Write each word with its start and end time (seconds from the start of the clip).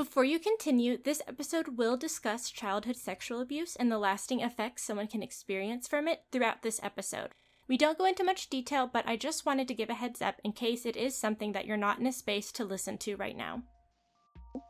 Before 0.00 0.24
you 0.24 0.38
continue, 0.38 0.96
this 0.96 1.20
episode 1.28 1.76
will 1.76 1.94
discuss 1.94 2.48
childhood 2.48 2.96
sexual 2.96 3.42
abuse 3.42 3.76
and 3.76 3.92
the 3.92 3.98
lasting 3.98 4.40
effects 4.40 4.82
someone 4.82 5.08
can 5.08 5.22
experience 5.22 5.86
from 5.86 6.08
it 6.08 6.22
throughout 6.32 6.62
this 6.62 6.80
episode. 6.82 7.32
We 7.68 7.76
don't 7.76 7.98
go 7.98 8.06
into 8.06 8.24
much 8.24 8.48
detail, 8.48 8.88
but 8.90 9.06
I 9.06 9.16
just 9.16 9.44
wanted 9.44 9.68
to 9.68 9.74
give 9.74 9.90
a 9.90 9.94
heads 9.94 10.22
up 10.22 10.36
in 10.42 10.52
case 10.52 10.86
it 10.86 10.96
is 10.96 11.14
something 11.14 11.52
that 11.52 11.66
you're 11.66 11.76
not 11.76 11.98
in 11.98 12.06
a 12.06 12.14
space 12.14 12.50
to 12.52 12.64
listen 12.64 12.96
to 12.96 13.16
right 13.16 13.36
now. 13.36 13.60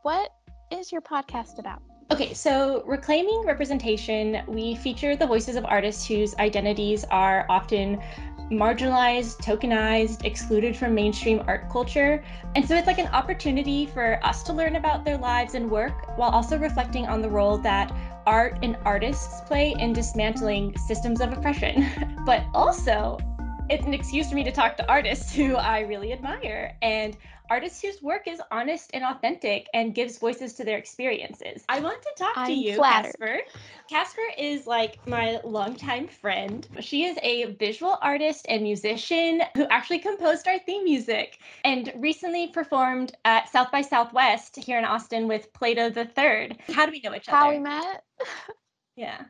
What 0.01 0.31
is 0.69 0.91
your 0.91 0.99
podcast 0.99 1.59
about? 1.59 1.81
Okay, 2.11 2.33
so 2.33 2.83
Reclaiming 2.85 3.43
Representation, 3.45 4.43
we 4.45 4.75
feature 4.75 5.15
the 5.15 5.25
voices 5.25 5.55
of 5.55 5.63
artists 5.63 6.05
whose 6.05 6.35
identities 6.35 7.05
are 7.05 7.45
often 7.47 8.01
marginalized, 8.51 9.37
tokenized, 9.37 10.25
excluded 10.25 10.75
from 10.75 10.93
mainstream 10.93 11.41
art 11.47 11.69
culture. 11.69 12.23
And 12.55 12.67
so 12.67 12.75
it's 12.75 12.87
like 12.87 12.99
an 12.99 13.07
opportunity 13.07 13.85
for 13.85 14.19
us 14.23 14.43
to 14.43 14.53
learn 14.53 14.75
about 14.75 15.05
their 15.05 15.17
lives 15.17 15.55
and 15.55 15.71
work 15.71 16.17
while 16.17 16.29
also 16.29 16.57
reflecting 16.57 17.07
on 17.07 17.21
the 17.21 17.29
role 17.29 17.57
that 17.59 17.91
art 18.25 18.59
and 18.61 18.77
artists 18.85 19.41
play 19.47 19.73
in 19.79 19.93
dismantling 19.93 20.77
systems 20.77 21.21
of 21.21 21.31
oppression. 21.31 21.87
but 22.25 22.43
also, 22.53 23.17
it's 23.69 23.85
an 23.85 23.93
excuse 23.93 24.29
for 24.29 24.35
me 24.35 24.43
to 24.43 24.51
talk 24.51 24.75
to 24.77 24.87
artists 24.89 25.33
who 25.33 25.55
I 25.55 25.79
really 25.81 26.11
admire 26.11 26.75
and 26.81 27.15
artists 27.51 27.81
whose 27.81 28.01
work 28.01 28.29
is 28.29 28.41
honest 28.49 28.91
and 28.93 29.03
authentic 29.03 29.67
and 29.73 29.93
gives 29.93 30.17
voices 30.17 30.53
to 30.53 30.63
their 30.63 30.77
experiences. 30.77 31.65
I 31.67 31.81
want 31.81 32.01
to 32.01 32.11
talk 32.17 32.37
I'm 32.37 32.47
to 32.47 32.53
you, 32.53 32.75
flattered. 32.75 33.13
Casper. 33.19 33.41
Casper 33.89 34.21
is 34.37 34.65
like 34.65 35.05
my 35.05 35.41
longtime 35.43 36.07
friend. 36.07 36.65
She 36.79 37.03
is 37.03 37.17
a 37.21 37.51
visual 37.55 37.97
artist 38.01 38.45
and 38.47 38.63
musician 38.63 39.41
who 39.57 39.65
actually 39.65 39.99
composed 39.99 40.47
our 40.47 40.59
theme 40.59 40.85
music 40.85 41.39
and 41.65 41.91
recently 41.97 42.47
performed 42.47 43.17
at 43.25 43.49
South 43.49 43.69
by 43.69 43.81
Southwest 43.81 44.55
here 44.55 44.79
in 44.79 44.85
Austin 44.85 45.27
with 45.27 45.51
Plato 45.51 45.89
the 45.89 46.05
Third. 46.05 46.57
How 46.69 46.85
do 46.85 46.93
we 46.93 47.01
know 47.01 47.13
each 47.13 47.27
other? 47.27 47.37
How 47.37 47.51
we 47.51 47.59
met? 47.59 48.03
yeah. 48.95 49.25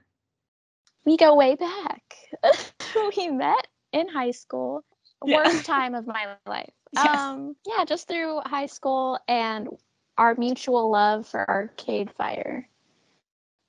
We 1.06 1.18
go 1.18 1.36
way 1.36 1.56
back. 1.56 2.04
we 3.18 3.30
met 3.30 3.66
in 3.92 4.08
high 4.08 4.32
school. 4.32 4.84
Yeah. 5.26 5.38
Worst 5.38 5.66
time 5.66 5.96
of 5.96 6.06
my 6.06 6.36
life. 6.46 6.70
Yes. 6.94 7.20
Um, 7.20 7.56
yeah, 7.66 7.86
just 7.86 8.08
through 8.08 8.42
high 8.46 8.66
school 8.66 9.20
and 9.28 9.70
our 10.18 10.36
mutual 10.36 10.92
love 10.92 11.28
for 11.28 11.50
Arcade 11.50 12.12
Fire. 12.12 12.68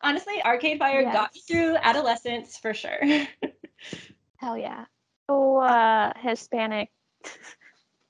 Honestly, 0.01 0.43
Arcade 0.45 0.79
Fire 0.79 1.05
got 1.05 1.33
me 1.35 1.41
through 1.47 1.77
adolescence 1.77 2.59
for 2.59 2.75
sure. 2.75 2.99
Hell 4.37 4.59
yeah. 4.59 4.87
Oh, 5.29 5.59
uh, 5.59 6.13
Hispanic 6.17 6.91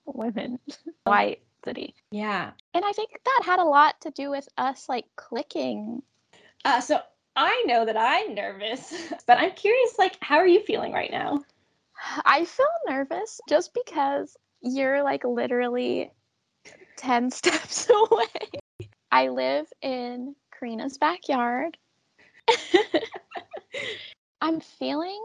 women, 0.07 0.59
white 1.05 1.43
city. 1.65 1.95
yeah. 2.11 2.53
And 2.73 2.85
I 2.85 2.93
think 2.93 3.11
that 3.23 3.43
had 3.45 3.59
a 3.59 3.65
lot 3.65 4.01
to 4.01 4.11
do 4.11 4.31
with 4.31 4.49
us 4.57 4.89
like 4.89 5.05
clicking. 5.17 6.03
Uh, 6.65 6.81
so 6.81 7.01
I 7.37 7.65
know 7.67 7.85
that 7.85 7.97
I'm 7.99 8.35
nervous, 8.35 8.95
but 9.27 9.39
I'm 9.39 9.53
curious, 9.53 9.99
like, 9.99 10.17
how 10.23 10.37
are 10.37 10.47
you 10.47 10.61
feeling 10.61 10.93
right 10.93 11.11
now? 11.11 11.45
I 12.25 12.47
feel 12.47 12.67
nervous 12.89 13.41
just 13.49 13.75
because 13.75 14.37
you're 14.63 15.03
like 15.03 15.25
literally 15.25 16.11
10 16.97 17.31
steps 17.33 17.89
away. 17.91 18.51
I 19.11 19.29
live 19.29 19.67
in 19.83 20.35
Karina's 20.59 20.99
backyard. 20.99 21.77
I'm 24.41 24.61
feeling 24.61 25.23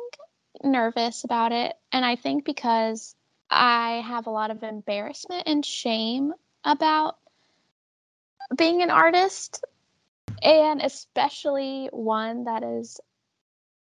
nervous 0.63 1.23
about 1.23 1.51
it. 1.51 1.75
And 1.91 2.05
I 2.05 2.15
think 2.15 2.45
because 2.45 3.15
I 3.49 4.03
have 4.05 4.27
a 4.27 4.31
lot 4.31 4.51
of 4.51 4.63
embarrassment 4.63 5.43
and 5.45 5.65
shame 5.65 6.33
about 6.63 7.17
being 8.55 8.81
an 8.81 8.91
artist, 8.91 9.63
and 10.41 10.81
especially 10.81 11.89
one 11.91 12.45
that 12.45 12.63
is 12.63 12.99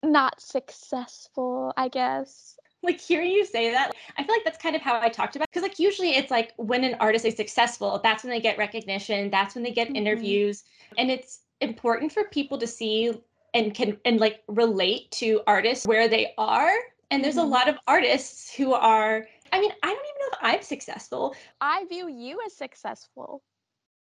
not 0.03 0.41
successful, 0.41 1.73
I 1.77 1.89
guess. 1.89 2.59
Like 2.85 3.01
hearing 3.01 3.31
you 3.31 3.45
say 3.45 3.71
that, 3.71 3.93
I 4.17 4.23
feel 4.25 4.35
like 4.35 4.45
that's 4.45 4.59
kind 4.59 4.77
of 4.77 4.83
how 4.83 5.01
I 5.01 5.09
talked 5.09 5.37
about 5.37 5.49
because 5.51 5.63
like 5.63 5.79
usually 5.79 6.11
it's 6.17 6.31
like 6.31 6.53
when 6.57 6.85
an 6.85 6.97
artist 7.01 7.25
is 7.25 7.35
successful, 7.37 8.01
that's 8.03 8.23
when 8.23 8.31
they 8.31 8.41
get 8.41 8.59
recognition, 8.59 9.31
that's 9.31 9.55
when 9.55 9.65
they 9.65 9.73
get 9.73 9.89
Mhm. 9.89 9.97
interviews, 9.97 10.65
and 10.99 11.11
it's 11.11 11.41
important 11.61 12.13
for 12.13 12.25
people 12.25 12.59
to 12.59 12.67
see 12.67 13.13
and 13.55 13.75
can 13.75 13.99
and 14.05 14.21
like 14.21 14.43
relate 14.49 15.11
to 15.13 15.41
artists 15.47 15.87
where 15.87 16.09
they 16.09 16.35
are. 16.37 16.73
And 17.11 17.23
there's 17.23 17.37
a 17.37 17.43
Mhm. 17.43 17.51
lot 17.51 17.69
of 17.69 17.79
artists 17.87 18.55
who 18.55 18.75
are 18.75 19.27
I 19.53 19.61
mean, 19.61 19.73
I 19.83 19.87
don't 19.87 20.05
even 20.05 20.21
know 20.21 20.29
if 20.33 20.39
I'm 20.43 20.63
successful. 20.63 21.37
I 21.61 21.85
view 21.87 22.09
you 22.09 22.41
as 22.45 22.57
successful. 22.57 23.43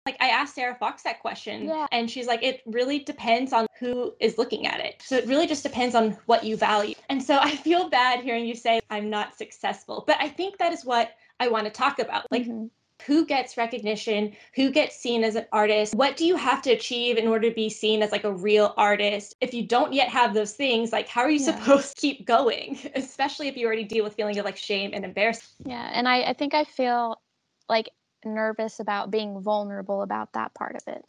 Like 0.05 0.17
I 0.21 0.29
asked 0.29 0.57
Sarah 0.57 0.75
Fox 0.75 1.03
that 1.05 1.21
question, 1.21 1.67
Yeah. 1.67 1.87
and 1.93 2.11
she's 2.11 2.27
like, 2.27 2.43
it 2.43 2.63
really 2.67 2.99
depends 2.99 3.53
on 3.53 3.67
who 3.79 4.15
is 4.19 4.37
looking 4.37 4.67
at 4.67 4.81
it. 4.81 5.01
So 5.05 5.17
it 5.17 5.27
really 5.27 5.47
just 5.47 5.63
depends 5.63 5.95
on 5.95 6.13
what 6.27 6.43
you 6.43 6.57
value. 6.57 6.95
And 7.09 7.23
so 7.23 7.39
I 7.39 7.55
feel 7.55 7.89
bad 7.89 8.21
hearing 8.21 8.45
you 8.45 8.55
say 8.57 8.81
I'm 8.91 9.11
not 9.11 9.37
successful, 9.37 10.03
but 10.07 10.17
I 10.21 10.29
think 10.29 10.59
that 10.59 10.73
is 10.73 10.85
what 10.85 11.13
I 11.39 11.49
want 11.49 11.67
to 11.67 11.71
talk 11.71 12.01
about. 12.01 12.27
Like 12.33 12.47
Mhm. 12.47 12.71
who 13.07 13.25
gets 13.27 13.57
recognition, 13.57 14.33
who 14.55 14.71
gets 14.71 14.97
seen 14.97 15.23
as 15.25 15.35
an 15.37 15.47
artist, 15.53 15.95
what 15.95 16.17
do 16.17 16.25
you 16.25 16.37
have 16.37 16.63
to 16.63 16.71
achieve 16.73 17.17
in 17.17 17.27
order 17.29 17.49
to 17.49 17.55
be 17.55 17.69
seen 17.69 18.03
as 18.03 18.11
like 18.13 18.25
a 18.25 18.33
real 18.33 18.75
artist? 18.77 19.35
If 19.41 19.55
you 19.55 19.67
don't 19.67 19.93
yet 19.93 20.09
have 20.09 20.35
those 20.35 20.55
things, 20.55 20.93
like 20.93 21.07
how 21.09 21.23
are 21.23 21.31
you 21.31 21.39
Yeah. 21.39 21.57
supposed 21.57 21.95
to 21.97 22.01
keep 22.01 22.27
going, 22.27 22.77
especially 22.97 23.47
if 23.47 23.57
you 23.57 23.67
already 23.67 23.85
deal 23.85 24.03
with 24.03 24.15
feelings 24.15 24.37
of 24.39 24.45
like 24.45 24.57
shame 24.57 24.91
and 24.95 25.05
embarrassment? 25.05 25.69
Yeah, 25.69 25.91
and 25.93 26.09
I, 26.09 26.23
I 26.23 26.33
think 26.33 26.55
I 26.55 26.65
feel 26.65 27.21
like 27.69 27.89
nervous 28.25 28.81
about 28.81 29.11
being 29.11 29.41
vulnerable 29.41 30.03
about 30.03 30.33
that 30.33 30.55
part 30.55 30.77
of 30.77 30.83
it. 30.87 31.05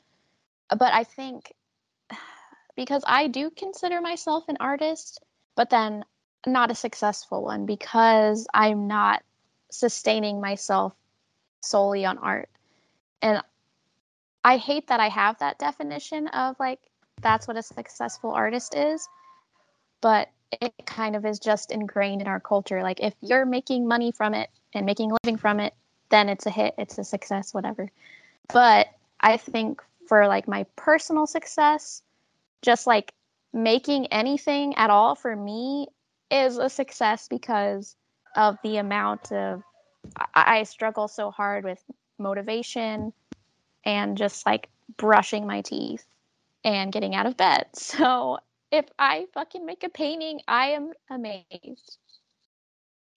But 0.69 0.94
I 0.94 1.03
think 1.03 1.53
because 2.75 3.03
I 3.06 3.28
do 3.28 3.50
consider 3.50 4.01
myself 4.01 4.46
an 4.47 4.57
artist, 4.59 5.24
but 5.56 5.69
then 5.69 6.03
not 6.46 6.72
a 6.72 6.75
successful 6.75 7.44
one 7.44 7.66
because 7.66 8.47
I'm 8.53 8.88
not 8.88 9.24
sustaining 9.72 10.41
myself 10.41 10.94
solely 11.62 12.06
on 12.06 12.18
art. 12.18 12.50
And 13.22 13.41
I 14.44 14.57
hate 14.57 14.88
that 14.88 15.00
I 15.00 15.09
have 15.09 15.40
that 15.40 15.57
definition 15.57 16.28
of 16.28 16.56
like 16.59 16.80
that's 17.22 17.47
what 17.47 17.57
a 17.57 17.63
successful 17.63 18.31
artist 18.31 18.75
is, 18.75 19.07
but 20.01 20.30
it 20.62 20.74
kind 20.85 21.16
of 21.16 21.25
is 21.25 21.40
just 21.40 21.72
ingrained 21.72 22.22
in 22.22 22.28
our 22.28 22.40
culture. 22.40 22.84
Like 22.84 23.00
if 23.00 23.13
you're 23.22 23.45
making 23.45 23.88
money 23.88 24.12
from 24.12 24.34
it 24.34 24.50
and 24.74 24.85
making 24.85 25.12
a 25.12 25.18
living 25.24 25.38
from 25.38 25.59
it, 25.59 25.74
then 26.13 26.29
it's 26.29 26.46
a 26.46 26.51
hit, 26.51 26.75
it's 26.78 27.00
a 27.00 27.03
success, 27.03 27.56
whatever. 27.56 27.90
But 28.53 28.88
I 29.19 29.38
think 29.38 29.81
for 30.07 30.28
like 30.28 30.47
my 30.47 30.68
personal 30.75 31.25
success, 31.25 32.03
just 32.62 32.85
like 32.85 33.13
making 33.51 34.06
anything 34.07 34.75
at 34.75 34.91
all 34.91 35.16
for 35.16 35.35
me 35.35 35.88
is 36.29 36.57
a 36.59 36.69
success 36.69 37.28
because 37.28 37.96
of 38.35 38.57
the 38.63 38.78
amount 38.78 39.31
of 39.31 39.63
I, 40.16 40.59
I 40.59 40.63
struggle 40.63 41.07
so 41.07 41.31
hard 41.31 41.63
with 41.63 41.84
motivation 42.19 43.12
and 43.84 44.16
just 44.16 44.45
like 44.45 44.69
brushing 44.97 45.47
my 45.47 45.62
teeth 45.62 46.06
and 46.63 46.94
getting 46.94 47.16
out 47.16 47.25
of 47.25 47.38
bed. 47.38 47.66
So 47.75 48.38
if 48.72 48.85
I 49.00 49.25
fucking 49.34 49.66
make 49.66 49.84
a 49.84 49.90
painting, 49.90 50.41
I 50.47 50.69
am 50.69 50.94
amazed. 51.09 51.97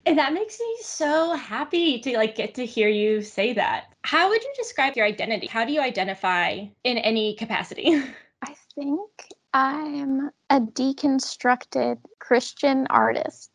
And 0.06 0.16
that 0.18 0.32
makes 0.32 0.60
me 0.60 0.76
so 0.82 1.34
happy 1.34 1.98
to 1.98 2.16
like 2.16 2.36
get 2.36 2.54
to 2.54 2.64
hear 2.64 2.88
you 2.88 3.22
say 3.22 3.52
that. 3.54 3.86
How 4.04 4.28
would 4.28 4.40
you 4.40 4.52
describe 4.56 4.94
your 4.94 5.04
identity? 5.04 5.48
How 5.48 5.64
do 5.64 5.72
you 5.72 5.80
identify 5.80 6.64
in 6.84 6.98
any 6.98 7.34
capacity? 7.34 8.00
I 8.42 8.54
think 8.76 9.10
I'm 9.52 10.30
a 10.48 10.60
deconstructed 10.60 11.98
Christian 12.20 12.86
artist. 12.88 13.50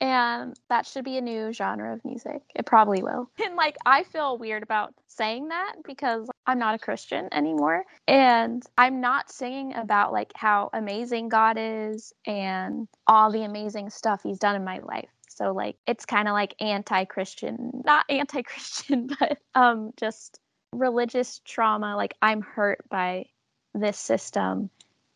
And 0.00 0.58
that 0.70 0.86
should 0.86 1.04
be 1.04 1.18
a 1.18 1.20
new 1.20 1.52
genre 1.52 1.92
of 1.92 2.04
music. 2.04 2.40
It 2.56 2.66
probably 2.66 3.02
will. 3.02 3.30
And 3.44 3.54
like, 3.54 3.76
I 3.86 4.02
feel 4.02 4.38
weird 4.38 4.62
about 4.62 4.94
saying 5.06 5.48
that 5.48 5.74
because 5.84 6.28
I'm 6.46 6.58
not 6.58 6.74
a 6.74 6.78
Christian 6.78 7.28
anymore. 7.32 7.84
And 8.08 8.62
I'm 8.76 9.00
not 9.00 9.30
singing 9.30 9.74
about 9.76 10.12
like 10.12 10.32
how 10.34 10.70
amazing 10.72 11.28
God 11.28 11.58
is 11.60 12.12
and 12.26 12.88
all 13.06 13.30
the 13.30 13.44
amazing 13.44 13.90
stuff 13.90 14.22
he's 14.24 14.38
done 14.38 14.56
in 14.56 14.64
my 14.64 14.78
life. 14.78 15.10
So 15.40 15.52
like 15.52 15.76
it's 15.86 16.04
kind 16.04 16.28
of 16.28 16.32
like 16.32 16.54
anti-Christian, 16.60 17.82
not 17.84 18.04
anti-Christian, 18.10 19.08
but 19.18 19.38
um 19.54 19.92
just 19.96 20.38
religious 20.72 21.40
trauma 21.44 21.96
like 21.96 22.14
I'm 22.20 22.42
hurt 22.42 22.88
by 22.88 23.26
this 23.74 23.98
system 23.98 24.70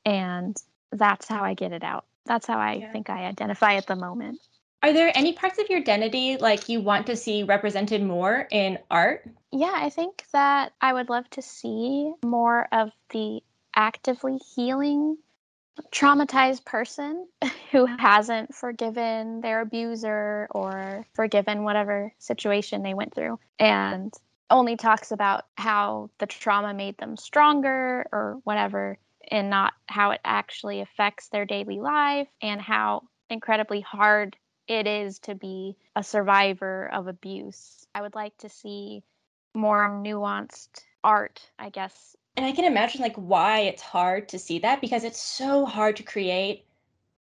and 0.04 0.56
that's 0.92 1.28
how 1.28 1.44
I 1.44 1.54
get 1.54 1.72
it 1.72 1.84
out. 1.84 2.06
That's 2.24 2.46
how 2.46 2.58
I 2.58 2.74
Yeah. 2.74 2.92
think 2.92 3.10
I 3.10 3.26
identify 3.26 3.74
at 3.74 3.86
the 3.86 3.96
moment. 3.96 4.40
Are 4.82 4.92
there 4.92 5.12
any 5.14 5.34
parts 5.34 5.58
of 5.58 5.68
your 5.68 5.80
identity 5.80 6.38
like 6.38 6.68
you 6.68 6.80
want 6.80 7.06
to 7.06 7.16
see 7.16 7.42
represented 7.42 8.02
more 8.02 8.48
in 8.50 8.78
art? 8.90 9.28
Yeah, 9.52 9.72
I 9.74 9.90
think 9.90 10.24
that 10.32 10.72
I 10.80 10.94
would 10.94 11.10
love 11.10 11.28
to 11.30 11.42
see 11.42 12.12
more 12.24 12.66
of 12.72 12.90
the 13.10 13.42
actively 13.76 14.38
healing 14.54 15.18
traumatized 15.92 16.64
person 16.64 17.26
who 17.72 17.86
hasn't 17.86 18.54
forgiven 18.54 19.40
their 19.40 19.60
abuser 19.60 20.48
or 20.50 21.06
forgiven 21.14 21.64
whatever 21.64 22.12
situation 22.18 22.82
they 22.82 22.94
went 22.94 23.14
through 23.14 23.38
and 23.58 24.12
only 24.50 24.76
talks 24.76 25.10
about 25.10 25.44
how 25.56 26.10
the 26.18 26.26
trauma 26.26 26.74
made 26.74 26.96
them 26.98 27.16
stronger 27.16 28.06
or 28.12 28.38
whatever 28.44 28.98
and 29.30 29.50
not 29.50 29.72
how 29.86 30.10
it 30.10 30.20
actually 30.24 30.80
affects 30.80 31.28
their 31.28 31.46
daily 31.46 31.80
life 31.80 32.28
and 32.42 32.60
how 32.60 33.02
incredibly 33.30 33.80
hard 33.80 34.36
it 34.68 34.86
is 34.86 35.18
to 35.20 35.34
be 35.34 35.76
a 35.96 36.02
survivor 36.02 36.88
of 36.92 37.08
abuse. 37.08 37.86
I 37.94 38.02
would 38.02 38.14
like 38.14 38.36
to 38.38 38.48
see 38.48 39.02
more 39.54 39.88
nuanced 39.88 40.84
art, 41.02 41.40
I 41.58 41.70
guess. 41.70 42.16
And 42.36 42.44
I 42.44 42.52
can 42.52 42.64
imagine 42.64 43.00
like 43.00 43.16
why 43.16 43.60
it's 43.60 43.82
hard 43.82 44.28
to 44.30 44.38
see 44.38 44.58
that 44.60 44.80
because 44.80 45.04
it's 45.04 45.20
so 45.20 45.64
hard 45.64 45.96
to 45.96 46.02
create 46.02 46.64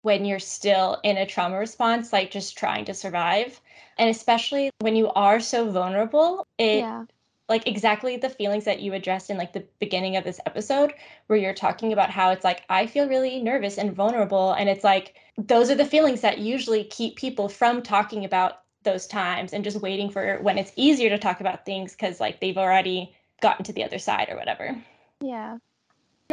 when 0.01 0.23
you're 0.23 0.39
still 0.39 0.99
in 1.03 1.17
a 1.17 1.25
trauma 1.25 1.57
response, 1.57 2.13
like 2.13 2.31
just 2.31 2.57
trying 2.57 2.85
to 2.85 2.93
survive. 2.93 3.59
And 3.97 4.09
especially 4.09 4.69
when 4.79 4.95
you 4.95 5.09
are 5.09 5.39
so 5.39 5.69
vulnerable, 5.69 6.47
it 6.57 6.79
yeah. 6.79 7.05
like 7.49 7.67
exactly 7.67 8.17
the 8.17 8.29
feelings 8.29 8.65
that 8.65 8.79
you 8.79 8.93
addressed 8.93 9.29
in 9.29 9.37
like 9.37 9.51
the 9.51 9.65
beginning 9.79 10.15
of 10.15 10.23
this 10.23 10.39
episode, 10.45 10.93
where 11.27 11.39
you're 11.39 11.53
talking 11.53 11.91
about 11.91 12.11
how 12.11 12.29
it's 12.29 12.45
like, 12.45 12.63
I 12.69 12.85
feel 12.85 13.09
really 13.09 13.41
nervous 13.41 13.77
and 13.77 13.93
vulnerable. 13.93 14.53
And 14.53 14.69
it's 14.69 14.83
like, 14.83 15.15
those 15.37 15.69
are 15.69 15.75
the 15.75 15.85
feelings 15.85 16.21
that 16.21 16.37
usually 16.37 16.83
keep 16.85 17.17
people 17.17 17.49
from 17.49 17.81
talking 17.81 18.23
about 18.23 18.61
those 18.83 19.07
times 19.07 19.51
and 19.51 19.63
just 19.63 19.81
waiting 19.81 20.09
for 20.09 20.37
when 20.41 20.57
it's 20.57 20.71
easier 20.75 21.09
to 21.09 21.17
talk 21.17 21.41
about 21.41 21.65
things 21.65 21.91
because 21.91 22.19
like 22.19 22.39
they've 22.39 22.57
already 22.57 23.13
gotten 23.41 23.65
to 23.65 23.73
the 23.73 23.83
other 23.83 23.99
side 23.99 24.27
or 24.29 24.37
whatever. 24.37 24.81
Yeah. 25.21 25.57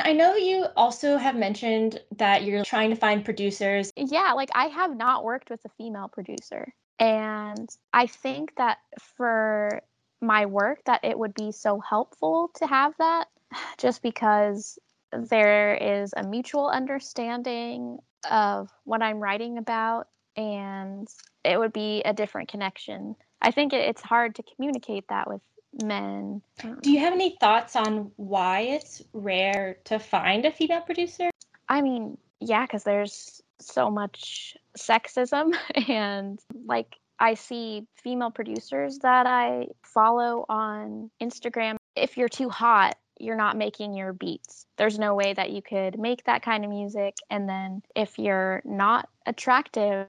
I 0.03 0.13
know 0.13 0.37
you 0.37 0.67
also 0.77 1.17
have 1.17 1.37
mentioned 1.37 2.01
that 2.17 2.45
you're 2.45 2.65
trying 2.65 2.91
to 2.91 2.97
find 2.97 3.25
producers. 3.25 3.93
Yeah, 3.97 4.33
like 4.33 4.51
I 4.55 4.67
have 4.67 4.95
not 4.95 5.25
worked 5.25 5.49
with 5.49 5.65
a 5.65 5.71
female 5.71 6.09
producer. 6.09 6.75
And 6.99 7.69
I 7.93 8.07
think 8.07 8.55
that 8.57 8.79
for 9.17 9.83
my 10.21 10.47
work 10.47 10.81
that 10.87 11.05
it 11.05 11.19
would 11.19 11.35
be 11.35 11.53
so 11.53 11.81
helpful 11.81 12.51
to 12.57 12.67
have 12.67 12.95
that 12.99 13.29
just 13.79 14.03
because 14.03 14.79
there 15.13 15.75
is 15.75 16.13
a 16.17 16.27
mutual 16.27 16.69
understanding 16.69 17.99
of 18.31 18.71
what 18.85 19.03
I'm 19.03 19.21
writing 19.21 19.59
about 19.59 20.09
and 20.37 21.09
it 21.45 21.59
would 21.59 21.73
be 21.73 22.03
a 22.03 22.13
different 22.13 22.51
connection. 22.51 23.15
I 23.41 23.51
think 23.51 23.73
it's 23.73 24.03
hard 24.03 24.35
to 24.35 24.43
communicate 24.43 25.05
that 25.09 25.29
with 25.29 25.41
men. 25.83 26.43
Do 26.83 26.91
you 26.91 27.01
have 27.01 27.13
any 27.13 27.37
thoughts 27.41 27.77
on 27.77 28.11
why 28.17 28.61
it's 28.61 29.03
rare 29.13 29.77
to 29.85 29.99
find 29.99 30.45
a 30.45 30.51
female 30.51 30.81
producer? 30.81 31.31
I 31.69 31.83
mean, 31.83 32.19
yeah, 32.41 32.63
because 32.63 32.85
there's 32.85 33.43
so 33.59 33.91
much 33.91 34.57
sexism 34.79 35.55
and 35.89 36.39
like 36.67 36.97
I 37.19 37.35
see 37.35 37.87
female 38.03 38.31
producers 38.31 38.99
that 38.99 39.27
I 39.27 39.69
follow 39.83 40.45
on 40.49 41.11
Instagram. 41.23 41.77
If 41.95 42.17
you're 42.17 42.29
too 42.29 42.51
hot, 42.51 42.97
you're 43.19 43.37
not 43.37 43.57
making 43.57 43.95
your 43.95 44.13
beats. 44.13 44.67
There's 44.77 44.99
no 44.99 45.15
way 45.15 45.33
that 45.33 45.51
you 45.51 45.63
could 45.63 45.99
make 45.99 46.25
that 46.25 46.43
kind 46.43 46.65
of 46.65 46.71
music. 46.71 47.15
And 47.31 47.49
then 47.49 47.83
if 47.95 48.19
you're 48.19 48.61
not 48.65 49.09
attractive, 49.25 50.09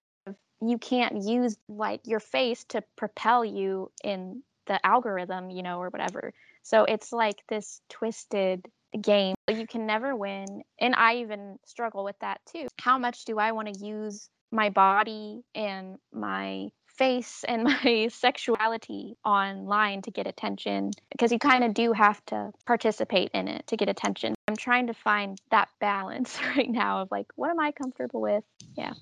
you 0.61 0.77
can't 0.77 1.23
use 1.23 1.55
like 1.69 2.01
your 2.05 2.19
face 2.19 2.65
to 2.65 2.83
propel 2.97 3.45
you 3.45 3.91
in 4.03 4.43
the 4.67 4.85
algorithm, 4.85 5.49
you 5.49 5.63
know, 5.63 5.79
or 5.79 5.89
whatever. 5.89 6.33
So 6.63 6.83
it's 6.83 7.11
like 7.11 7.43
this 7.49 7.81
twisted 7.89 8.65
game. 9.01 9.35
You 9.49 9.67
can 9.67 9.85
never 9.85 10.15
win. 10.15 10.63
And 10.79 10.95
I 10.95 11.17
even 11.17 11.57
struggle 11.65 12.03
with 12.03 12.17
that 12.19 12.41
too. 12.51 12.67
How 12.79 12.97
much 12.97 13.25
do 13.25 13.39
I 13.39 13.51
want 13.51 13.73
to 13.73 13.85
use 13.85 14.29
my 14.51 14.69
body 14.69 15.41
and 15.55 15.97
my 16.13 16.69
face 16.87 17.43
and 17.47 17.63
my 17.83 18.09
sexuality 18.11 19.15
online 19.25 20.01
to 20.03 20.11
get 20.11 20.27
attention? 20.27 20.91
Because 21.11 21.31
you 21.31 21.39
kind 21.39 21.63
of 21.63 21.73
do 21.73 21.93
have 21.93 22.23
to 22.27 22.51
participate 22.65 23.31
in 23.33 23.47
it 23.47 23.67
to 23.67 23.77
get 23.77 23.89
attention. 23.89 24.35
I'm 24.47 24.55
trying 24.55 24.87
to 24.87 24.93
find 24.93 25.37
that 25.51 25.69
balance 25.79 26.39
right 26.55 26.69
now 26.69 27.01
of 27.01 27.09
like, 27.11 27.27
what 27.35 27.49
am 27.49 27.59
I 27.59 27.71
comfortable 27.71 28.21
with? 28.21 28.43
Yeah. 28.75 28.93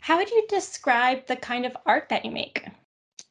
How 0.00 0.16
would 0.16 0.30
you 0.30 0.46
describe 0.48 1.26
the 1.26 1.36
kind 1.36 1.66
of 1.66 1.76
art 1.84 2.08
that 2.08 2.24
you 2.24 2.30
make? 2.30 2.66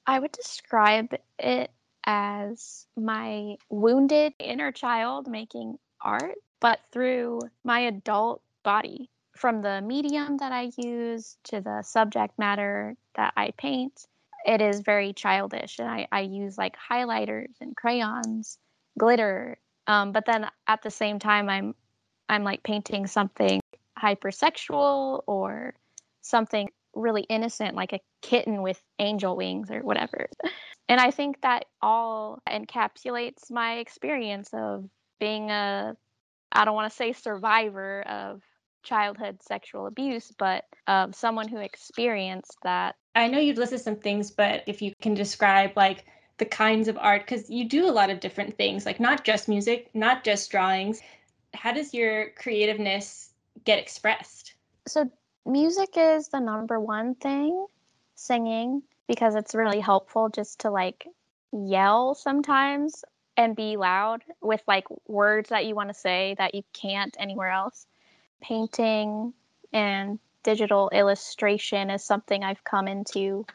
I 0.10 0.18
would 0.18 0.32
describe 0.32 1.14
it 1.38 1.70
as 2.04 2.88
my 2.98 3.58
wounded 3.70 4.34
inner 4.40 4.72
child 4.72 5.28
making 5.28 5.78
art, 6.02 6.34
but 6.60 6.80
through 6.92 7.42
my 7.64 7.82
adult 7.82 8.42
body. 8.64 9.12
From 9.38 9.62
the 9.62 9.82
medium 9.82 10.38
that 10.38 10.52
I 10.52 10.72
use 10.78 11.38
to 11.44 11.62
the 11.62 11.84
subject 11.84 12.40
matter 12.40 12.96
that 13.18 13.34
I 13.38 13.52
paint, 13.52 14.08
it 14.48 14.62
is 14.62 14.80
very 14.80 15.14
childish. 15.14 15.78
And 15.78 15.88
I, 15.88 16.08
I 16.12 16.22
use 16.22 16.58
like 16.58 16.76
highlighters 16.76 17.54
and 17.62 17.78
crayons, 17.78 18.58
glitter. 18.98 19.60
Um, 19.86 20.12
but 20.12 20.26
then 20.26 20.50
at 20.66 20.82
the 20.82 20.90
same 20.90 21.20
time, 21.20 21.48
I'm 21.50 21.76
I'm 22.28 22.44
like 22.44 22.64
painting 22.64 23.06
something 23.06 23.62
hypersexual 23.96 25.22
or 25.28 25.76
something 26.22 26.68
really 26.94 27.24
innocent, 27.24 27.76
like 27.76 27.94
a 27.94 28.00
kitten 28.22 28.62
with 28.62 28.82
angel 29.00 29.36
wings 29.36 29.72
or 29.72 29.82
whatever. 29.82 30.28
And 30.88 31.00
I 31.00 31.12
think 31.12 31.42
that 31.42 31.66
all 31.82 32.42
encapsulates 32.50 33.52
my 33.52 33.78
experience 33.78 34.50
of 34.54 34.90
being 35.20 35.52
a, 35.52 35.96
I 36.52 36.66
don't 36.66 36.76
want 36.76 36.92
to 36.92 36.96
say 36.96 37.14
survivor 37.14 38.02
of 38.02 38.42
childhood 38.82 39.44
sexual 39.44 39.88
abuse, 39.88 40.32
but 40.38 40.66
of 40.88 41.14
someone 41.14 41.48
who 41.48 41.58
experienced 41.58 42.58
that. 42.64 42.96
I 43.16 43.28
know 43.28 43.40
you've 43.40 43.58
listed 43.58 43.82
some 43.82 43.98
things, 43.98 44.32
but 44.32 44.64
if 44.66 44.82
you 44.82 44.94
can 45.02 45.14
describe 45.14 45.72
like 45.76 46.06
the 46.38 46.46
kinds 46.46 46.88
of 46.88 46.98
art, 46.98 47.28
because 47.28 47.50
you 47.50 47.68
do 47.68 47.88
a 47.88 47.92
lot 47.92 48.10
of 48.10 48.20
different 48.20 48.58
things, 48.58 48.86
like 48.86 49.00
not 49.00 49.26
just 49.26 49.50
music, 49.50 49.90
not 49.94 50.24
just 50.24 50.50
drawings. 50.50 51.02
How 51.54 51.74
does 51.74 51.94
your 51.94 52.30
creativeness 52.32 53.34
get 53.66 53.80
expressed? 53.80 54.54
So 54.88 55.12
music 55.50 55.90
is 55.98 56.30
the 56.30 56.40
number 56.40 56.80
one 56.80 57.16
thing, 57.16 57.66
singing, 58.16 58.84
because 59.08 59.36
it's 59.36 59.56
really 59.56 59.80
helpful 59.80 60.30
just 60.30 60.60
to 60.62 60.70
like 60.70 61.08
yell 61.52 62.14
sometimes 62.16 63.04
and 63.36 63.56
be 63.56 63.78
loud 63.78 64.24
with 64.42 64.62
like 64.68 64.86
words 65.08 65.50
that 65.50 65.66
you 65.66 65.74
want 65.74 65.90
to 65.90 65.94
say 65.94 66.36
that 66.38 66.54
you 66.54 66.64
can't 66.74 67.16
anywhere 67.20 67.50
else. 67.50 67.88
Painting 68.42 69.34
and 69.74 70.20
digital 70.44 70.90
illustration 70.90 71.90
is 71.90 72.04
something 72.04 72.44
I've 72.44 72.64
come 72.64 72.88
into 72.88 73.46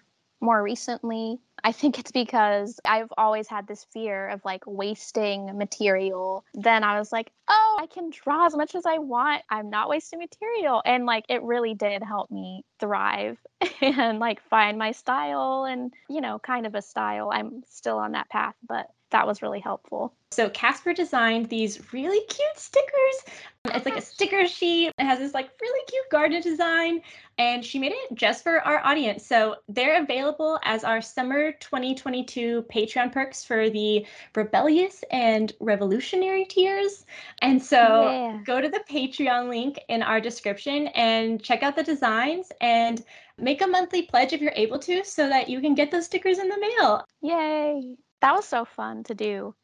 more 0.41 0.63
recently. 0.63 1.39
I 1.65 1.73
think 1.73 1.99
it's 1.99 2.13
because 2.13 2.79
I've 2.85 3.09
always 3.17 3.49
had 3.49 3.67
this 3.67 3.87
fear 3.91 4.29
of 4.29 4.45
like 4.45 4.63
wasting 4.67 5.57
material. 5.57 6.45
Then 6.53 6.85
I 6.85 6.99
was 6.99 7.11
like, 7.11 7.33
oh, 7.49 7.79
I 7.81 7.87
can 7.87 8.11
draw 8.11 8.45
as 8.45 8.55
much 8.55 8.75
as 8.75 8.85
I 8.85 8.99
want. 8.99 9.43
I'm 9.49 9.71
not 9.71 9.89
wasting 9.89 10.19
material. 10.19 10.83
And 10.85 11.07
like 11.07 11.25
it 11.31 11.43
really 11.43 11.73
did 11.73 12.03
help 12.03 12.31
me 12.31 12.65
thrive 12.79 13.39
and 13.81 14.19
like 14.19 14.43
find 14.51 14.77
my 14.77 14.93
style 14.93 15.65
and, 15.65 15.91
you 16.11 16.21
know, 16.21 16.39
kind 16.39 16.67
of 16.67 16.75
a 16.75 16.83
style. 16.83 17.31
I'm 17.33 17.63
still 17.67 17.97
on 17.97 18.13
that 18.13 18.29
path, 18.29 18.55
but 18.69 18.91
that 19.15 19.29
was 19.29 19.43
really 19.43 19.61
helpful. 19.61 20.13
So 20.33 20.51
Casper 20.51 20.93
designed 20.93 21.49
these 21.49 21.93
really 21.93 22.27
cute 22.27 22.57
stickers. 22.57 23.37
It's 23.67 23.87
like 23.87 23.97
a 23.97 24.01
sticker 24.01 24.49
sheet. 24.49 24.91
It 24.99 25.05
has 25.05 25.21
this 25.21 25.35
like 25.35 25.51
really 25.63 25.85
cute 25.87 26.11
garden 26.11 26.43
design, 26.43 27.01
and 27.39 27.65
she 27.65 27.79
made 27.79 27.93
it 27.93 28.15
just 28.15 28.43
for 28.43 28.61
our 28.63 28.85
audience. 28.85 29.25
So 29.25 29.55
they're 29.69 30.03
available 30.03 30.59
as 30.65 30.83
our 30.83 31.01
summer 31.01 31.53
2022 31.53 32.65
Patreon 32.75 33.13
perks 33.13 33.45
for 33.45 33.71
the 33.71 34.05
rebellious 34.35 35.05
and 35.13 35.53
revolutionary 35.61 36.45
tiers. 36.45 37.07
And 37.41 37.63
so 37.63 38.11
yeah. 38.11 38.41
go 38.45 38.61
to 38.61 38.69
the 38.69 38.83
Patreon 38.91 39.49
link 39.49 39.79
in 39.89 40.03
our 40.03 40.21
description 40.21 40.89
and 40.89 41.41
check 41.41 41.63
out 41.63 41.77
the 41.77 41.85
designs 41.85 42.51
and 42.61 43.05
make 43.39 43.63
a 43.63 43.67
monthly 43.67 44.03
pledge 44.03 44.33
if 44.33 44.41
you're 44.41 44.53
able 44.57 44.81
to 44.81 45.05
so 45.05 45.29
that 45.29 45.49
you 45.49 45.61
can 45.61 45.77
get 45.77 45.93
those 45.93 46.07
stickers 46.07 46.41
in 46.41 46.49
the 46.49 46.59
mail. 46.59 47.05
Yay! 47.23 47.97
That 48.25 48.35
was 48.35 48.47
so 48.47 48.65
fun 48.65 49.05
to 49.05 49.15
do. 49.15 49.55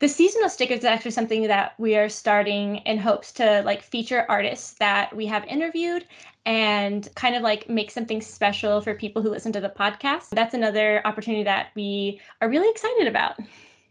The 0.00 0.08
seasonal 0.08 0.48
stickers 0.48 0.80
is 0.80 0.84
actually 0.84 1.12
something 1.12 1.46
that 1.46 1.78
we 1.78 1.94
are 1.96 2.08
starting 2.08 2.78
in 2.78 2.98
hopes 2.98 3.30
to 3.34 3.62
like 3.64 3.80
feature 3.80 4.26
artists 4.28 4.72
that 4.80 5.14
we 5.14 5.24
have 5.26 5.44
interviewed 5.44 6.04
and 6.44 7.08
kind 7.14 7.36
of 7.36 7.42
like 7.42 7.68
make 7.68 7.92
something 7.92 8.20
special 8.20 8.80
for 8.80 8.92
people 8.92 9.22
who 9.22 9.30
listen 9.30 9.52
to 9.52 9.60
the 9.60 9.68
podcast. 9.68 10.30
That's 10.30 10.52
another 10.52 11.00
opportunity 11.04 11.44
that 11.44 11.68
we 11.76 12.20
are 12.40 12.48
really 12.48 12.68
excited 12.68 13.06
about. 13.06 13.38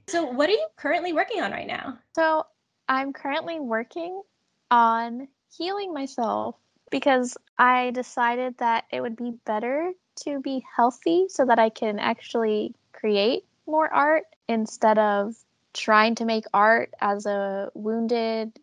So, 0.09 0.25
what 0.25 0.49
are 0.49 0.53
you 0.53 0.67
currently 0.75 1.13
working 1.13 1.41
on 1.41 1.53
right 1.53 1.65
now? 1.65 1.97
So, 2.13 2.45
I'm 2.89 3.13
currently 3.13 3.61
working 3.61 4.23
on 4.69 5.29
healing 5.57 5.93
myself 5.93 6.57
because 6.91 7.37
I 7.57 7.91
decided 7.91 8.57
that 8.57 8.83
it 8.91 8.99
would 8.99 9.15
be 9.15 9.35
better 9.45 9.93
to 10.25 10.41
be 10.41 10.65
healthy 10.75 11.27
so 11.29 11.45
that 11.45 11.59
I 11.59 11.69
can 11.69 11.97
actually 11.97 12.73
create 12.91 13.45
more 13.67 13.91
art 13.93 14.23
instead 14.47 14.97
of 14.97 15.35
trying 15.73 16.15
to 16.15 16.25
make 16.25 16.45
art 16.53 16.93
as 16.99 17.25
a 17.25 17.69
wounded, 17.73 18.57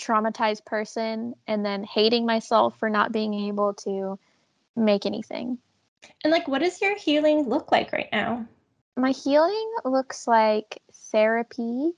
traumatized 0.00 0.64
person 0.64 1.34
and 1.46 1.64
then 1.64 1.84
hating 1.84 2.26
myself 2.26 2.78
for 2.78 2.90
not 2.90 3.12
being 3.12 3.32
able 3.34 3.74
to 3.74 4.18
make 4.76 5.06
anything. 5.06 5.58
And 6.22 6.30
like, 6.30 6.48
what 6.48 6.60
does 6.60 6.80
your 6.80 6.96
healing 6.96 7.48
look 7.48 7.72
like 7.72 7.92
right 7.92 8.08
now? 8.12 8.46
My 8.96 9.10
healing 9.10 9.72
looks 9.84 10.26
like 10.26 10.82
therapy. 11.10 11.92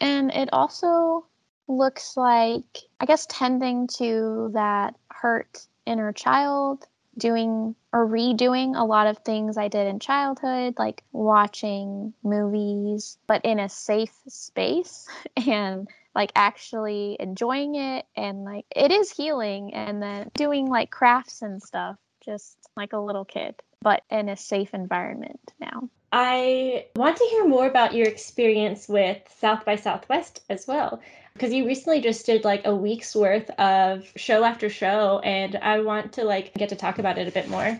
And 0.00 0.30
it 0.30 0.50
also 0.52 1.26
looks 1.66 2.16
like, 2.16 2.84
I 3.00 3.06
guess, 3.06 3.26
tending 3.26 3.88
to 3.98 4.50
that 4.54 4.94
hurt 5.10 5.66
inner 5.86 6.12
child, 6.12 6.86
doing 7.16 7.74
or 7.98 8.06
redoing 8.06 8.78
a 8.78 8.84
lot 8.84 9.08
of 9.08 9.18
things 9.18 9.58
I 9.58 9.66
did 9.66 9.88
in 9.88 9.98
childhood, 9.98 10.74
like 10.78 11.02
watching 11.10 12.14
movies, 12.22 13.18
but 13.26 13.44
in 13.44 13.58
a 13.58 13.68
safe 13.68 14.14
space 14.28 15.08
and 15.48 15.88
like 16.14 16.30
actually 16.36 17.16
enjoying 17.18 17.74
it. 17.74 18.06
And 18.16 18.44
like 18.44 18.66
it 18.74 18.92
is 18.92 19.10
healing. 19.10 19.74
And 19.74 20.00
then 20.00 20.30
doing 20.34 20.68
like 20.68 20.92
crafts 20.92 21.42
and 21.42 21.60
stuff, 21.60 21.96
just 22.24 22.56
like 22.76 22.92
a 22.92 22.98
little 22.98 23.24
kid, 23.24 23.56
but 23.82 24.04
in 24.10 24.28
a 24.28 24.36
safe 24.36 24.74
environment 24.74 25.40
now. 25.60 25.88
I 26.12 26.86
want 26.94 27.16
to 27.16 27.28
hear 27.30 27.48
more 27.48 27.66
about 27.66 27.94
your 27.94 28.06
experience 28.06 28.88
with 28.88 29.18
South 29.40 29.64
by 29.64 29.74
Southwest 29.74 30.42
as 30.48 30.68
well 30.68 31.02
because 31.34 31.52
you 31.52 31.66
recently 31.66 32.00
just 32.00 32.24
did 32.26 32.44
like 32.44 32.64
a 32.64 32.74
week's 32.74 33.14
worth 33.14 33.50
of 33.50 34.10
show 34.16 34.42
after 34.42 34.70
show 34.70 35.20
and 35.22 35.56
I 35.56 35.80
want 35.80 36.14
to 36.14 36.24
like 36.24 36.54
get 36.54 36.70
to 36.70 36.76
talk 36.76 36.98
about 36.98 37.18
it 37.18 37.28
a 37.28 37.30
bit 37.30 37.48
more. 37.48 37.78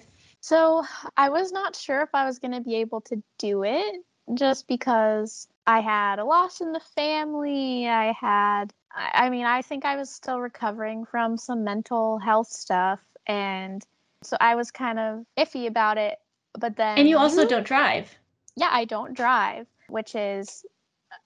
So, 0.49 0.83
I 1.15 1.29
was 1.29 1.53
not 1.53 1.77
sure 1.77 2.01
if 2.01 2.15
I 2.15 2.25
was 2.25 2.39
going 2.39 2.53
to 2.53 2.63
be 2.63 2.77
able 2.77 3.03
to 3.03 3.23
do 3.39 3.65
it 3.65 3.97
just 4.33 4.67
because 4.67 5.47
I 5.67 5.81
had 5.81 6.19
a 6.19 6.25
loss 6.25 6.63
in 6.63 6.73
the 6.73 6.81
family. 6.81 7.87
I 7.87 8.13
had 8.19 8.73
I 8.95 9.29
mean, 9.29 9.45
I 9.45 9.61
think 9.61 9.85
I 9.85 9.97
was 9.97 10.09
still 10.09 10.41
recovering 10.41 11.05
from 11.05 11.37
some 11.37 11.65
mental 11.65 12.19
health 12.19 12.47
stuff 12.47 12.99
and 13.27 13.85
so 14.23 14.39
I 14.41 14.55
was 14.55 14.71
kind 14.71 14.99
of 14.99 15.27
iffy 15.39 15.67
about 15.67 15.99
it. 15.99 16.17
But 16.59 16.77
then 16.77 16.97
And 16.97 17.07
you 17.07 17.19
also 17.19 17.47
don't 17.47 17.67
drive. 17.67 18.17
Yeah, 18.57 18.71
I 18.73 18.87
don't 18.87 19.13
drive, 19.13 19.67
which 19.91 20.15
is 20.15 20.65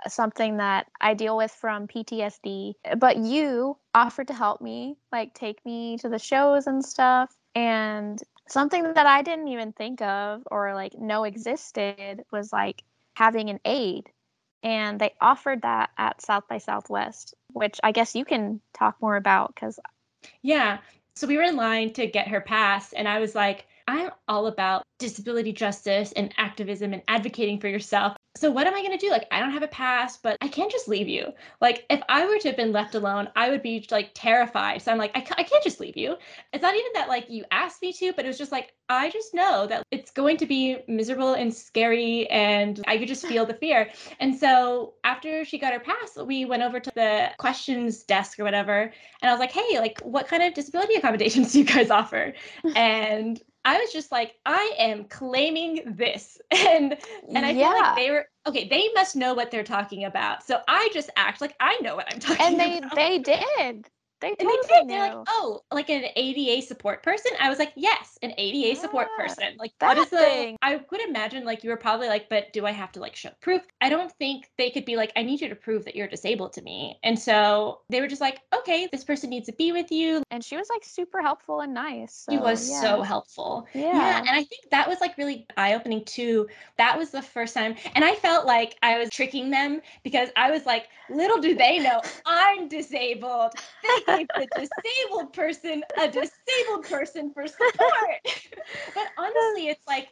something 0.08 0.56
that 0.56 0.88
I 1.00 1.14
deal 1.14 1.36
with 1.36 1.52
from 1.52 1.86
PTSD. 1.86 2.74
But 2.98 3.18
you 3.18 3.76
offered 3.94 4.26
to 4.26 4.34
help 4.34 4.60
me, 4.60 4.96
like 5.12 5.32
take 5.32 5.64
me 5.64 5.96
to 5.98 6.08
the 6.08 6.18
shows 6.18 6.66
and 6.66 6.84
stuff. 6.84 7.32
And 7.54 8.20
something 8.52 8.92
that 8.92 9.06
I 9.06 9.22
didn't 9.22 9.48
even 9.48 9.72
think 9.72 10.02
of 10.02 10.42
or 10.50 10.74
like 10.74 10.98
know 10.98 11.24
existed 11.24 12.22
was 12.30 12.52
like 12.52 12.84
having 13.14 13.48
an 13.48 13.60
aid. 13.64 14.10
And 14.62 15.00
they 15.00 15.14
offered 15.20 15.62
that 15.62 15.90
at 15.98 16.20
South 16.20 16.46
by 16.48 16.58
Southwest, 16.58 17.34
which 17.52 17.80
I 17.82 17.92
guess 17.92 18.14
you 18.14 18.24
can 18.24 18.60
talk 18.74 18.96
more 19.00 19.16
about 19.16 19.54
because. 19.54 19.80
Yeah. 20.42 20.78
So 21.16 21.26
we 21.26 21.36
were 21.36 21.42
in 21.42 21.56
line 21.56 21.92
to 21.94 22.06
get 22.06 22.28
her 22.28 22.40
pass, 22.40 22.92
and 22.92 23.08
I 23.08 23.18
was 23.18 23.34
like, 23.34 23.66
I'm 23.92 24.10
all 24.26 24.46
about 24.46 24.84
disability 24.98 25.52
justice 25.52 26.12
and 26.12 26.32
activism 26.38 26.94
and 26.94 27.02
advocating 27.08 27.60
for 27.60 27.68
yourself. 27.68 28.16
So 28.34 28.50
what 28.50 28.66
am 28.66 28.74
I 28.74 28.80
going 28.80 28.98
to 28.98 29.06
do? 29.06 29.10
Like 29.10 29.26
I 29.30 29.38
don't 29.38 29.50
have 29.50 29.62
a 29.62 29.68
pass, 29.68 30.16
but 30.16 30.38
I 30.40 30.48
can't 30.48 30.72
just 30.72 30.88
leave 30.88 31.08
you. 31.08 31.34
Like 31.60 31.84
if 31.90 32.00
I 32.08 32.24
were 32.24 32.38
to 32.38 32.48
have 32.48 32.56
been 32.56 32.72
left 32.72 32.94
alone, 32.94 33.28
I 33.36 33.50
would 33.50 33.62
be 33.62 33.86
like 33.90 34.12
terrified. 34.14 34.80
So 34.80 34.90
I'm 34.90 34.96
like 34.96 35.10
I, 35.14 35.18
I 35.36 35.42
can't 35.42 35.62
just 35.62 35.78
leave 35.78 35.98
you. 35.98 36.16
It's 36.54 36.62
not 36.62 36.74
even 36.74 36.90
that 36.94 37.08
like 37.08 37.28
you 37.28 37.44
asked 37.50 37.82
me 37.82 37.92
to, 37.92 38.14
but 38.14 38.24
it 38.24 38.28
was 38.28 38.38
just 38.38 38.50
like 38.50 38.72
I 38.88 39.10
just 39.10 39.34
know 39.34 39.66
that 39.66 39.82
it's 39.90 40.10
going 40.10 40.38
to 40.38 40.46
be 40.46 40.78
miserable 40.88 41.34
and 41.34 41.52
scary 41.52 42.26
and 42.30 42.82
I 42.86 42.96
could 42.96 43.08
just 43.08 43.26
feel 43.26 43.44
the 43.44 43.54
fear. 43.54 43.90
And 44.20 44.34
so 44.34 44.94
after 45.04 45.44
she 45.44 45.58
got 45.58 45.74
her 45.74 45.80
pass, 45.80 46.16
we 46.16 46.46
went 46.46 46.62
over 46.62 46.80
to 46.80 46.92
the 46.94 47.30
questions 47.38 48.04
desk 48.04 48.40
or 48.40 48.44
whatever, 48.44 48.90
and 49.20 49.30
I 49.30 49.32
was 49.32 49.40
like, 49.40 49.52
"Hey, 49.52 49.78
like 49.78 50.00
what 50.00 50.28
kind 50.28 50.42
of 50.42 50.54
disability 50.54 50.94
accommodations 50.94 51.52
do 51.52 51.58
you 51.58 51.64
guys 51.66 51.90
offer?" 51.90 52.32
And 52.74 53.40
I 53.64 53.78
was 53.78 53.92
just 53.92 54.10
like, 54.10 54.34
I 54.44 54.74
am 54.78 55.04
claiming 55.04 55.94
this. 55.96 56.40
And 56.52 56.96
and 57.34 57.44
I 57.46 57.50
yeah. 57.50 57.70
feel 57.70 57.82
like 57.82 57.96
they 57.96 58.10
were 58.10 58.26
okay, 58.46 58.68
they 58.68 58.88
must 58.94 59.16
know 59.16 59.34
what 59.34 59.50
they're 59.50 59.64
talking 59.64 60.04
about. 60.04 60.42
So 60.42 60.60
I 60.68 60.88
just 60.92 61.10
act 61.16 61.40
like 61.40 61.54
I 61.60 61.78
know 61.82 61.96
what 61.96 62.12
I'm 62.12 62.20
talking 62.20 62.44
and 62.46 62.58
they, 62.58 62.78
about. 62.78 62.94
they 62.94 63.18
did. 63.18 63.88
They 64.22 64.34
and 64.38 64.48
they 64.48 64.68
did. 64.68 64.88
They're 64.88 65.16
like, 65.16 65.26
oh, 65.28 65.60
like 65.72 65.90
an 65.90 66.04
ADA 66.14 66.64
support 66.64 67.02
person. 67.02 67.32
I 67.40 67.50
was 67.50 67.58
like, 67.58 67.72
yes, 67.74 68.18
an 68.22 68.32
ADA 68.38 68.68
yeah, 68.68 68.80
support 68.80 69.08
person. 69.18 69.56
Like, 69.58 69.72
what 69.80 69.98
is 69.98 70.08
the? 70.10 70.56
I 70.62 70.80
would 70.90 71.00
imagine 71.00 71.44
like 71.44 71.64
you 71.64 71.70
were 71.70 71.76
probably 71.76 72.08
like, 72.08 72.28
but 72.28 72.52
do 72.52 72.64
I 72.64 72.70
have 72.70 72.92
to 72.92 73.00
like 73.00 73.16
show 73.16 73.30
proof? 73.40 73.62
I 73.80 73.90
don't 73.90 74.12
think 74.12 74.48
they 74.56 74.70
could 74.70 74.84
be 74.84 74.94
like, 74.94 75.12
I 75.16 75.22
need 75.22 75.40
you 75.40 75.48
to 75.48 75.56
prove 75.56 75.84
that 75.86 75.96
you're 75.96 76.06
disabled 76.06 76.52
to 76.54 76.62
me. 76.62 76.98
And 77.02 77.18
so 77.18 77.80
they 77.90 78.00
were 78.00 78.06
just 78.06 78.20
like, 78.20 78.38
okay, 78.54 78.88
this 78.92 79.02
person 79.02 79.28
needs 79.28 79.46
to 79.46 79.52
be 79.54 79.72
with 79.72 79.90
you. 79.90 80.22
And 80.30 80.44
she 80.44 80.56
was 80.56 80.68
like 80.70 80.84
super 80.84 81.20
helpful 81.20 81.60
and 81.60 81.74
nice. 81.74 82.14
So, 82.14 82.32
she 82.32 82.38
was 82.38 82.70
yeah. 82.70 82.80
so 82.80 83.02
helpful. 83.02 83.66
Yeah. 83.74 83.92
yeah. 83.92 84.18
And 84.18 84.30
I 84.30 84.44
think 84.44 84.70
that 84.70 84.88
was 84.88 85.00
like 85.00 85.18
really 85.18 85.46
eye 85.56 85.74
opening 85.74 86.04
too. 86.04 86.48
That 86.78 86.96
was 86.96 87.10
the 87.10 87.22
first 87.22 87.54
time, 87.54 87.74
and 87.94 88.04
I 88.04 88.14
felt 88.14 88.46
like 88.46 88.76
I 88.82 88.98
was 88.98 89.10
tricking 89.10 89.50
them 89.50 89.80
because 90.04 90.28
I 90.36 90.50
was 90.50 90.64
like, 90.64 90.86
little 91.10 91.38
do 91.38 91.54
they 91.54 91.78
know, 91.78 92.00
I'm 92.24 92.68
disabled. 92.68 93.52
Gave 94.18 94.28
the 94.34 94.48
disabled 94.54 95.32
person 95.32 95.82
a 95.98 96.06
disabled 96.06 96.84
person 96.88 97.32
for 97.32 97.46
support. 97.46 98.20
but 98.94 99.06
honestly, 99.18 99.68
it's 99.68 99.86
like 99.86 100.08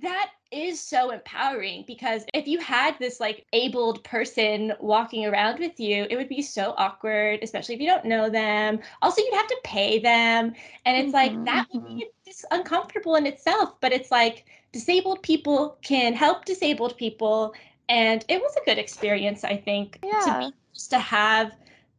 that 0.00 0.30
is 0.50 0.80
so 0.80 1.10
empowering 1.10 1.84
because 1.86 2.24
if 2.32 2.46
you 2.46 2.58
had 2.58 2.98
this 2.98 3.20
like 3.20 3.44
abled 3.52 4.02
person 4.04 4.72
walking 4.80 5.26
around 5.26 5.58
with 5.58 5.78
you, 5.78 6.06
it 6.08 6.16
would 6.16 6.28
be 6.28 6.42
so 6.42 6.74
awkward, 6.78 7.40
especially 7.42 7.74
if 7.74 7.80
you 7.80 7.86
don't 7.86 8.04
know 8.04 8.30
them. 8.30 8.80
Also, 9.02 9.20
you'd 9.22 9.34
have 9.34 9.48
to 9.48 9.60
pay 9.64 9.98
them. 9.98 10.52
And 10.86 10.96
it's 10.96 11.14
mm-hmm, 11.14 11.36
like 11.36 11.44
that 11.44 11.66
would 11.72 11.86
be 11.86 12.06
just 12.24 12.44
uncomfortable 12.50 13.16
in 13.16 13.26
itself. 13.26 13.80
But 13.80 13.92
it's 13.92 14.10
like 14.10 14.46
disabled 14.72 15.22
people 15.22 15.76
can 15.82 16.14
help 16.14 16.44
disabled 16.44 16.96
people. 16.96 17.54
And 17.88 18.24
it 18.28 18.40
was 18.40 18.54
a 18.56 18.64
good 18.64 18.78
experience, 18.78 19.44
I 19.44 19.56
think, 19.56 19.98
yeah. 20.02 20.20
to 20.20 20.38
be 20.38 20.56
just 20.74 20.90
to 20.90 20.98
have 20.98 21.52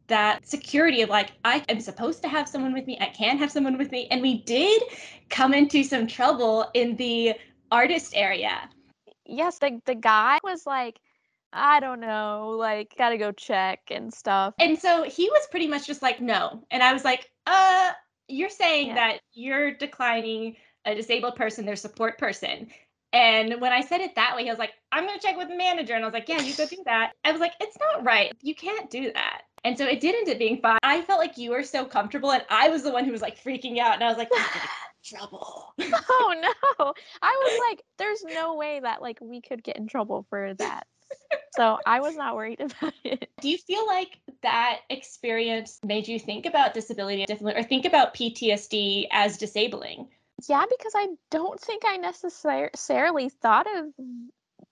that 0.06 0.46
security 0.46 1.02
of 1.02 1.08
like 1.08 1.32
I 1.44 1.64
am 1.68 1.80
supposed 1.80 2.22
to 2.22 2.28
have 2.28 2.48
someone 2.48 2.72
with 2.72 2.86
me. 2.86 2.98
I 3.00 3.06
can 3.06 3.38
have 3.38 3.50
someone 3.50 3.78
with 3.78 3.90
me. 3.90 4.08
And 4.10 4.20
we 4.20 4.42
did 4.42 4.82
come 5.30 5.54
into 5.54 5.82
some 5.82 6.06
trouble 6.06 6.70
in 6.74 6.96
the 6.96 7.34
artist 7.70 8.12
area. 8.14 8.68
Yes, 9.26 9.58
the 9.58 9.80
the 9.86 9.94
guy 9.94 10.38
was 10.44 10.66
like 10.66 11.00
I 11.52 11.80
don't 11.80 12.00
know, 12.00 12.56
like 12.58 12.96
got 12.98 13.10
to 13.10 13.16
go 13.16 13.30
check 13.30 13.80
and 13.90 14.12
stuff. 14.12 14.54
And 14.58 14.78
so 14.78 15.04
he 15.04 15.28
was 15.28 15.46
pretty 15.50 15.68
much 15.68 15.86
just 15.86 16.02
like 16.02 16.20
no. 16.20 16.64
And 16.70 16.82
I 16.82 16.92
was 16.92 17.04
like, 17.04 17.30
"Uh, 17.46 17.92
you're 18.28 18.50
saying 18.50 18.88
yeah. 18.88 18.94
that 18.94 19.20
you're 19.32 19.72
declining 19.72 20.56
a 20.84 20.94
disabled 20.94 21.36
person, 21.36 21.64
their 21.64 21.76
support 21.76 22.18
person." 22.18 22.68
And 23.14 23.60
when 23.60 23.72
I 23.72 23.80
said 23.80 24.00
it 24.00 24.16
that 24.16 24.34
way, 24.34 24.42
he 24.42 24.50
was 24.50 24.58
like, 24.58 24.72
I'm 24.90 25.06
going 25.06 25.16
to 25.16 25.24
check 25.24 25.36
with 25.36 25.48
the 25.48 25.56
manager. 25.56 25.94
And 25.94 26.04
I 26.04 26.08
was 26.08 26.12
like, 26.12 26.28
yeah, 26.28 26.40
you 26.40 26.52
go 26.52 26.66
do 26.66 26.82
that. 26.86 27.12
I 27.24 27.30
was 27.30 27.40
like, 27.40 27.52
it's 27.60 27.78
not 27.78 28.04
right. 28.04 28.32
You 28.42 28.56
can't 28.56 28.90
do 28.90 29.12
that. 29.12 29.42
And 29.64 29.78
so 29.78 29.86
it 29.86 30.00
did 30.00 30.14
end 30.14 30.28
up 30.28 30.38
being 30.38 30.60
fine. 30.60 30.78
I 30.82 31.00
felt 31.02 31.18
like 31.18 31.38
you 31.38 31.50
were 31.50 31.62
so 31.62 31.86
comfortable, 31.86 32.30
and 32.30 32.44
I 32.50 32.68
was 32.68 32.82
the 32.82 32.92
one 32.92 33.04
who 33.04 33.12
was 33.12 33.22
like 33.22 33.42
freaking 33.42 33.78
out. 33.78 33.94
And 33.94 34.04
I 34.04 34.08
was 34.08 34.18
like, 34.18 34.28
trouble. 35.04 35.74
oh 35.80 36.34
no. 36.78 36.92
I 37.22 37.42
was 37.44 37.60
like, 37.70 37.82
there's 37.98 38.22
no 38.24 38.54
way 38.56 38.80
that 38.80 39.02
like 39.02 39.18
we 39.20 39.40
could 39.40 39.62
get 39.62 39.76
in 39.76 39.86
trouble 39.86 40.26
for 40.28 40.54
that. 40.54 40.86
so 41.56 41.78
I 41.86 42.00
was 42.00 42.16
not 42.16 42.34
worried 42.34 42.60
about 42.80 42.94
it. 43.04 43.30
Do 43.40 43.48
you 43.48 43.58
feel 43.58 43.86
like 43.86 44.18
that 44.42 44.80
experience 44.90 45.78
made 45.84 46.08
you 46.08 46.18
think 46.18 46.46
about 46.46 46.74
disability 46.74 47.24
differently 47.24 47.60
or 47.60 47.64
think 47.64 47.84
about 47.84 48.14
PTSD 48.14 49.06
as 49.10 49.38
disabling? 49.38 50.08
Yeah, 50.48 50.64
because 50.68 50.92
I 50.96 51.08
don't 51.30 51.60
think 51.60 51.84
I 51.86 51.96
necessarily 51.96 53.28
thought 53.28 53.66
of 53.78 53.86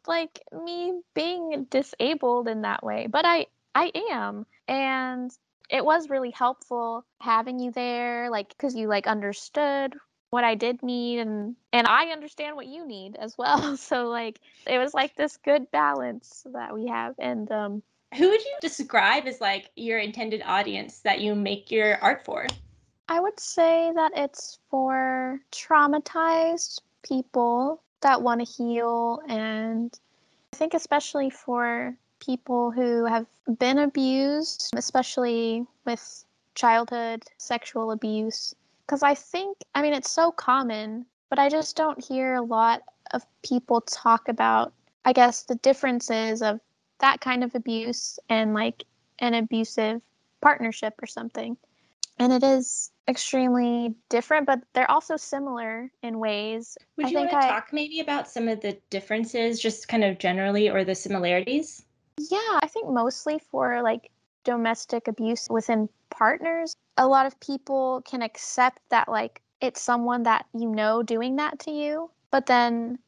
like 0.07 0.41
me 0.53 1.01
being 1.15 1.67
disabled 1.71 2.49
in 2.49 2.63
that 2.63 2.83
way, 2.83 3.07
but 3.09 3.25
I 3.25 3.47
I 3.75 3.91
am. 4.11 4.47
And 4.69 5.31
it 5.71 5.85
was 5.85 6.11
really 6.11 6.31
helpful 6.31 7.05
having 7.21 7.59
you 7.59 7.71
there 7.73 8.31
like 8.31 8.49
because 8.49 8.75
you 8.75 8.89
like 8.89 9.07
understood 9.07 9.95
what 10.31 10.45
I 10.45 10.55
did 10.55 10.83
need 10.83 11.21
and 11.21 11.57
and 11.73 11.87
I 11.87 12.07
understand 12.07 12.57
what 12.57 12.67
you 12.67 12.87
need 12.87 13.17
as 13.17 13.37
well. 13.37 13.77
So 13.77 14.09
like 14.09 14.39
it 14.67 14.79
was 14.79 14.95
like 14.95 15.17
this 15.17 15.39
good 15.39 15.71
balance 15.71 16.47
that 16.53 16.75
we 16.75 16.87
have 16.87 17.15
and 17.19 17.51
um 17.51 17.83
who 18.17 18.29
would 18.29 18.45
you 18.45 18.53
describe 18.61 19.27
as 19.27 19.41
like 19.41 19.71
your 19.75 19.99
intended 19.99 20.43
audience 20.45 21.01
that 21.01 21.21
you 21.21 21.35
make 21.35 21.71
your 21.71 21.97
art 22.03 22.25
for? 22.25 22.47
I 23.09 23.21
would 23.21 23.41
say 23.41 23.91
that 23.95 24.13
it's 24.15 24.59
for 24.71 25.41
traumatized 25.51 26.81
people 27.03 27.83
that 28.03 28.21
want 28.21 28.47
to 28.47 28.53
heal 28.53 29.21
and 29.29 29.99
I 30.53 30.57
think 30.57 30.75
especially 30.75 31.31
for 31.31 31.97
people 32.25 32.71
who 32.71 33.05
have 33.05 33.27
been 33.59 33.79
abused, 33.79 34.71
especially 34.77 35.67
with 35.85 36.25
childhood 36.55 37.25
sexual 37.39 37.91
abuse. 37.91 38.55
Because 38.87 39.03
I 39.03 39.15
think, 39.15 39.59
I 39.75 39.83
mean, 39.83 39.93
it's 39.93 40.11
so 40.11 40.31
common, 40.31 41.07
but 41.31 41.39
I 41.39 41.49
just 41.49 41.77
don't 41.77 42.03
hear 42.03 42.35
a 42.35 42.43
lot 42.43 42.83
of 43.13 43.25
people 43.43 43.81
talk 43.81 44.29
about, 44.29 44.73
I 45.05 45.13
guess, 45.13 45.43
the 45.43 45.57
differences 45.57 46.43
of 46.43 46.61
that 47.01 47.21
kind 47.21 47.43
of 47.43 47.55
abuse 47.55 48.19
and 48.29 48.55
like 48.55 48.85
an 49.19 49.35
abusive 49.35 50.01
partnership 50.41 50.95
or 51.03 51.07
something. 51.07 51.57
And 52.19 52.33
it 52.33 52.45
is 52.45 52.91
extremely 53.09 53.95
different, 54.09 54.47
but 54.47 54.61
they're 54.75 54.91
also 54.91 55.17
similar 55.17 55.91
in 56.03 56.19
ways. 56.19 56.77
Would 56.97 57.11
you 57.11 57.19
want 57.19 57.31
to 57.31 57.39
I, 57.39 57.49
talk 57.49 57.73
maybe 57.73 58.01
about 58.01 58.29
some 58.29 58.47
of 58.47 58.61
the 58.61 58.79
differences, 58.91 59.61
just 59.61 59.89
kind 59.89 60.05
of 60.05 60.19
generally, 60.19 60.69
or 60.69 60.85
the 60.85 60.95
similarities? 60.95 61.85
Yeah, 62.19 62.61
I 62.63 62.67
think 62.69 62.89
mostly 62.89 63.39
for 63.39 63.83
like 63.83 64.11
domestic 64.45 65.09
abuse 65.09 65.49
within 65.51 65.89
partners, 66.11 66.77
a 66.97 67.07
lot 67.07 67.27
of 67.27 67.39
people 67.41 68.03
can 68.05 68.23
accept 68.23 68.81
that 68.91 69.09
like 69.09 69.43
it's 69.61 69.81
someone 69.81 70.25
that 70.25 70.47
you 70.55 70.69
know 70.69 71.03
doing 71.03 71.37
that 71.37 71.59
to 71.61 71.71
you. 71.71 72.11
But 72.31 72.47
then 72.47 72.99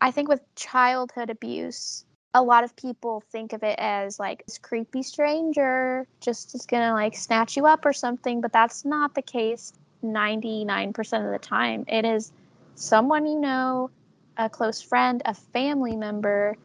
I 0.00 0.10
think 0.10 0.28
with 0.28 0.42
childhood 0.56 1.30
abuse, 1.30 2.04
a 2.34 2.42
lot 2.42 2.64
of 2.64 2.76
people 2.76 3.22
think 3.30 3.52
of 3.52 3.62
it 3.62 3.78
as 3.78 4.18
like 4.18 4.44
this 4.46 4.58
creepy 4.58 5.02
stranger 5.02 6.06
just 6.20 6.54
is 6.54 6.66
gonna 6.66 6.92
like 6.94 7.16
snatch 7.16 7.56
you 7.56 7.66
up 7.66 7.84
or 7.86 7.92
something, 7.92 8.40
but 8.40 8.52
that's 8.52 8.84
not 8.84 9.14
the 9.14 9.22
case 9.22 9.72
99% 10.02 11.24
of 11.24 11.32
the 11.32 11.38
time. 11.38 11.84
It 11.88 12.04
is 12.04 12.32
someone 12.74 13.26
you 13.26 13.40
know, 13.40 13.90
a 14.36 14.48
close 14.50 14.82
friend, 14.82 15.22
a 15.24 15.34
family 15.34 15.96
member. 15.96 16.56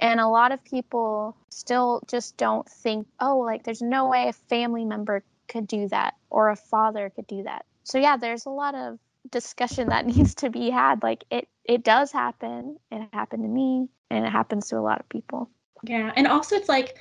And 0.00 0.18
a 0.18 0.28
lot 0.28 0.52
of 0.52 0.64
people 0.64 1.36
still 1.50 2.02
just 2.08 2.36
don't 2.36 2.68
think, 2.68 3.06
oh, 3.20 3.38
like 3.38 3.64
there's 3.64 3.82
no 3.82 4.08
way 4.08 4.28
a 4.28 4.32
family 4.32 4.84
member 4.84 5.22
could 5.48 5.66
do 5.66 5.88
that 5.88 6.14
or 6.30 6.48
a 6.48 6.56
father 6.56 7.10
could 7.14 7.26
do 7.26 7.42
that. 7.42 7.66
So, 7.84 7.98
yeah, 7.98 8.16
there's 8.16 8.46
a 8.46 8.50
lot 8.50 8.74
of 8.74 8.98
discussion 9.30 9.88
that 9.88 10.06
needs 10.14 10.34
to 10.36 10.50
be 10.50 10.70
had. 10.70 11.02
Like 11.02 11.24
it, 11.30 11.48
it 11.64 11.84
does 11.84 12.12
happen. 12.12 12.76
It 12.90 13.08
happened 13.12 13.42
to 13.42 13.48
me 13.48 13.88
and 14.10 14.24
it 14.24 14.30
happens 14.30 14.68
to 14.68 14.78
a 14.78 14.80
lot 14.80 15.00
of 15.00 15.08
people. 15.08 15.50
Yeah. 15.82 16.12
And 16.16 16.26
also, 16.26 16.56
it's 16.56 16.68
like 16.68 16.96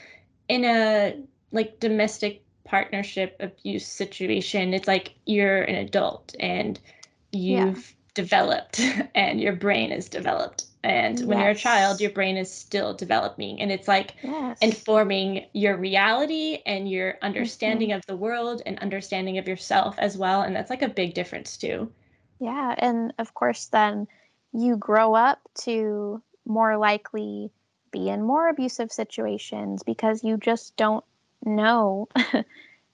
in 0.47 0.65
a 0.65 1.15
like 1.51 1.79
domestic 1.79 2.43
partnership 2.65 3.35
abuse 3.39 3.87
situation, 3.87 4.73
it's 4.73 4.87
like 4.87 5.15
you're 5.25 5.63
an 5.63 5.75
adult 5.75 6.35
and 6.39 6.79
you've 7.31 7.77
yeah. 7.77 8.13
developed 8.13 8.81
and 9.15 9.39
your 9.39 9.53
brain 9.53 9.91
is 9.91 10.09
developed. 10.09 10.65
And 10.83 11.19
when 11.27 11.37
yes. 11.37 11.43
you're 11.43 11.51
a 11.51 11.55
child, 11.55 11.99
your 11.99 12.11
brain 12.11 12.37
is 12.37 12.51
still 12.51 12.93
developing. 12.93 13.59
And 13.59 13.71
it's 13.71 13.87
like 13.87 14.15
yes. 14.23 14.57
informing 14.61 15.45
your 15.53 15.75
reality 15.75 16.59
and 16.65 16.89
your 16.89 17.17
understanding 17.21 17.89
mm-hmm. 17.89 17.97
of 17.97 18.05
the 18.05 18.15
world 18.15 18.61
and 18.65 18.79
understanding 18.79 19.37
of 19.37 19.47
yourself 19.47 19.95
as 19.97 20.17
well. 20.17 20.41
And 20.41 20.55
that's 20.55 20.69
like 20.69 20.81
a 20.81 20.87
big 20.87 21.13
difference 21.13 21.57
too. 21.57 21.91
Yeah. 22.39 22.75
And 22.77 23.13
of 23.19 23.33
course, 23.33 23.65
then 23.67 24.07
you 24.53 24.77
grow 24.77 25.15
up 25.15 25.39
to 25.63 26.21
more 26.45 26.77
likely 26.77 27.51
be 27.91 28.07
in 28.09 28.23
more 28.23 28.47
abusive 28.47 28.91
situations 28.91 29.83
because 29.83 30.23
you 30.23 30.37
just 30.37 30.77
don't 30.77 31.03
know 31.45 32.07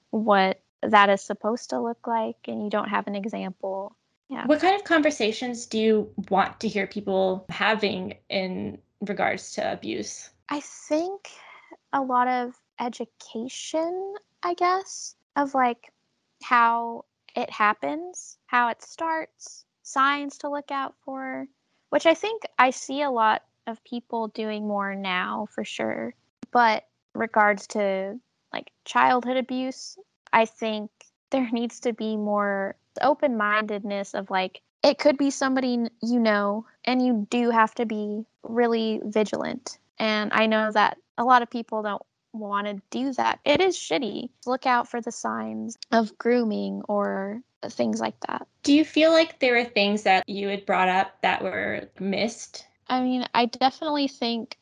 what 0.10 0.60
that 0.82 1.10
is 1.10 1.22
supposed 1.22 1.70
to 1.70 1.82
look 1.82 2.08
like 2.08 2.38
and 2.48 2.64
you 2.64 2.70
don't 2.70 2.90
have 2.90 3.08
an 3.08 3.16
example. 3.16 3.96
Yeah. 4.30 4.46
What 4.48 4.60
kind 4.60 4.76
of 4.76 4.84
conversations 4.84 5.66
do 5.66 5.78
you 5.78 6.12
want 6.30 6.60
to 6.62 6.68
hear 6.68 6.88
people 6.88 7.46
having 7.50 8.16
in 8.30 8.80
regards 9.02 9.54
to 9.54 9.72
abuse? 9.72 10.30
I 10.50 10.60
think 10.62 11.30
a 11.94 12.02
lot 12.02 12.28
of 12.28 12.56
education, 12.80 14.16
I 14.44 14.54
guess, 14.56 15.16
of 15.36 15.54
like 15.54 15.92
how 16.44 17.06
it 17.36 17.50
happens, 17.50 18.38
how 18.48 18.70
it 18.70 18.82
starts, 18.82 19.66
signs 19.84 20.38
to 20.40 20.50
look 20.50 20.72
out 20.72 20.96
for, 21.04 21.48
which 21.90 22.06
I 22.06 22.14
think 22.14 22.44
I 22.58 22.72
see 22.72 23.02
a 23.02 23.12
lot 23.12 23.44
of 23.68 23.84
people 23.84 24.28
doing 24.30 24.68
more 24.68 24.96
now 24.96 25.48
for 25.54 25.64
sure. 25.64 26.14
But 26.52 26.86
regards 27.14 27.68
to 27.68 28.20
like 28.54 28.72
childhood 28.86 29.38
abuse, 29.38 29.98
I 30.34 30.46
think 30.46 30.90
there 31.30 31.50
needs 31.54 31.80
to 31.82 31.94
be 31.94 32.18
more 32.18 32.76
open 33.02 33.38
mindedness 33.38 34.14
of 34.14 34.30
like, 34.30 34.62
it 34.84 35.00
could 35.00 35.18
be 35.18 35.32
somebody 35.32 35.88
you 36.02 36.20
know, 36.20 36.66
and 36.84 37.06
you 37.06 37.28
do 37.30 37.50
have 37.50 37.74
to 37.76 37.86
be 37.86 38.24
really 38.44 39.02
vigilant. 39.04 39.80
And 39.98 40.32
I 40.34 40.46
know 40.46 40.72
that 40.72 40.98
a 41.18 41.24
lot 41.24 41.42
of 41.42 41.50
people 41.50 41.82
don't 41.82 42.02
want 42.34 42.68
to 42.68 42.82
do 42.90 43.14
that. 43.14 43.40
It 43.46 43.62
is 43.62 43.78
shitty. 43.78 44.30
Look 44.46 44.66
out 44.66 44.90
for 44.90 45.02
the 45.02 45.12
signs 45.12 45.78
of 45.92 46.18
grooming 46.18 46.82
or 46.88 47.42
things 47.64 48.00
like 48.00 48.20
that. 48.28 48.48
Do 48.64 48.74
you 48.74 48.86
feel 48.86 49.12
like 49.12 49.40
there 49.40 49.56
were 49.56 49.66
things 49.66 50.04
that 50.04 50.28
you 50.28 50.50
had 50.50 50.66
brought 50.66 50.90
up 50.90 51.22
that 51.22 51.44
were 51.44 51.90
missed? 52.00 52.68
I 52.88 53.02
mean, 53.02 53.26
I 53.34 53.46
definitely 53.46 54.08
think 54.08 54.58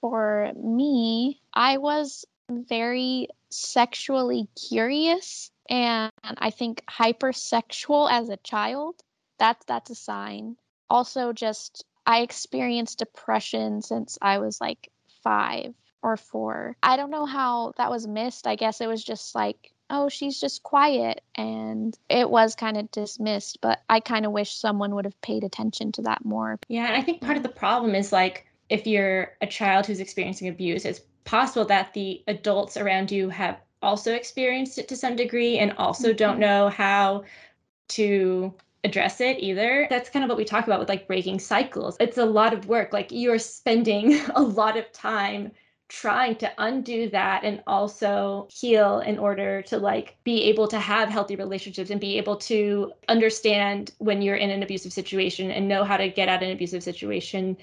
for 0.00 0.52
me, 0.56 1.40
I 1.54 1.78
was 1.78 2.26
very 2.50 3.28
sexually 3.50 4.48
curious 4.68 5.50
and 5.72 6.12
I 6.22 6.50
think 6.50 6.84
hypersexual 6.86 8.10
as 8.10 8.28
a 8.28 8.36
child. 8.36 9.02
That's 9.38 9.64
that's 9.64 9.90
a 9.90 9.94
sign. 9.94 10.56
Also 10.90 11.32
just 11.32 11.84
I 12.06 12.20
experienced 12.20 12.98
depression 12.98 13.80
since 13.80 14.18
I 14.20 14.38
was 14.38 14.60
like 14.60 14.90
5 15.22 15.74
or 16.02 16.16
4. 16.16 16.76
I 16.82 16.96
don't 16.96 17.10
know 17.10 17.24
how 17.24 17.72
that 17.78 17.90
was 17.90 18.06
missed. 18.06 18.46
I 18.46 18.56
guess 18.56 18.82
it 18.82 18.86
was 18.86 19.02
just 19.02 19.34
like 19.34 19.72
oh, 19.94 20.08
she's 20.08 20.40
just 20.40 20.62
quiet. 20.62 21.20
And 21.34 21.96
it 22.08 22.28
was 22.28 22.54
kind 22.54 22.78
of 22.78 22.90
dismissed, 22.90 23.58
but 23.60 23.82
I 23.90 24.00
kind 24.00 24.24
of 24.24 24.32
wish 24.32 24.54
someone 24.54 24.94
would 24.94 25.04
have 25.04 25.20
paid 25.20 25.44
attention 25.44 25.92
to 25.92 26.02
that 26.02 26.24
more. 26.24 26.58
Yeah. 26.68 26.86
And 26.86 26.96
I 26.96 27.02
think 27.02 27.20
part 27.20 27.36
of 27.36 27.42
the 27.42 27.50
problem 27.50 27.94
is 27.94 28.10
like 28.10 28.46
if 28.70 28.86
you're 28.86 29.32
a 29.42 29.46
child 29.46 29.84
who's 29.86 30.00
experiencing 30.00 30.48
abuse, 30.48 30.86
it's 30.86 31.02
possible 31.24 31.66
that 31.66 31.92
the 31.92 32.22
adults 32.26 32.78
around 32.78 33.12
you 33.12 33.28
have 33.28 33.58
also 33.82 34.14
experienced 34.14 34.78
it 34.78 34.88
to 34.88 34.96
some 34.96 35.16
degree 35.16 35.58
and 35.58 35.72
also 35.78 36.08
mm-hmm. 36.08 36.16
don't 36.16 36.38
know 36.38 36.68
how 36.68 37.24
to 37.88 38.54
address 38.84 39.20
it 39.20 39.38
either. 39.40 39.86
That's 39.90 40.10
kind 40.10 40.24
of 40.24 40.28
what 40.28 40.38
we 40.38 40.44
talk 40.44 40.66
about 40.66 40.80
with 40.80 40.88
like 40.88 41.06
breaking 41.06 41.38
cycles. 41.38 41.96
It's 42.00 42.18
a 42.18 42.24
lot 42.24 42.52
of 42.52 42.66
work. 42.66 42.92
Like 42.92 43.08
you're 43.10 43.38
spending 43.38 44.20
a 44.34 44.42
lot 44.42 44.76
of 44.76 44.90
time 44.92 45.52
trying 45.92 46.34
to 46.34 46.50
undo 46.56 47.06
that 47.10 47.44
and 47.44 47.62
also 47.66 48.48
heal 48.50 49.00
in 49.00 49.18
order 49.18 49.60
to 49.60 49.76
like 49.76 50.16
be 50.24 50.44
able 50.44 50.66
to 50.66 50.78
have 50.78 51.10
healthy 51.10 51.36
relationships 51.36 51.90
and 51.90 52.00
be 52.00 52.16
able 52.16 52.34
to 52.34 52.90
understand 53.08 53.92
when 53.98 54.22
you're 54.22 54.36
in 54.36 54.48
an 54.48 54.62
abusive 54.62 54.90
situation 54.90 55.50
and 55.50 55.68
know 55.68 55.84
how 55.84 55.98
to 55.98 56.08
get 56.08 56.30
out 56.30 56.42
of 56.42 56.48
an 56.48 56.54
abusive 56.54 56.82
situation. 56.82 57.54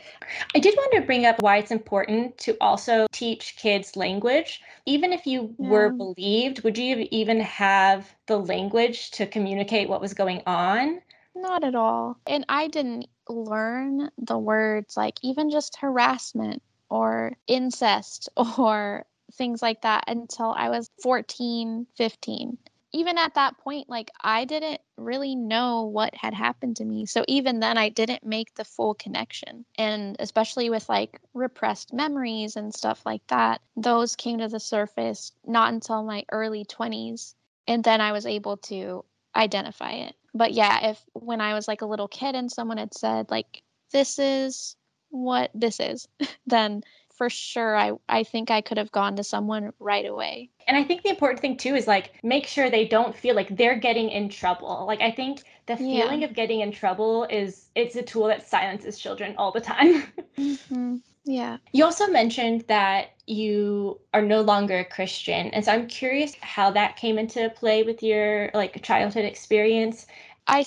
I 0.53 0.59
did 0.59 0.75
want 0.77 0.93
to 0.93 1.01
bring 1.01 1.25
up 1.25 1.41
why 1.41 1.57
it's 1.57 1.71
important 1.71 2.37
to 2.39 2.55
also 2.61 3.07
teach 3.11 3.55
kids 3.57 3.95
language. 3.95 4.61
Even 4.85 5.11
if 5.11 5.25
you 5.25 5.55
yeah. 5.57 5.67
were 5.67 5.89
believed, 5.89 6.63
would 6.63 6.77
you 6.77 7.07
even 7.09 7.39
have 7.39 8.07
the 8.27 8.37
language 8.37 9.09
to 9.11 9.25
communicate 9.25 9.89
what 9.89 10.01
was 10.01 10.13
going 10.13 10.43
on? 10.45 11.01
Not 11.33 11.63
at 11.63 11.73
all. 11.73 12.19
And 12.27 12.45
I 12.47 12.67
didn't 12.67 13.07
learn 13.27 14.11
the 14.19 14.37
words 14.37 14.95
like 14.95 15.15
even 15.23 15.49
just 15.49 15.77
harassment 15.77 16.61
or 16.89 17.33
incest 17.47 18.29
or 18.57 19.05
things 19.33 19.61
like 19.61 19.81
that 19.81 20.05
until 20.07 20.53
I 20.57 20.69
was 20.69 20.89
14, 21.01 21.87
15. 21.95 22.57
Even 22.91 23.19
at 23.19 23.35
that 23.35 23.55
point, 23.59 23.87
like 23.87 24.09
I 24.19 24.45
didn't 24.45 24.81
really 24.97 25.35
know 25.35 25.83
what 25.83 26.15
had 26.15 26.33
happened 26.33 26.77
to 26.77 26.85
me. 26.85 27.05
So 27.05 27.23
even 27.27 27.59
then, 27.59 27.77
I 27.77 27.89
didn't 27.89 28.25
make 28.25 28.55
the 28.55 28.65
full 28.65 28.95
connection. 28.95 29.63
And 29.77 30.15
especially 30.17 30.71
with 30.71 30.89
like 30.89 31.21
repressed 31.35 31.93
memories 31.93 32.55
and 32.55 32.73
stuff 32.73 33.05
like 33.05 33.25
that, 33.27 33.61
those 33.77 34.15
came 34.15 34.39
to 34.39 34.47
the 34.47 34.59
surface 34.59 35.31
not 35.45 35.71
until 35.71 36.01
my 36.01 36.25
early 36.31 36.65
20s. 36.65 37.35
And 37.67 37.83
then 37.83 38.01
I 38.01 38.11
was 38.11 38.25
able 38.25 38.57
to 38.57 39.05
identify 39.35 39.91
it. 39.91 40.15
But 40.33 40.53
yeah, 40.53 40.89
if 40.89 41.03
when 41.13 41.41
I 41.41 41.53
was 41.53 41.67
like 41.67 41.81
a 41.81 41.87
little 41.87 42.07
kid 42.07 42.33
and 42.33 42.51
someone 42.51 42.77
had 42.77 42.95
said, 42.95 43.29
like, 43.29 43.61
this 43.91 44.19
is 44.19 44.75
what 45.09 45.51
this 45.53 45.79
is, 45.79 46.07
then 46.47 46.83
for 47.19 47.29
sure 47.29 47.75
I, 47.75 47.91
I 48.07 48.23
think 48.23 48.49
I 48.49 48.61
could 48.61 48.77
have 48.77 48.93
gone 48.93 49.17
to 49.17 49.23
someone 49.25 49.73
right 49.79 50.05
away. 50.05 50.49
And 50.67 50.77
I 50.77 50.85
think 50.85 51.03
the 51.03 51.09
important 51.09 51.41
thing 51.41 51.57
too 51.57 51.75
is 51.75 51.85
like 51.85 52.13
make 52.23 52.47
sure 52.47 52.69
they 52.69 52.85
don't 52.85 53.13
feel 53.13 53.35
like 53.35 53.57
they're 53.57 53.77
getting 53.77 54.09
in 54.09 54.29
trouble. 54.29 54.85
Like 54.87 55.01
I 55.01 55.11
think 55.11 55.43
the 55.65 55.75
feeling 55.75 56.21
yeah. 56.21 56.27
of 56.27 56.33
getting 56.33 56.61
in 56.61 56.71
trouble 56.71 57.25
is 57.29 57.65
it's 57.75 57.97
a 57.97 58.01
tool 58.01 58.27
that 58.27 58.47
silences 58.47 58.97
children 58.97 59.35
all 59.37 59.51
the 59.51 59.59
time. 59.59 60.03
mm-hmm. 60.37 60.95
Yeah. 61.25 61.57
You 61.73 61.83
also 61.83 62.07
mentioned 62.07 62.63
that 62.69 63.09
you 63.27 63.99
are 64.13 64.21
no 64.21 64.41
longer 64.41 64.79
a 64.79 64.85
Christian. 64.85 65.47
And 65.47 65.65
so 65.65 65.73
I'm 65.73 65.87
curious 65.87 66.35
how 66.41 66.71
that 66.71 66.95
came 66.95 67.19
into 67.19 67.49
play 67.49 67.83
with 67.83 68.01
your 68.01 68.49
like 68.53 68.81
childhood 68.81 69.25
experience. 69.25 70.07
I 70.47 70.65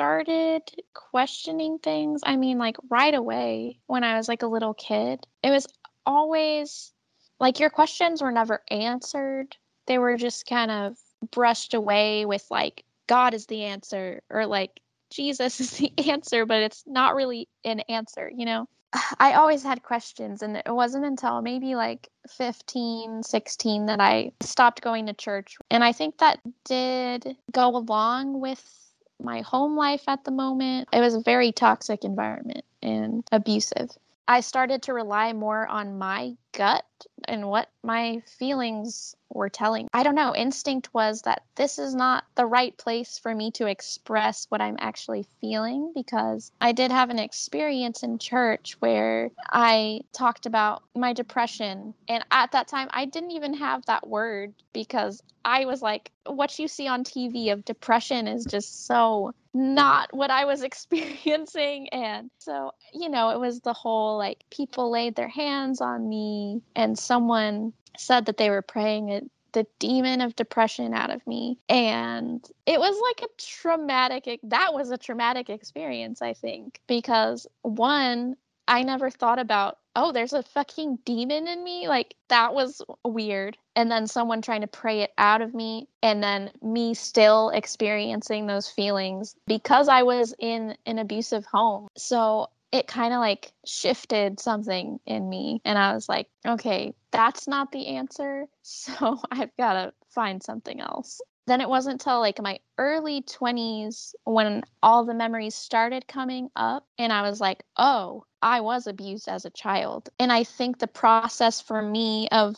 started 0.00 0.62
questioning 0.94 1.78
things, 1.78 2.22
I 2.24 2.36
mean, 2.36 2.56
like 2.56 2.78
right 2.88 3.14
away 3.14 3.80
when 3.86 4.02
I 4.02 4.16
was 4.16 4.28
like 4.28 4.40
a 4.40 4.46
little 4.46 4.72
kid, 4.72 5.26
it 5.42 5.50
was 5.50 5.66
always 6.06 6.90
like 7.38 7.60
your 7.60 7.68
questions 7.68 8.22
were 8.22 8.32
never 8.32 8.62
answered. 8.70 9.58
They 9.86 9.98
were 9.98 10.16
just 10.16 10.46
kind 10.46 10.70
of 10.70 10.96
brushed 11.30 11.74
away 11.74 12.24
with 12.24 12.46
like, 12.50 12.82
God 13.08 13.34
is 13.34 13.44
the 13.44 13.64
answer, 13.64 14.22
or 14.30 14.46
like, 14.46 14.80
Jesus 15.10 15.60
is 15.60 15.72
the 15.72 15.92
answer, 16.10 16.46
but 16.46 16.62
it's 16.62 16.82
not 16.86 17.14
really 17.14 17.46
an 17.66 17.80
answer, 17.80 18.32
you 18.34 18.46
know? 18.46 18.70
I 19.18 19.34
always 19.34 19.62
had 19.62 19.82
questions, 19.82 20.40
and 20.40 20.56
it 20.56 20.74
wasn't 20.74 21.04
until 21.04 21.42
maybe 21.42 21.74
like 21.74 22.08
15, 22.26 23.22
16 23.22 23.84
that 23.84 24.00
I 24.00 24.32
stopped 24.40 24.80
going 24.80 25.04
to 25.08 25.12
church. 25.12 25.58
And 25.70 25.84
I 25.84 25.92
think 25.92 26.16
that 26.18 26.40
did 26.64 27.36
go 27.52 27.76
along 27.76 28.40
with 28.40 28.89
my 29.22 29.42
home 29.42 29.76
life 29.76 30.04
at 30.08 30.24
the 30.24 30.30
moment. 30.30 30.88
It 30.92 31.00
was 31.00 31.14
a 31.14 31.20
very 31.20 31.52
toxic 31.52 32.04
environment 32.04 32.64
and 32.82 33.24
abusive. 33.32 33.90
I 34.28 34.40
started 34.40 34.82
to 34.82 34.94
rely 34.94 35.32
more 35.32 35.66
on 35.66 35.98
my 35.98 36.36
gut 36.52 36.84
and 37.26 37.48
what 37.48 37.68
my 37.82 38.22
feelings 38.38 39.16
were 39.30 39.48
telling. 39.48 39.88
I 39.92 40.02
don't 40.02 40.14
know, 40.14 40.34
instinct 40.34 40.92
was 40.92 41.22
that 41.22 41.42
this 41.54 41.78
is 41.78 41.94
not 41.94 42.24
the 42.34 42.46
right 42.46 42.76
place 42.76 43.18
for 43.18 43.34
me 43.34 43.50
to 43.52 43.66
express 43.66 44.46
what 44.48 44.60
I'm 44.60 44.76
actually 44.80 45.26
feeling 45.40 45.92
because 45.94 46.52
I 46.60 46.72
did 46.72 46.90
have 46.90 47.10
an 47.10 47.18
experience 47.18 48.02
in 48.02 48.18
church 48.18 48.76
where 48.80 49.30
I 49.50 50.00
talked 50.12 50.46
about 50.46 50.82
my 50.94 51.12
depression. 51.12 51.94
And 52.08 52.24
at 52.30 52.52
that 52.52 52.68
time, 52.68 52.88
I 52.92 53.04
didn't 53.04 53.32
even 53.32 53.54
have 53.54 53.84
that 53.86 54.06
word 54.06 54.54
because 54.72 55.22
I 55.44 55.64
was 55.64 55.82
like, 55.82 56.10
what 56.26 56.58
you 56.58 56.68
see 56.68 56.86
on 56.86 57.04
TV 57.04 57.52
of 57.52 57.64
depression 57.64 58.28
is 58.28 58.44
just 58.44 58.86
so 58.86 59.32
not 59.52 60.14
what 60.14 60.30
I 60.30 60.44
was 60.44 60.62
experiencing. 60.70 61.88
And 61.90 62.30
so, 62.38 62.72
you 62.92 63.08
know, 63.08 63.30
it 63.30 63.40
was 63.40 63.60
the 63.60 63.72
whole 63.72 64.18
like 64.18 64.44
people 64.50 64.90
laid 64.90 65.16
their 65.16 65.28
hands 65.28 65.80
on 65.80 66.08
me 66.08 66.62
and 66.76 66.98
someone 66.98 67.72
said 67.96 68.26
that 68.26 68.36
they 68.36 68.50
were 68.50 68.62
praying 68.62 69.08
it 69.08 69.30
the 69.52 69.66
demon 69.80 70.20
of 70.20 70.36
depression 70.36 70.94
out 70.94 71.10
of 71.10 71.26
me. 71.26 71.58
And 71.68 72.48
it 72.66 72.78
was 72.78 72.96
like 73.02 73.28
a 73.28 73.42
traumatic 73.42 74.38
that 74.44 74.74
was 74.74 74.90
a 74.90 74.98
traumatic 74.98 75.50
experience 75.50 76.22
i 76.22 76.32
think 76.32 76.80
because 76.86 77.48
one 77.62 78.36
i 78.68 78.84
never 78.84 79.10
thought 79.10 79.40
about 79.40 79.78
oh 79.96 80.12
there's 80.12 80.32
a 80.32 80.42
fucking 80.42 80.98
demon 81.04 81.48
in 81.48 81.64
me? 81.64 81.88
Like 81.88 82.14
that 82.28 82.54
was 82.54 82.82
weird. 83.04 83.56
And 83.76 83.90
then 83.90 84.06
someone 84.06 84.42
trying 84.42 84.60
to 84.60 84.66
pray 84.66 85.00
it 85.00 85.12
out 85.18 85.42
of 85.42 85.54
me 85.54 85.88
and 86.02 86.22
then 86.22 86.50
me 86.62 86.94
still 86.94 87.50
experiencing 87.50 88.46
those 88.46 88.68
feelings 88.68 89.34
because 89.46 89.88
i 89.88 90.02
was 90.02 90.34
in 90.38 90.76
an 90.86 90.98
abusive 90.98 91.44
home. 91.44 91.88
So 91.96 92.48
it 92.72 92.86
kind 92.86 93.12
of 93.12 93.20
like 93.20 93.52
shifted 93.66 94.38
something 94.40 95.00
in 95.06 95.28
me 95.28 95.60
and 95.64 95.78
i 95.78 95.92
was 95.94 96.08
like 96.08 96.28
okay 96.46 96.94
that's 97.10 97.48
not 97.48 97.72
the 97.72 97.88
answer 97.88 98.46
so 98.62 99.18
i've 99.30 99.56
got 99.56 99.74
to 99.74 99.92
find 100.10 100.42
something 100.42 100.80
else. 100.80 101.20
Then 101.46 101.60
it 101.60 101.68
wasn't 101.68 101.94
until 101.94 102.20
like 102.20 102.40
my 102.40 102.58
early 102.78 103.22
20s 103.22 104.14
when 104.24 104.62
all 104.82 105.04
the 105.04 105.14
memories 105.14 105.54
started 105.54 106.06
coming 106.06 106.50
up 106.54 106.86
and 106.98 107.12
i 107.12 107.22
was 107.22 107.40
like 107.40 107.62
oh 107.76 108.24
i 108.42 108.60
was 108.60 108.86
abused 108.86 109.28
as 109.28 109.44
a 109.44 109.50
child. 109.50 110.08
And 110.18 110.32
i 110.32 110.44
think 110.44 110.78
the 110.78 110.86
process 110.86 111.60
for 111.60 111.80
me 111.80 112.28
of 112.30 112.56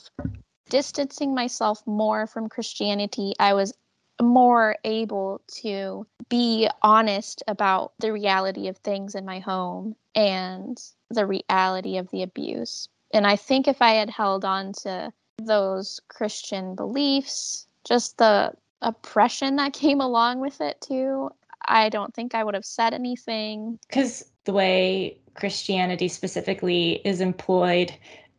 distancing 0.68 1.35
myself 1.35 1.83
more 1.87 2.27
from 2.27 2.48
christianity 2.48 3.35
i 3.38 3.53
was 3.53 3.75
more 4.22 4.76
able 4.85 5.42
to 5.62 6.06
be 6.28 6.68
honest 6.82 7.42
about 7.48 7.92
the 7.98 8.12
reality 8.12 8.68
of 8.68 8.78
things 8.78 9.14
in 9.14 9.24
my 9.24 9.40
home 9.40 9.96
and 10.14 10.80
the 11.11 11.26
reality 11.26 11.98
of 11.98 12.11
the 12.11 12.22
abuse. 12.22 12.88
And 13.12 13.26
I 13.26 13.37
think 13.37 13.68
if 13.68 13.82
I 13.82 13.90
had 13.90 14.11
held 14.11 14.44
on 14.44 14.72
to 14.82 15.12
those 15.38 16.00
Christian 16.08 16.74
beliefs, 16.74 17.66
just 17.85 18.18
the 18.18 18.52
oppression 18.80 19.56
that 19.56 19.72
came 19.72 20.00
along 20.00 20.40
with 20.40 20.61
it 20.61 20.80
too, 20.80 21.30
I 21.66 21.88
don't 21.88 22.14
think 22.14 22.35
I 22.35 22.44
would 22.44 22.54
have 22.54 22.64
said 22.64 22.94
anything. 22.94 23.78
Because 23.88 24.24
the 24.44 24.52
way 24.52 25.18
Christianity 25.35 26.08
specifically 26.08 27.00
is 27.04 27.20
employed 27.20 27.92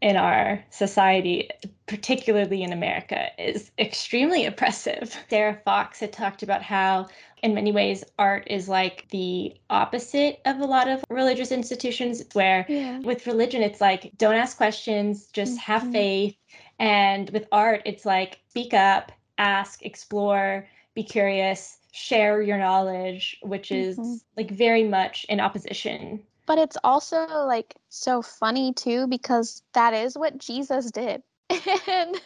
in 0.04 0.18
our 0.18 0.62
society, 0.70 1.50
particularly 1.88 2.62
in 2.62 2.74
America, 2.74 3.30
is 3.42 3.72
extremely 3.80 4.46
oppressive. 4.46 5.18
Sarah 5.30 5.58
Fox 5.64 6.02
had 6.02 6.12
talked 6.12 6.44
about 6.44 6.62
how, 6.62 7.08
in 7.42 7.54
many 7.54 7.72
ways, 7.72 8.04
art 8.20 8.46
is 8.48 8.68
like 8.68 9.08
the 9.12 9.56
opposite 9.70 10.42
of 10.44 10.60
a 10.60 10.66
lot 10.66 10.90
of 10.90 11.06
religious 11.10 11.54
institutions, 11.54 12.22
where 12.34 12.66
yeah. 12.68 13.00
with 13.00 13.26
religion, 13.26 13.64
it's 13.64 13.80
like, 13.80 14.12
don't 14.18 14.36
ask 14.36 14.58
questions, 14.58 15.28
just 15.28 15.54
mm-hmm. 15.54 15.72
have 15.72 15.92
faith. 15.94 16.36
And 16.80 17.30
with 17.30 17.48
art, 17.54 17.82
it's 17.86 18.06
like, 18.06 18.42
speak 18.50 18.74
up, 18.74 19.10
ask, 19.38 19.86
explore, 19.86 20.68
be 20.96 21.04
curious, 21.04 21.78
share 21.94 22.42
your 22.42 22.58
knowledge, 22.58 23.38
which 23.42 23.72
is 23.72 23.98
mm-hmm. 23.98 24.16
like 24.36 24.52
very 24.52 24.84
much 24.84 25.26
in 25.30 25.40
opposition 25.40 26.24
but 26.46 26.58
it's 26.58 26.78
also 26.84 27.26
like 27.46 27.76
so 27.90 28.22
funny 28.22 28.74
too 28.74 29.08
because 29.08 29.62
that 29.74 29.94
is 29.94 30.18
what 30.18 30.38
Jesus 30.38 30.92
did. 30.92 31.24
and 31.88 32.20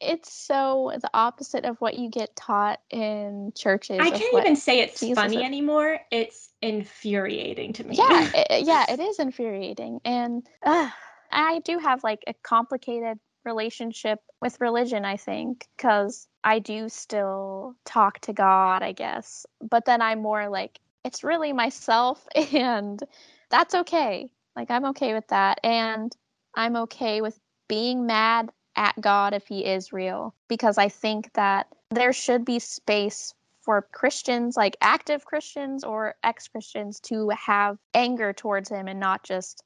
it's 0.00 0.32
so 0.32 0.92
the 1.00 1.10
opposite 1.14 1.64
of 1.64 1.80
what 1.80 1.98
you 1.98 2.10
get 2.10 2.36
taught 2.36 2.80
in 2.90 3.52
churches. 3.54 3.98
I 4.00 4.10
can't 4.10 4.34
even 4.34 4.56
say 4.56 4.80
it's 4.80 5.00
Jesus 5.00 5.16
funny 5.16 5.36
did. 5.36 5.44
anymore. 5.44 6.00
It's 6.10 6.50
infuriating 6.60 7.72
to 7.74 7.86
me. 7.86 7.96
Yeah, 7.96 8.30
it, 8.34 8.66
yeah, 8.66 8.84
it 8.88 9.00
is 9.00 9.18
infuriating. 9.18 10.00
And 10.04 10.46
uh, 10.62 10.90
I 11.30 11.60
do 11.60 11.78
have 11.78 12.04
like 12.04 12.22
a 12.26 12.34
complicated 12.42 13.18
relationship 13.44 14.20
with 14.42 14.60
religion, 14.60 15.04
I 15.04 15.16
think, 15.16 15.66
because 15.76 16.28
I 16.44 16.58
do 16.58 16.88
still 16.88 17.74
talk 17.84 18.20
to 18.20 18.32
God, 18.32 18.82
I 18.82 18.92
guess. 18.92 19.46
But 19.62 19.86
then 19.86 20.02
I'm 20.02 20.20
more 20.20 20.48
like, 20.48 20.78
it's 21.04 21.24
really 21.24 21.52
myself 21.52 22.26
and 22.34 23.02
that's 23.50 23.74
okay. 23.74 24.30
Like, 24.54 24.70
I'm 24.70 24.86
okay 24.86 25.14
with 25.14 25.28
that. 25.28 25.60
And 25.62 26.14
I'm 26.54 26.76
okay 26.76 27.20
with 27.20 27.38
being 27.68 28.06
mad 28.06 28.50
at 28.76 29.00
God 29.00 29.34
if 29.34 29.46
he 29.46 29.64
is 29.64 29.92
real, 29.92 30.34
because 30.48 30.78
I 30.78 30.88
think 30.88 31.32
that 31.34 31.66
there 31.90 32.12
should 32.12 32.44
be 32.44 32.58
space 32.58 33.34
for 33.62 33.82
Christians, 33.92 34.56
like 34.56 34.76
active 34.80 35.24
Christians 35.24 35.82
or 35.82 36.14
ex 36.22 36.48
Christians, 36.48 37.00
to 37.00 37.30
have 37.30 37.78
anger 37.94 38.32
towards 38.32 38.68
him 38.68 38.86
and 38.86 39.00
not 39.00 39.24
just 39.24 39.62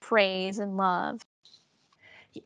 praise 0.00 0.58
and 0.58 0.76
love. 0.76 1.20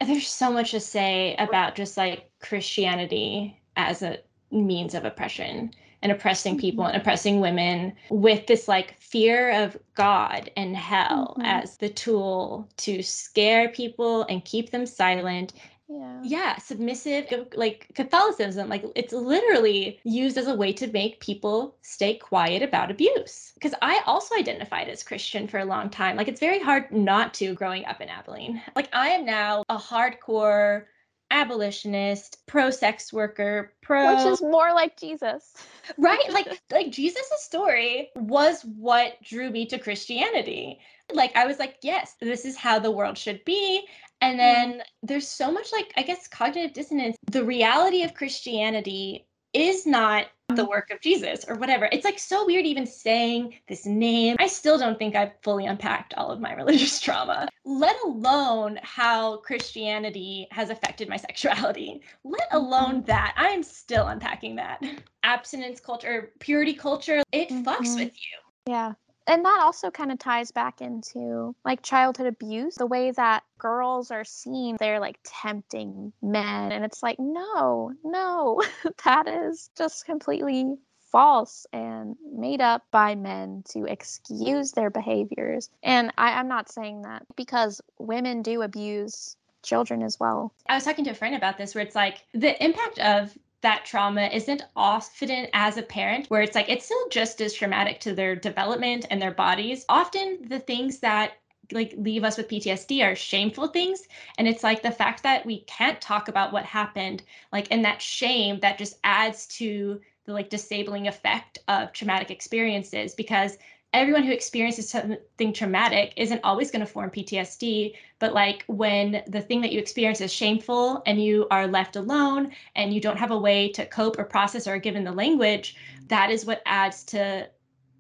There's 0.01 0.29
so 0.29 0.53
much 0.53 0.73
to 0.73 0.81
say 0.81 1.35
about 1.39 1.75
just 1.75 1.97
like 1.97 2.31
Christianity 2.41 3.61
as 3.77 4.03
a 4.03 4.19
means 4.51 4.95
of 4.95 5.05
oppression 5.05 5.73
and 6.03 6.13
oppressing 6.13 6.59
people 6.59 6.85
mm-hmm. 6.85 6.95
and 6.95 7.03
oppressing 7.03 7.41
women 7.41 7.93
with 8.11 8.47
this 8.47 8.69
like 8.69 9.01
fear 9.01 9.51
of 9.63 9.77
God 9.95 10.51
and 10.57 10.77
hell 10.77 11.35
mm-hmm. 11.39 11.43
as 11.43 11.77
the 11.79 11.89
tool 11.89 12.69
to 12.79 13.03
scare 13.03 13.69
people 13.71 14.23
and 14.25 14.45
keep 14.45 14.71
them 14.71 14.87
silent 14.87 15.53
yeah. 15.93 16.21
yeah 16.23 16.57
submissive 16.59 17.27
like 17.55 17.89
catholicism 17.95 18.69
like 18.69 18.85
it's 18.95 19.13
literally 19.13 20.01
used 20.05 20.39
as 20.39 20.47
a 20.47 20.55
way 20.55 20.73
to 20.73 20.87
make 20.89 21.21
people 21.21 21.77
stay 21.83 22.15
quiet 22.15 22.63
about 22.63 22.91
abuse 22.91 23.53
because 23.55 23.75
i 23.83 24.01
also 24.07 24.35
identified 24.37 24.89
as 24.89 25.03
christian 25.03 25.47
for 25.47 25.59
a 25.59 25.65
long 25.65 25.91
time 25.91 26.17
like 26.17 26.29
it's 26.29 26.41
very 26.41 26.59
hard 26.59 26.91
not 26.93 27.35
to 27.35 27.55
growing 27.55 27.85
up 27.85 28.01
in 28.01 28.09
abilene 28.09 28.63
like 28.75 28.89
i 28.93 29.09
am 29.09 29.25
now 29.25 29.63
a 29.69 29.77
hardcore 29.77 30.85
abolitionist, 31.33 32.39
pro 32.47 32.71
sex 32.71 33.13
worker, 33.13 33.73
pro 33.83 34.15
Which 34.15 34.27
is 34.27 34.43
more 34.43 34.73
like 34.73 34.99
Jesus. 34.99 35.55
right? 35.99 36.31
Like 36.31 36.61
like 36.71 36.93
Jesus' 36.93 37.31
story 37.39 38.11
was 38.15 38.63
what 38.63 39.21
drew 39.23 39.51
me 39.51 39.67
to 39.67 39.79
Christianity. 39.79 40.79
Like 41.13 41.35
I 41.35 41.47
was 41.47 41.59
like, 41.59 41.77
yes, 41.83 42.15
this 42.21 42.45
is 42.45 42.57
how 42.57 42.79
the 42.79 42.91
world 42.91 43.19
should 43.19 43.45
be. 43.45 43.85
And 44.21 44.39
then 44.39 44.75
mm. 44.75 44.83
there's 45.03 45.27
so 45.27 45.51
much 45.51 45.73
like 45.73 45.93
I 45.97 46.03
guess 46.03 46.29
cognitive 46.29 46.75
dissonance. 46.75 47.17
The 47.31 47.45
reality 47.45 48.05
of 48.05 48.15
Christianity 48.15 49.27
is 49.53 49.87
not 49.87 50.27
the 50.57 50.65
work 50.65 50.91
of 50.91 51.01
Jesus 51.01 51.45
or 51.47 51.57
whatever. 51.57 51.89
It's 51.93 52.05
like 52.05 52.19
so 52.19 52.47
weird 52.47 52.67
even 52.67 52.87
saying 52.87 53.55
this 53.69 53.87
name. 53.87 54.37
I 54.39 54.47
still 54.47 54.79
don't 54.79 54.99
think 54.99 55.15
I've 55.15 55.33
fully 55.43 55.67
unpacked 55.67 56.15
all 56.15 56.31
of 56.31 56.41
my 56.41 56.53
religious 56.63 57.01
trauma, 57.01 57.49
let 57.65 57.97
alone 58.05 58.79
how 58.83 59.39
Christianity 59.39 60.49
has 60.51 60.71
affected 60.71 61.09
my 61.09 61.17
sexuality. 61.17 62.03
Let 62.25 62.49
alone 62.53 62.97
mm-hmm. 62.97 63.07
that. 63.07 63.35
I'm 63.37 63.63
still 63.63 64.09
unpacking 64.09 64.57
that. 64.57 64.83
Abstinence 65.23 65.81
culture, 65.81 66.33
purity 66.39 66.75
culture, 66.75 67.23
it 67.33 67.49
mm-hmm. 67.49 67.63
fucks 67.63 67.97
with 67.97 68.13
you. 68.13 68.39
Yeah 68.67 68.95
and 69.27 69.45
that 69.45 69.61
also 69.63 69.91
kind 69.91 70.13
of 70.13 70.19
ties 70.19 70.51
back 70.51 70.81
into 70.81 71.55
like 71.65 71.83
childhood 71.83 72.27
abuse 72.27 72.75
the 72.75 72.87
way 72.87 73.11
that 73.13 73.43
girls 73.59 74.11
are 74.11 74.25
seen 74.25 74.77
they're 74.79 75.01
like 75.01 75.19
tempting 75.25 76.13
men 76.23 76.73
and 76.73 76.85
it's 76.85 77.03
like 77.03 77.19
no 77.19 77.93
no 78.05 78.61
that 79.05 79.29
is 79.29 79.71
just 79.77 80.05
completely 80.05 80.77
false 81.13 81.67
and 81.75 82.17
made 82.35 82.63
up 82.63 82.87
by 82.91 83.15
men 83.15 83.63
to 83.69 83.85
excuse 83.85 84.73
their 84.73 84.89
behaviors. 84.89 85.69
And 85.83 86.11
I, 86.17 86.33
i'm 86.33 86.49
not 86.49 86.73
saying 86.73 87.03
that 87.03 87.27
because 87.37 87.83
women 87.99 88.43
do 88.43 88.63
abuse 88.63 89.37
children 89.63 90.03
as 90.03 90.19
well. 90.19 90.53
I 90.69 90.75
was 90.75 90.85
talking 90.85 91.05
to 91.05 91.11
a 91.11 91.15
friend 91.15 91.37
about 91.37 91.59
this 91.59 91.75
where 91.75 91.85
it's 91.85 91.95
like 91.95 92.19
the 92.33 92.63
impact 92.65 92.99
of 92.99 93.37
that 93.63 93.85
trauma 93.85 94.27
isn't 94.27 94.63
often 94.77 95.47
as 95.53 95.77
a 95.77 95.83
parent 95.83 96.27
where 96.29 96.43
it's 96.43 96.55
like 96.55 96.69
it's 96.69 96.85
still 96.85 97.09
just 97.11 97.41
as 97.41 97.55
traumatic 97.55 98.01
to 98.01 98.15
their 98.15 98.37
development 98.37 99.07
and 99.11 99.21
their 99.21 99.33
bodies. 99.33 99.85
Often 99.89 100.49
the 100.49 100.61
things 100.61 100.99
that 101.01 101.35
like 101.71 101.95
leave 101.97 102.25
us 102.25 102.37
with 102.37 102.49
PTSD 102.49 103.05
are 103.05 103.17
shameful 103.17 103.69
things 103.69 104.03
and 104.37 104.47
it's 104.47 104.63
like 104.63 104.83
the 104.83 104.91
fact 104.91 105.23
that 105.23 105.47
we 105.47 105.61
can't 105.61 106.01
talk 106.01 106.29
about 106.29 106.53
what 106.53 106.65
happened 106.65 107.23
like 107.53 107.69
and 107.71 107.85
that 107.85 108.03
shame 108.03 108.61
that 108.61 108.79
just 108.79 108.99
adds 109.05 109.47
to 109.47 110.01
the 110.27 110.33
like 110.33 110.51
disabling 110.51 111.09
effect 111.09 111.59
of 111.69 111.93
traumatic 111.93 112.31
experiences 112.31 113.15
because 113.15 113.57
everyone 113.93 114.23
who 114.23 114.33
experiences 114.33 114.89
something 114.89 115.53
traumatic 115.53 116.15
isn't 116.17 116.41
always 116.45 116.71
going 116.71 116.81
to 116.81 116.91
form 116.91 117.11
PTSD, 117.11 117.95
but 118.19 118.33
like 118.33 118.65
when 118.67 119.23
the 119.27 119.41
thing 119.41 119.61
that 119.61 119.73
you 119.73 119.79
experience 119.79 120.21
is 120.21 120.33
shameful 120.33 121.03
and 121.07 121.23
you 121.23 121.47
are 121.51 121.67
left 121.67 121.97
alone 121.97 122.53
and 122.75 122.95
you 122.95 123.01
don't 123.01 123.19
have 123.19 123.31
a 123.31 123.39
way 123.39 123.71
to 123.73 123.85
cope 123.87 124.19
or 124.19 124.25
process 124.25 124.67
or 124.67 124.79
given 124.79 125.05
the 125.05 125.13
language, 125.13 125.77
that 126.09 126.31
is 126.31 126.47
what 126.47 126.63
adds 126.67 127.05
to 127.05 127.49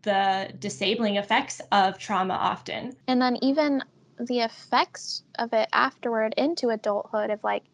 the 0.02 0.52
disabling 0.58 1.16
effects 1.16 1.60
of 1.70 1.98
trauma 1.98 2.34
often. 2.34 2.96
And 3.06 3.20
then 3.20 3.36
even 3.42 3.82
the 4.18 4.40
effects 4.40 5.22
of 5.38 5.52
it 5.52 5.68
afterward 5.72 6.34
into 6.36 6.70
adulthood 6.70 7.30
of 7.30 7.42
like 7.44 7.64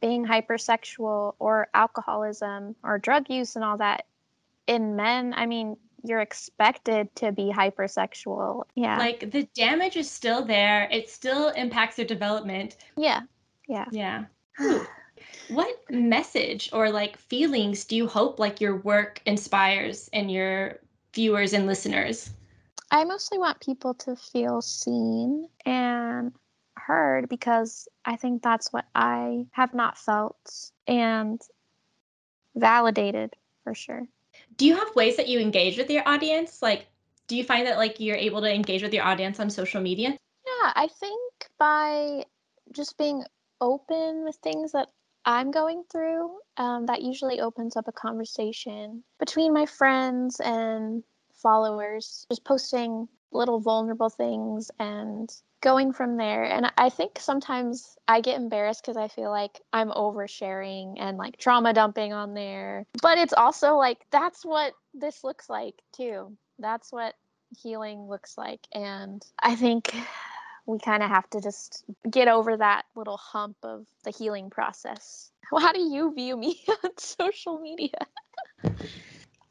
being 0.00 0.26
hypersexual 0.26 1.34
or 1.38 1.68
alcoholism 1.74 2.74
or 2.82 2.98
drug 2.98 3.30
use 3.30 3.56
and 3.56 3.64
all 3.64 3.78
that 3.78 4.06
in 4.66 4.96
men, 4.96 5.34
I 5.36 5.46
mean, 5.46 5.76
you're 6.02 6.20
expected 6.20 7.14
to 7.16 7.32
be 7.32 7.52
hypersexual. 7.54 8.64
Yeah. 8.74 8.98
Like 8.98 9.30
the 9.30 9.44
damage 9.54 9.96
is 9.96 10.10
still 10.10 10.44
there. 10.44 10.88
It 10.90 11.08
still 11.08 11.50
impacts 11.50 11.96
their 11.96 12.04
development. 12.04 12.76
Yeah. 12.96 13.20
Yeah. 13.68 13.86
Yeah. 13.90 14.24
what 15.48 15.76
message 15.90 16.70
or 16.72 16.90
like 16.90 17.16
feelings 17.16 17.84
do 17.84 17.96
you 17.96 18.06
hope 18.06 18.38
like 18.38 18.60
your 18.60 18.76
work 18.78 19.20
inspires 19.26 20.08
in 20.12 20.28
your 20.28 20.80
viewers 21.14 21.52
and 21.52 21.66
listeners? 21.66 22.30
I 22.90 23.04
mostly 23.04 23.38
want 23.38 23.60
people 23.60 23.94
to 23.94 24.16
feel 24.16 24.60
seen 24.60 25.48
and 25.64 26.32
heard 26.76 27.28
because 27.28 27.88
I 28.04 28.16
think 28.16 28.42
that's 28.42 28.72
what 28.72 28.84
I 28.94 29.46
have 29.52 29.72
not 29.72 29.96
felt 29.96 30.70
and 30.86 31.40
validated 32.54 33.34
for 33.64 33.74
sure 33.74 34.06
do 34.56 34.66
you 34.66 34.76
have 34.76 34.94
ways 34.94 35.16
that 35.16 35.28
you 35.28 35.38
engage 35.38 35.78
with 35.78 35.90
your 35.90 36.06
audience? 36.06 36.62
Like, 36.62 36.86
do 37.26 37.36
you 37.36 37.44
find 37.44 37.66
that 37.66 37.78
like 37.78 38.00
you're 38.00 38.16
able 38.16 38.40
to 38.42 38.52
engage 38.52 38.82
with 38.82 38.92
your 38.92 39.04
audience 39.04 39.40
on 39.40 39.50
social 39.50 39.80
media? 39.80 40.10
Yeah, 40.10 40.72
I 40.74 40.88
think 40.88 41.32
by 41.58 42.24
just 42.72 42.98
being 42.98 43.24
open 43.60 44.24
with 44.24 44.36
things 44.36 44.72
that 44.72 44.88
I'm 45.24 45.50
going 45.50 45.84
through, 45.90 46.30
um, 46.56 46.86
that 46.86 47.02
usually 47.02 47.40
opens 47.40 47.76
up 47.76 47.86
a 47.86 47.92
conversation 47.92 49.04
between 49.18 49.54
my 49.54 49.66
friends 49.66 50.40
and 50.40 51.04
followers. 51.32 52.26
Just 52.28 52.44
posting 52.44 53.08
little 53.32 53.60
vulnerable 53.60 54.10
things 54.10 54.70
and 54.78 55.32
going 55.60 55.92
from 55.92 56.16
there. 56.16 56.44
And 56.44 56.70
I 56.76 56.90
think 56.90 57.18
sometimes 57.18 57.96
I 58.06 58.20
get 58.20 58.36
embarrassed 58.36 58.82
because 58.82 58.96
I 58.96 59.08
feel 59.08 59.30
like 59.30 59.60
I'm 59.72 59.90
oversharing 59.90 60.96
and 60.98 61.16
like 61.16 61.36
trauma 61.38 61.72
dumping 61.72 62.12
on 62.12 62.34
there. 62.34 62.86
But 63.00 63.18
it's 63.18 63.32
also 63.32 63.76
like 63.76 64.04
that's 64.10 64.44
what 64.44 64.74
this 64.92 65.24
looks 65.24 65.48
like 65.48 65.74
too. 65.92 66.36
That's 66.58 66.92
what 66.92 67.14
healing 67.62 68.08
looks 68.08 68.36
like. 68.36 68.60
And 68.72 69.24
I 69.38 69.54
think 69.54 69.94
we 70.66 70.78
kind 70.78 71.02
of 71.02 71.08
have 71.08 71.28
to 71.30 71.40
just 71.40 71.84
get 72.10 72.28
over 72.28 72.56
that 72.56 72.84
little 72.94 73.16
hump 73.16 73.56
of 73.62 73.86
the 74.04 74.10
healing 74.10 74.50
process. 74.50 75.30
Well, 75.50 75.60
how 75.60 75.72
do 75.72 75.80
you 75.80 76.14
view 76.14 76.36
me 76.36 76.62
on 76.84 76.90
social 76.96 77.58
media? 77.58 77.98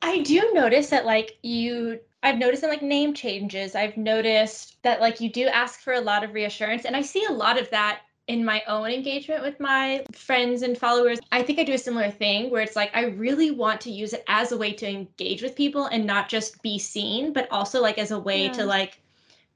I 0.02 0.20
do 0.20 0.52
notice 0.54 0.89
that 0.89 1.06
like 1.06 1.38
you 1.44 2.00
I've 2.24 2.38
noticed 2.38 2.64
in 2.64 2.70
like 2.70 2.82
name 2.82 3.14
changes, 3.14 3.76
I've 3.76 3.98
noticed 3.98 4.78
that 4.84 5.02
like 5.02 5.20
you 5.20 5.30
do 5.30 5.48
ask 5.48 5.80
for 5.80 5.94
a 5.94 6.02
lot 6.02 6.24
of 6.24 6.34
reassurance 6.34 6.86
and 6.86 6.96
I 6.96 7.02
see 7.02 7.26
a 7.26 7.34
lot 7.34 7.60
of 7.60 7.70
that 7.72 8.02
in 8.28 8.46
my 8.46 8.64
own 8.68 8.90
engagement 8.90 9.44
with 9.44 9.60
my 9.60 10.06
friends 10.14 10.62
and 10.62 10.78
followers. 10.78 11.20
I 11.32 11.44
think 11.44 11.60
I 11.60 11.64
do 11.64 11.74
a 11.74 11.78
similar 11.78 12.12
thing 12.12 12.50
where 12.50 12.62
it's 12.62 12.76
like 12.76 12.92
I 12.94 13.06
really 13.06 13.52
want 13.52 13.82
to 13.82 13.92
use 13.92 14.14
it 14.14 14.24
as 14.28 14.52
a 14.52 14.58
way 14.58 14.72
to 14.74 14.88
engage 14.88 15.42
with 15.42 15.56
people 15.56 15.88
and 15.88 16.06
not 16.06 16.30
just 16.30 16.62
be 16.62 16.78
seen, 16.80 17.34
but 17.34 17.52
also 17.52 17.82
like 17.82 17.98
as 17.98 18.12
a 18.12 18.20
way 18.20 18.46
yeah. 18.46 18.52
to 18.54 18.66
like 18.66 19.01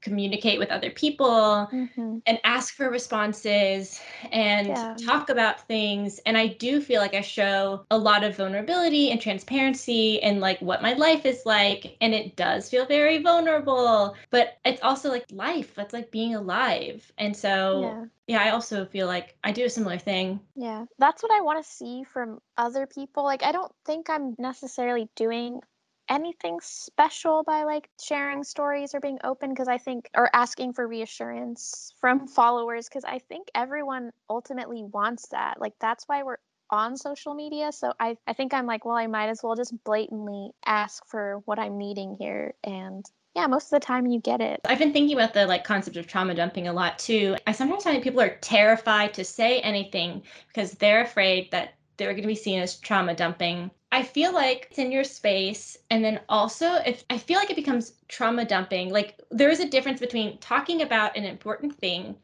communicate 0.06 0.60
with 0.60 0.70
other 0.70 0.90
people 0.90 1.68
mm-hmm. 1.72 2.18
and 2.26 2.38
ask 2.44 2.74
for 2.74 2.88
responses 2.90 4.00
and 4.30 4.68
yeah. 4.68 4.94
talk 5.04 5.30
about 5.30 5.66
things 5.66 6.20
and 6.26 6.38
i 6.38 6.46
do 6.46 6.80
feel 6.80 7.00
like 7.00 7.14
i 7.14 7.20
show 7.20 7.84
a 7.90 7.98
lot 7.98 8.22
of 8.22 8.36
vulnerability 8.36 9.10
and 9.10 9.20
transparency 9.20 10.22
and 10.22 10.40
like 10.40 10.60
what 10.60 10.80
my 10.80 10.92
life 10.92 11.26
is 11.26 11.42
like 11.44 11.96
and 12.00 12.14
it 12.14 12.36
does 12.36 12.70
feel 12.70 12.86
very 12.86 13.18
vulnerable 13.18 14.14
but 14.30 14.58
it's 14.64 14.82
also 14.82 15.10
like 15.10 15.24
life 15.32 15.74
that's 15.74 15.92
like 15.92 16.08
being 16.12 16.36
alive 16.36 17.10
and 17.18 17.36
so 17.36 17.80
yeah. 17.80 18.04
yeah 18.38 18.44
i 18.44 18.50
also 18.50 18.86
feel 18.86 19.08
like 19.08 19.36
i 19.42 19.50
do 19.50 19.64
a 19.64 19.70
similar 19.70 19.98
thing 19.98 20.38
yeah 20.54 20.84
that's 21.00 21.20
what 21.20 21.32
i 21.32 21.40
want 21.40 21.62
to 21.62 21.68
see 21.68 22.04
from 22.04 22.38
other 22.56 22.86
people 22.86 23.24
like 23.24 23.42
i 23.42 23.50
don't 23.50 23.72
think 23.84 24.08
i'm 24.08 24.36
necessarily 24.38 25.08
doing 25.16 25.60
anything 26.08 26.58
special 26.62 27.42
by 27.42 27.64
like 27.64 27.88
sharing 28.00 28.44
stories 28.44 28.94
or 28.94 29.00
being 29.00 29.18
open 29.24 29.50
because 29.50 29.68
I 29.68 29.78
think 29.78 30.08
or 30.16 30.30
asking 30.32 30.72
for 30.72 30.86
reassurance 30.86 31.92
from 32.00 32.26
followers 32.28 32.88
because 32.88 33.04
I 33.04 33.18
think 33.18 33.48
everyone 33.54 34.12
ultimately 34.30 34.84
wants 34.84 35.28
that. 35.28 35.60
Like 35.60 35.74
that's 35.80 36.04
why 36.06 36.22
we're 36.22 36.38
on 36.70 36.96
social 36.96 37.34
media. 37.34 37.72
So 37.72 37.92
I, 38.00 38.16
I 38.26 38.32
think 38.32 38.52
I'm 38.52 38.66
like, 38.66 38.84
well, 38.84 38.96
I 38.96 39.06
might 39.06 39.28
as 39.28 39.40
well 39.42 39.54
just 39.54 39.72
blatantly 39.84 40.50
ask 40.64 41.06
for 41.06 41.42
what 41.44 41.58
I'm 41.58 41.78
needing 41.78 42.16
here. 42.18 42.54
And 42.64 43.04
yeah, 43.34 43.46
most 43.46 43.66
of 43.66 43.80
the 43.80 43.86
time 43.86 44.06
you 44.06 44.18
get 44.18 44.40
it. 44.40 44.60
I've 44.64 44.78
been 44.78 44.92
thinking 44.92 45.16
about 45.16 45.34
the 45.34 45.46
like 45.46 45.62
concept 45.62 45.96
of 45.96 46.06
trauma 46.06 46.34
dumping 46.34 46.68
a 46.68 46.72
lot 46.72 46.98
too. 46.98 47.36
I 47.46 47.52
sometimes 47.52 47.84
find 47.84 48.02
people 48.02 48.20
are 48.20 48.36
terrified 48.40 49.14
to 49.14 49.24
say 49.24 49.60
anything 49.60 50.22
because 50.48 50.72
they're 50.72 51.02
afraid 51.02 51.50
that 51.50 51.74
they're 51.96 52.12
going 52.12 52.22
to 52.22 52.28
be 52.28 52.34
seen 52.34 52.60
as 52.60 52.76
trauma 52.76 53.14
dumping. 53.14 53.70
I 53.92 54.02
feel 54.02 54.32
like 54.32 54.68
it's 54.70 54.78
in 54.78 54.92
your 54.92 55.04
space. 55.04 55.76
And 55.90 56.04
then 56.04 56.20
also, 56.28 56.74
if 56.86 57.04
I 57.08 57.18
feel 57.18 57.38
like 57.38 57.50
it 57.50 57.56
becomes 57.56 57.94
trauma 58.08 58.44
dumping, 58.44 58.90
like 58.90 59.20
there 59.30 59.50
is 59.50 59.60
a 59.60 59.68
difference 59.68 60.00
between 60.00 60.38
talking 60.38 60.82
about 60.82 61.16
an 61.16 61.24
important 61.24 61.76
thing 61.76 62.16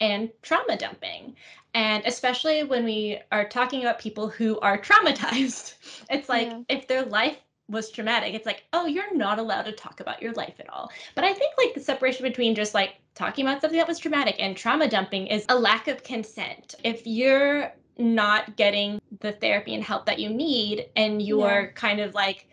and 0.00 0.30
trauma 0.42 0.76
dumping. 0.76 1.36
And 1.74 2.02
especially 2.06 2.64
when 2.64 2.84
we 2.84 3.20
are 3.30 3.48
talking 3.48 3.82
about 3.82 3.98
people 3.98 4.28
who 4.28 4.58
are 4.60 4.78
traumatized, 4.82 5.74
it's 6.10 6.28
like 6.28 6.48
yeah. 6.48 6.62
if 6.68 6.88
their 6.88 7.04
life 7.04 7.36
was 7.68 7.90
traumatic, 7.90 8.34
it's 8.34 8.46
like, 8.46 8.64
oh, 8.72 8.86
you're 8.86 9.14
not 9.14 9.38
allowed 9.38 9.62
to 9.62 9.72
talk 9.72 10.00
about 10.00 10.20
your 10.20 10.32
life 10.32 10.54
at 10.58 10.68
all. 10.68 10.90
But 11.14 11.24
I 11.24 11.32
think 11.32 11.54
like 11.56 11.74
the 11.74 11.80
separation 11.80 12.24
between 12.24 12.54
just 12.54 12.74
like 12.74 12.96
talking 13.14 13.46
about 13.46 13.60
something 13.60 13.78
that 13.78 13.86
was 13.86 13.98
traumatic 13.98 14.36
and 14.38 14.56
trauma 14.56 14.88
dumping 14.88 15.28
is 15.28 15.46
a 15.48 15.56
lack 15.56 15.86
of 15.86 16.02
consent. 16.02 16.74
If 16.82 17.06
you're 17.06 17.72
not 18.00 18.56
getting 18.56 19.00
the 19.20 19.32
therapy 19.32 19.74
and 19.74 19.84
help 19.84 20.06
that 20.06 20.18
you 20.18 20.30
need 20.30 20.86
and 20.96 21.22
you're 21.22 21.62
yeah. 21.62 21.70
kind 21.74 22.00
of 22.00 22.14
like 22.14 22.46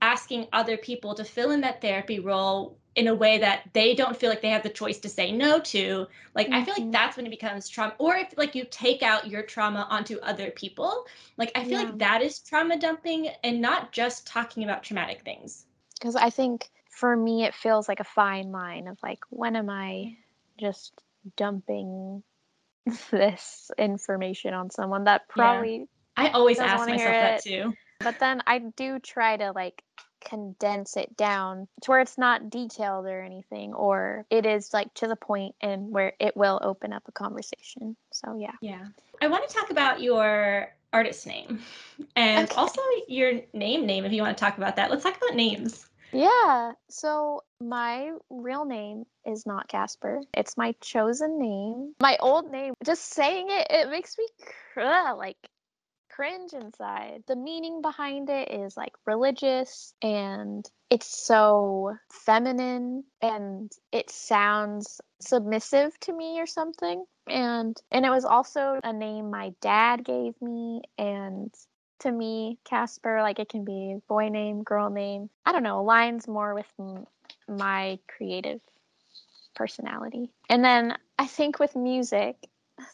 asking 0.00 0.46
other 0.52 0.76
people 0.76 1.14
to 1.14 1.24
fill 1.24 1.50
in 1.50 1.60
that 1.60 1.80
therapy 1.80 2.18
role 2.18 2.76
in 2.94 3.08
a 3.08 3.14
way 3.14 3.38
that 3.38 3.62
they 3.72 3.94
don't 3.94 4.16
feel 4.16 4.28
like 4.28 4.42
they 4.42 4.50
have 4.50 4.62
the 4.62 4.68
choice 4.68 4.98
to 4.98 5.08
say 5.08 5.32
no 5.32 5.58
to 5.60 6.06
like 6.34 6.46
mm-hmm. 6.46 6.56
i 6.56 6.64
feel 6.64 6.74
like 6.74 6.82
mm-hmm. 6.82 6.90
that's 6.90 7.16
when 7.16 7.26
it 7.26 7.30
becomes 7.30 7.68
trauma 7.68 7.94
or 7.98 8.16
if 8.16 8.34
like 8.36 8.54
you 8.54 8.66
take 8.70 9.02
out 9.02 9.26
your 9.26 9.42
trauma 9.42 9.86
onto 9.90 10.18
other 10.18 10.50
people 10.50 11.06
like 11.38 11.50
i 11.54 11.64
feel 11.64 11.80
yeah. 11.80 11.84
like 11.84 11.98
that 11.98 12.22
is 12.22 12.40
trauma 12.40 12.78
dumping 12.78 13.28
and 13.44 13.60
not 13.60 13.92
just 13.92 14.26
talking 14.26 14.64
about 14.64 14.82
traumatic 14.82 15.22
things 15.22 15.66
because 15.98 16.16
i 16.16 16.28
think 16.28 16.70
for 16.90 17.16
me 17.16 17.44
it 17.44 17.54
feels 17.54 17.88
like 17.88 18.00
a 18.00 18.04
fine 18.04 18.52
line 18.52 18.86
of 18.86 18.98
like 19.02 19.20
when 19.30 19.56
am 19.56 19.70
i 19.70 20.14
just 20.58 21.02
dumping 21.36 22.22
this 23.10 23.70
information 23.78 24.54
on 24.54 24.70
someone 24.70 25.04
that 25.04 25.28
probably 25.28 25.78
yeah. 25.78 25.84
I 26.16 26.30
always 26.30 26.58
ask 26.58 26.88
myself 26.88 27.10
that 27.10 27.42
too. 27.42 27.72
But 28.00 28.18
then 28.18 28.42
I 28.46 28.58
do 28.58 28.98
try 28.98 29.36
to 29.36 29.52
like 29.52 29.82
condense 30.20 30.96
it 30.96 31.16
down 31.16 31.68
to 31.82 31.90
where 31.90 32.00
it's 32.00 32.18
not 32.18 32.50
detailed 32.50 33.06
or 33.06 33.22
anything 33.22 33.74
or 33.74 34.24
it 34.30 34.46
is 34.46 34.72
like 34.72 34.92
to 34.94 35.08
the 35.08 35.16
point 35.16 35.54
and 35.60 35.90
where 35.90 36.12
it 36.20 36.36
will 36.36 36.60
open 36.62 36.92
up 36.92 37.02
a 37.08 37.12
conversation. 37.12 37.96
So 38.12 38.36
yeah. 38.38 38.52
Yeah. 38.60 38.86
I 39.20 39.28
want 39.28 39.48
to 39.48 39.54
talk 39.54 39.70
about 39.70 40.00
your 40.00 40.72
artist 40.92 41.26
name 41.26 41.60
and 42.16 42.48
okay. 42.48 42.56
also 42.56 42.80
your 43.08 43.40
name 43.52 43.86
name 43.86 44.04
if 44.04 44.12
you 44.12 44.22
want 44.22 44.36
to 44.36 44.44
talk 44.44 44.58
about 44.58 44.76
that. 44.76 44.90
Let's 44.90 45.02
talk 45.02 45.16
about 45.16 45.34
names. 45.34 45.86
Yeah. 46.12 46.72
So 46.90 47.42
my 47.60 48.12
real 48.30 48.64
name 48.64 49.04
is 49.24 49.46
not 49.46 49.68
Casper. 49.68 50.20
It's 50.34 50.56
my 50.56 50.74
chosen 50.80 51.38
name. 51.38 51.94
My 52.00 52.16
old 52.20 52.50
name, 52.50 52.74
just 52.84 53.12
saying 53.12 53.46
it, 53.48 53.66
it 53.70 53.90
makes 53.90 54.16
me 54.18 54.26
cr- 54.74 55.14
like 55.16 55.36
cringe 56.10 56.52
inside. 56.52 57.24
The 57.26 57.36
meaning 57.36 57.80
behind 57.80 58.28
it 58.28 58.50
is 58.50 58.76
like 58.76 58.92
religious 59.06 59.94
and 60.02 60.68
it's 60.90 61.26
so 61.26 61.96
feminine 62.10 63.04
and 63.22 63.72
it 63.92 64.10
sounds 64.10 65.00
submissive 65.20 65.98
to 66.00 66.12
me 66.12 66.40
or 66.40 66.46
something. 66.46 67.04
And 67.28 67.80
and 67.90 68.04
it 68.04 68.10
was 68.10 68.24
also 68.24 68.80
a 68.84 68.92
name 68.92 69.30
my 69.30 69.52
dad 69.60 70.04
gave 70.04 70.34
me 70.42 70.82
and 70.98 71.54
to 72.02 72.12
me, 72.12 72.58
Casper, 72.64 73.22
like 73.22 73.38
it 73.38 73.48
can 73.48 73.64
be 73.64 73.96
boy 74.08 74.28
name, 74.28 74.62
girl 74.62 74.90
name. 74.90 75.30
I 75.44 75.52
don't 75.52 75.62
know, 75.62 75.82
aligns 75.82 76.28
more 76.28 76.54
with 76.54 76.66
m- 76.78 77.06
my 77.48 77.98
creative 78.08 78.60
personality. 79.54 80.30
And 80.48 80.64
then 80.64 80.96
I 81.18 81.26
think 81.26 81.58
with 81.58 81.76
music, 81.76 82.36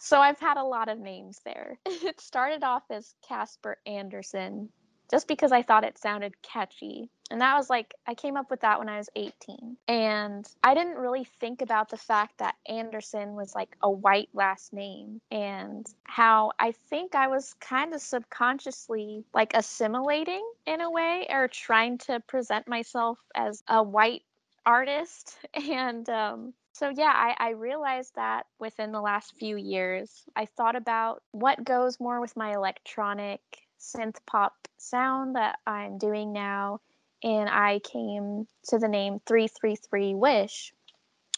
so 0.01 0.21
I've 0.21 0.41
had 0.41 0.57
a 0.57 0.65
lot 0.65 0.89
of 0.89 0.99
names 0.99 1.41
there. 1.45 1.79
It 1.87 2.21
started 2.21 2.63
off 2.63 2.85
as 2.91 3.15
Casper 3.27 3.79
Anderson, 3.87 4.71
just 5.11 5.29
because 5.29 5.53
I 5.53 5.63
thought 5.63 5.85
it 5.85 5.99
sounded 5.99 6.41
catchy. 6.43 7.09
And 7.31 7.41
that 7.41 7.57
was 7.57 7.69
like, 7.69 7.95
I 8.07 8.15
came 8.15 8.37
up 8.37 8.51
with 8.51 8.61
that 8.61 8.79
when 8.79 8.89
I 8.89 8.99
was 8.99 9.09
18. 9.15 9.77
And 9.87 10.47
I 10.63 10.75
didn't 10.75 10.97
really 10.97 11.25
think 11.25 11.61
about 11.63 11.91
the 11.91 11.97
fact 11.97 12.39
that 12.39 12.57
Anderson 12.67 13.35
was 13.35 13.55
like 13.55 13.77
a 13.83 13.91
white 13.91 14.31
last 14.33 14.73
name 14.73 15.21
and 15.31 15.87
how 16.05 16.53
I 16.59 16.73
think 16.89 17.15
I 17.15 17.29
was 17.29 17.55
kind 17.61 17.95
of 17.95 18.01
subconsciously 18.01 19.25
like 19.35 19.53
assimilating 19.55 20.47
in 20.67 20.81
a 20.81 20.91
way 20.91 21.27
or 21.29 21.49
trying 21.49 21.99
to 21.99 22.21
present 22.21 22.67
myself 22.67 23.19
as 23.35 23.63
a 23.69 23.83
white 23.83 24.23
artist. 24.65 25.37
And 25.55 26.09
um, 26.09 26.55
so, 26.73 26.91
yeah, 26.91 27.13
I, 27.13 27.35
I, 27.39 27.51
realized 27.51 28.15
that 28.15 28.47
within 28.61 28.93
the 28.93 29.01
last 29.01 29.35
few 29.37 29.57
years, 29.57 30.25
I 30.37 30.47
thought 30.47 30.77
about 30.77 31.23
what 31.33 31.65
goes 31.65 31.99
more 31.99 32.21
with 32.21 32.37
my 32.37 32.55
electronic 32.55 33.41
synth 33.79 34.17
pop 34.27 34.55
sound 34.77 35.37
that 35.37 35.59
I'm 35.67 35.99
doing 35.99 36.33
now. 36.33 36.81
And 37.23 37.49
I 37.49 37.81
came 37.81 38.47
to 38.69 38.79
the 38.79 38.89
name 38.89 39.21
333 39.27 40.15
Wish, 40.15 40.73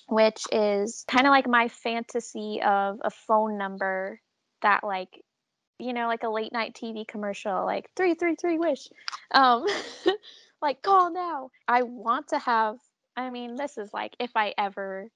which 0.09 0.43
is 0.53 1.05
kind 1.09 1.27
of 1.27 1.31
like 1.31 1.49
my 1.49 1.69
fantasy 1.69 2.61
of 2.63 2.99
a 3.03 3.11
phone 3.11 3.57
number 3.57 4.21
that, 4.63 4.85
like, 4.85 5.23
you 5.79 5.95
know, 5.95 6.07
like 6.07 6.23
a 6.23 6.29
late 6.29 6.53
night 6.53 6.75
TV 6.75 7.09
commercial, 7.09 7.65
like 7.65 7.91
333 7.97 8.59
Wish. 8.59 8.89
Um, 9.31 9.67
like, 10.63 10.83
call 10.83 11.11
now. 11.11 11.51
I 11.67 11.83
want 11.83 12.29
to 12.29 12.39
have, 12.39 12.77
I 13.17 13.31
mean, 13.31 13.57
this 13.57 13.79
is 13.79 13.91
like 13.95 14.15
if 14.19 14.33
I 14.37 14.53
ever 14.59 15.11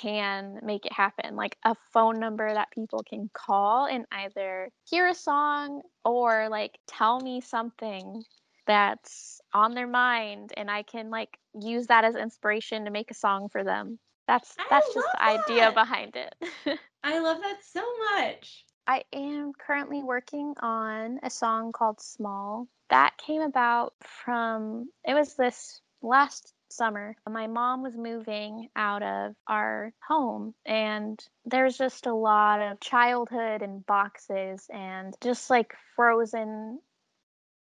can 0.00 0.60
make 0.62 0.86
it 0.86 0.92
happen 0.92 1.36
like 1.36 1.56
a 1.64 1.74
phone 1.92 2.20
number 2.20 2.52
that 2.52 2.70
people 2.70 3.02
can 3.08 3.30
call 3.32 3.86
and 3.86 4.04
either 4.12 4.70
hear 4.88 5.06
a 5.08 5.14
song 5.14 5.82
or 6.04 6.48
like 6.48 6.78
tell 6.86 7.20
me 7.20 7.40
something 7.40 8.22
that's 8.66 9.40
on 9.52 9.74
their 9.74 9.86
mind 9.86 10.52
and 10.56 10.70
I 10.70 10.82
can 10.82 11.10
like 11.10 11.38
use 11.58 11.86
that 11.86 12.04
as 12.04 12.14
inspiration 12.14 12.84
to 12.84 12.90
make 12.90 13.10
a 13.10 13.14
song 13.14 13.48
for 13.48 13.64
them. 13.64 13.98
That's 14.26 14.54
that's 14.68 14.92
just 14.94 15.08
the 15.12 15.18
that. 15.20 15.48
idea 15.48 15.72
behind 15.72 16.14
it. 16.16 16.34
I 17.02 17.18
love 17.18 17.40
that 17.40 17.58
so 17.64 17.82
much. 18.14 18.64
I 18.86 19.04
am 19.12 19.52
currently 19.58 20.02
working 20.02 20.54
on 20.60 21.18
a 21.22 21.30
song 21.30 21.72
called 21.72 22.00
Small. 22.00 22.68
That 22.90 23.16
came 23.18 23.42
about 23.42 23.94
from 24.02 24.90
it 25.04 25.14
was 25.14 25.34
this 25.34 25.80
last 26.02 26.54
summer, 26.72 27.16
my 27.28 27.46
mom 27.46 27.82
was 27.82 27.96
moving 27.96 28.68
out 28.76 29.02
of 29.02 29.34
our 29.46 29.92
home, 30.06 30.54
and 30.66 31.22
there's 31.44 31.76
just 31.76 32.06
a 32.06 32.14
lot 32.14 32.60
of 32.60 32.80
childhood 32.80 33.62
and 33.62 33.84
boxes 33.86 34.66
and 34.72 35.14
just 35.20 35.50
like 35.50 35.74
frozen 35.96 36.80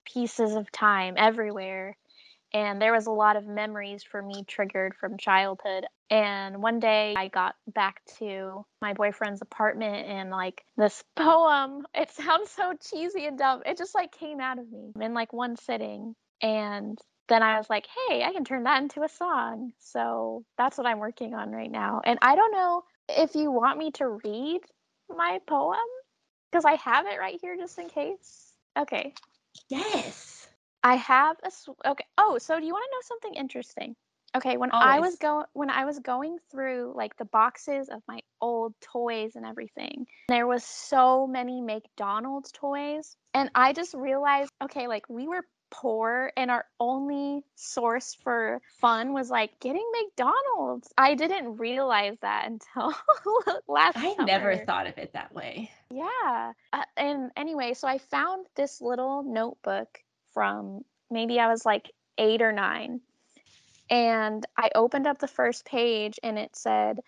pieces 0.06 0.56
of 0.56 0.72
time 0.72 1.16
everywhere. 1.18 1.98
And 2.54 2.82
there 2.82 2.94
was 2.94 3.08
a 3.08 3.12
lot 3.12 3.36
of 3.36 3.46
memories 3.46 4.04
for 4.04 4.22
me 4.22 4.46
triggered 4.48 4.96
from 4.96 5.18
childhood. 5.18 5.86
And 6.10 6.62
one 6.62 6.80
day 6.80 7.14
I 7.18 7.28
got 7.28 7.56
back 7.68 8.02
to 8.20 8.66
my 8.82 8.94
boyfriend's 8.94 9.42
apartment 9.42 10.08
and 10.08 10.30
like 10.30 10.64
this 10.78 11.04
poem, 11.16 11.86
it 11.94 12.10
sounds 12.12 12.50
so 12.52 12.74
cheesy 12.90 13.26
and 13.26 13.38
dumb. 13.38 13.64
It 13.66 13.78
just 13.78 13.94
like 13.94 14.12
came 14.14 14.40
out 14.40 14.60
of 14.60 14.72
me 14.72 14.94
in 15.00 15.14
like 15.14 15.34
one 15.34 15.58
sitting. 15.58 16.16
And 16.42 16.98
then 17.28 17.44
I 17.44 17.58
was 17.58 17.70
like, 17.70 17.88
hey, 18.08 18.24
I 18.24 18.32
can 18.32 18.46
turn 18.46 18.64
that 18.64 18.82
into 18.82 19.04
a 19.04 19.10
song. 19.10 19.74
So 19.80 20.44
that's 20.58 20.78
what 20.78 20.88
I'm 20.88 21.00
working 21.00 21.34
on 21.34 21.52
right 21.52 21.72
now. 21.72 22.02
And 22.04 22.20
I 22.22 22.36
don't 22.36 22.52
know 22.52 22.84
if 23.10 23.36
you 23.36 23.52
want 23.52 23.78
me 23.78 23.92
to 23.92 24.20
read 24.24 24.62
my 25.10 25.40
poem 25.48 25.80
because 26.52 26.66
I 26.66 26.76
have 26.76 27.06
it 27.06 27.20
right 27.20 27.38
here 27.42 27.58
just 27.58 27.78
in 27.80 27.90
case. 27.90 28.54
Okay. 28.78 29.14
Yes. 29.70 30.48
I 30.84 30.96
have 30.96 31.38
a 31.44 31.52
sw- 31.52 31.70
okay. 31.86 32.06
Oh, 32.18 32.38
so 32.38 32.60
do 32.60 32.66
you 32.66 32.74
want 32.74 32.86
to 32.86 32.96
know 32.96 33.02
something 33.04 33.34
interesting? 33.34 33.96
Okay, 34.36 34.58
when 34.58 34.72
Always. 34.72 34.88
I 34.88 35.00
was 35.00 35.16
going 35.16 35.46
when 35.54 35.70
I 35.70 35.86
was 35.86 36.00
going 36.00 36.38
through 36.52 36.94
like 36.96 37.18
the 37.18 37.26
boxes 37.26 37.90
of 37.90 38.02
my 38.08 38.20
old 38.42 38.74
toys 38.82 39.36
and 39.36 39.46
everything, 39.46 40.06
there 40.28 40.46
was 40.46 40.64
so 40.64 41.28
many 41.28 41.62
McDonald's 41.62 42.52
toys 42.52 43.16
and 43.34 43.50
I 43.56 43.74
just 43.74 43.94
realized 43.94 44.52
okay, 44.64 44.88
like 44.88 45.10
we 45.10 45.28
were 45.28 45.44
poor 45.70 46.32
and 46.38 46.50
our 46.52 46.66
only 46.80 47.44
source 47.56 48.14
for 48.24 48.62
fun 48.80 49.14
was 49.14 49.30
like 49.30 49.60
getting 49.60 49.86
McDonald's. 50.02 50.92
I 50.98 51.16
didn't 51.16 51.58
realize 51.58 52.18
that 52.22 52.48
until 52.48 52.94
last 53.68 53.98
I 53.98 54.16
summer. 54.16 54.26
never 54.26 54.56
thought 54.58 54.88
of 54.88 54.98
it 54.98 55.14
that 55.14 55.34
way. 55.34 55.72
Yeah. 55.90 56.54
Uh, 56.74 56.84
and 56.96 57.32
anyway, 57.36 57.74
so 57.74 57.88
I 57.88 57.98
found 57.98 58.46
this 58.56 58.82
little 58.82 59.24
notebook 59.24 60.00
from 60.34 60.82
maybe 61.10 61.40
I 61.40 61.48
was 61.48 61.66
like 61.66 61.92
8 62.18 62.42
or 62.42 62.52
9. 62.52 63.02
And 63.90 64.46
I 64.58 64.70
opened 64.76 65.08
up 65.08 65.20
the 65.20 65.28
first 65.28 65.66
page 65.66 66.20
and 66.22 66.38
it 66.38 66.56
said 66.56 67.00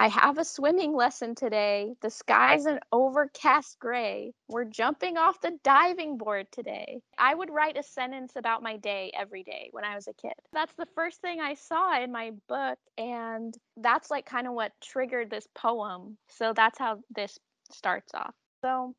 I 0.00 0.06
have 0.06 0.38
a 0.38 0.44
swimming 0.44 0.94
lesson 0.94 1.34
today. 1.34 1.92
The 2.02 2.10
sky's 2.10 2.66
an 2.66 2.78
overcast 2.92 3.80
gray. 3.80 4.32
We're 4.48 4.64
jumping 4.64 5.16
off 5.16 5.40
the 5.40 5.58
diving 5.64 6.18
board 6.18 6.46
today. 6.52 7.00
I 7.18 7.34
would 7.34 7.50
write 7.50 7.76
a 7.76 7.82
sentence 7.82 8.34
about 8.36 8.62
my 8.62 8.76
day 8.76 9.10
every 9.18 9.42
day 9.42 9.70
when 9.72 9.82
I 9.82 9.96
was 9.96 10.06
a 10.06 10.12
kid. 10.12 10.34
That's 10.52 10.72
the 10.78 10.86
first 10.94 11.20
thing 11.20 11.40
I 11.40 11.54
saw 11.54 12.00
in 12.00 12.12
my 12.12 12.30
book. 12.48 12.78
And 12.96 13.52
that's 13.76 14.08
like 14.08 14.24
kind 14.24 14.46
of 14.46 14.52
what 14.52 14.70
triggered 14.80 15.30
this 15.30 15.48
poem. 15.56 16.16
So 16.28 16.52
that's 16.54 16.78
how 16.78 17.00
this 17.10 17.36
starts 17.72 18.14
off. 18.14 18.34
So 18.62 18.94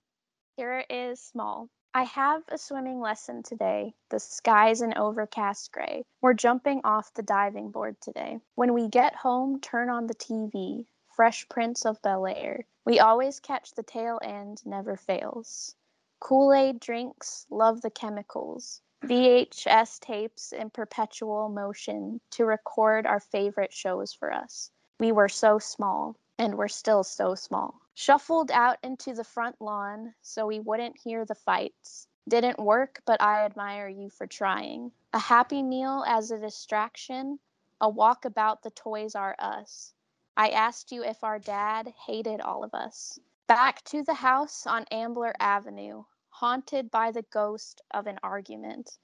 here 0.58 0.84
is 0.90 1.22
small. 1.22 1.70
I 1.92 2.04
have 2.04 2.44
a 2.50 2.58
swimming 2.60 3.02
lesson 3.02 3.42
today. 3.42 3.96
The 4.10 4.20
sky's 4.20 4.82
an 4.82 4.94
overcast 4.96 5.72
gray. 5.72 6.06
We're 6.22 6.36
jumping 6.36 6.82
off 6.84 7.16
the 7.16 7.24
diving 7.24 7.72
board 7.72 8.00
today. 8.00 8.42
When 8.54 8.76
we 8.76 8.88
get 8.88 9.16
home, 9.16 9.60
turn 9.60 9.90
on 9.90 10.06
the 10.06 10.14
TV. 10.14 10.86
Fresh 11.16 11.50
Prince 11.50 11.88
of 11.88 12.00
Bel 12.04 12.28
Air. 12.28 12.66
We 12.86 13.00
always 13.00 13.40
catch 13.40 13.72
the 13.72 13.82
tail 13.82 14.20
end, 14.22 14.64
never 14.68 14.96
fails. 14.96 15.76
Kool 16.20 16.54
Aid 16.54 16.80
drinks, 16.80 17.48
love 17.50 17.82
the 17.82 17.90
chemicals. 17.90 18.84
VHS 19.04 20.00
tapes 20.00 20.52
in 20.52 20.70
perpetual 20.70 21.50
motion 21.50 22.22
to 22.32 22.46
record 22.46 23.08
our 23.08 23.20
favorite 23.20 23.74
shows 23.74 24.14
for 24.14 24.32
us. 24.32 24.70
We 25.00 25.12
were 25.12 25.30
so 25.30 25.58
small, 25.58 26.16
and 26.40 26.58
we're 26.58 26.70
still 26.70 27.04
so 27.04 27.36
small. 27.36 27.82
Shuffled 27.94 28.50
out 28.50 28.78
into 28.82 29.14
the 29.14 29.26
front 29.26 29.58
lawn 29.60 30.14
so 30.22 30.48
we 30.48 30.62
wouldn't 30.62 30.98
hear 30.98 31.26
the 31.26 31.36
fights. 31.36 32.08
Didn't 32.30 32.58
work, 32.58 33.02
but 33.06 33.22
I 33.22 33.44
admire 33.44 33.90
you 33.90 34.10
for 34.10 34.26
trying. 34.26 34.92
A 35.12 35.20
happy 35.20 35.62
meal 35.62 36.06
as 36.08 36.32
a 36.32 36.40
distraction, 36.40 37.40
a 37.82 37.90
walk 37.90 38.24
about 38.24 38.64
the 38.64 38.72
Toys 38.72 39.16
R 39.16 39.36
Us. 39.38 39.94
I 40.38 40.50
asked 40.50 40.94
you 40.94 41.04
if 41.04 41.24
our 41.26 41.40
dad 41.40 41.94
hated 42.08 42.40
all 42.40 42.64
of 42.64 42.74
us. 42.74 43.20
Back 43.48 43.84
to 43.86 44.04
the 44.04 44.14
house 44.14 44.66
on 44.66 44.86
Ambler 44.92 45.34
Avenue, 45.42 46.04
haunted 46.30 46.90
by 46.90 47.12
the 47.12 47.26
ghost 47.34 47.82
of 47.92 48.08
an 48.08 48.18
argument. 48.24 48.98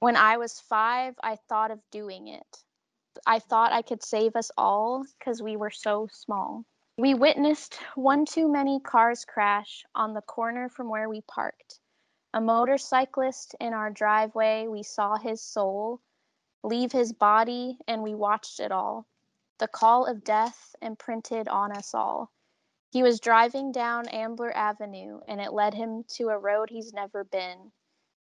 When 0.00 0.16
I 0.16 0.36
was 0.36 0.60
five, 0.60 1.14
I 1.22 1.36
thought 1.48 1.70
of 1.70 1.80
doing 1.90 2.28
it. 2.28 2.64
I 3.26 3.38
thought 3.38 3.72
I 3.72 3.80
could 3.80 4.02
save 4.02 4.36
us 4.36 4.50
all 4.58 5.06
because 5.18 5.40
we 5.40 5.56
were 5.56 5.70
so 5.70 6.08
small. 6.12 6.66
We 6.96 7.14
witnessed 7.14 7.74
one 7.96 8.24
too 8.24 8.48
many 8.48 8.78
cars 8.80 9.24
crash 9.24 9.84
on 9.94 10.14
the 10.14 10.22
corner 10.22 10.68
from 10.68 10.88
where 10.88 11.08
we 11.08 11.22
parked. 11.22 11.80
A 12.32 12.40
motorcyclist 12.40 13.54
in 13.60 13.72
our 13.72 13.90
driveway, 13.90 14.68
we 14.68 14.82
saw 14.82 15.16
his 15.16 15.42
soul 15.42 16.00
leave 16.64 16.92
his 16.92 17.12
body, 17.12 17.78
and 17.86 18.02
we 18.02 18.14
watched 18.14 18.58
it 18.58 18.72
all. 18.72 19.06
The 19.58 19.68
call 19.68 20.06
of 20.06 20.24
death 20.24 20.74
imprinted 20.80 21.46
on 21.46 21.72
us 21.72 21.94
all. 21.94 22.32
He 22.90 23.02
was 23.02 23.20
driving 23.20 23.70
down 23.70 24.08
Ambler 24.08 24.56
Avenue, 24.56 25.20
and 25.28 25.40
it 25.40 25.52
led 25.52 25.74
him 25.74 26.04
to 26.14 26.30
a 26.30 26.38
road 26.38 26.70
he's 26.70 26.92
never 26.92 27.22
been. 27.24 27.72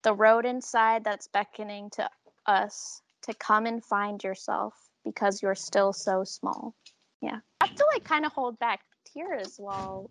The 0.03 0.13
road 0.13 0.45
inside 0.45 1.03
that's 1.03 1.27
beckoning 1.27 1.89
to 1.91 2.09
us 2.45 3.01
to 3.23 3.33
come 3.33 3.65
and 3.65 3.83
find 3.83 4.23
yourself 4.23 4.73
because 5.03 5.41
you're 5.41 5.55
still 5.55 5.91
so 5.91 6.23
small. 6.23 6.75
Yeah. 7.21 7.39
I 7.61 7.67
have 7.67 7.75
to 7.75 7.85
like 7.93 8.03
kind 8.03 8.25
of 8.25 8.31
hold 8.31 8.59
back 8.59 8.81
tears 9.13 9.55
while 9.57 10.09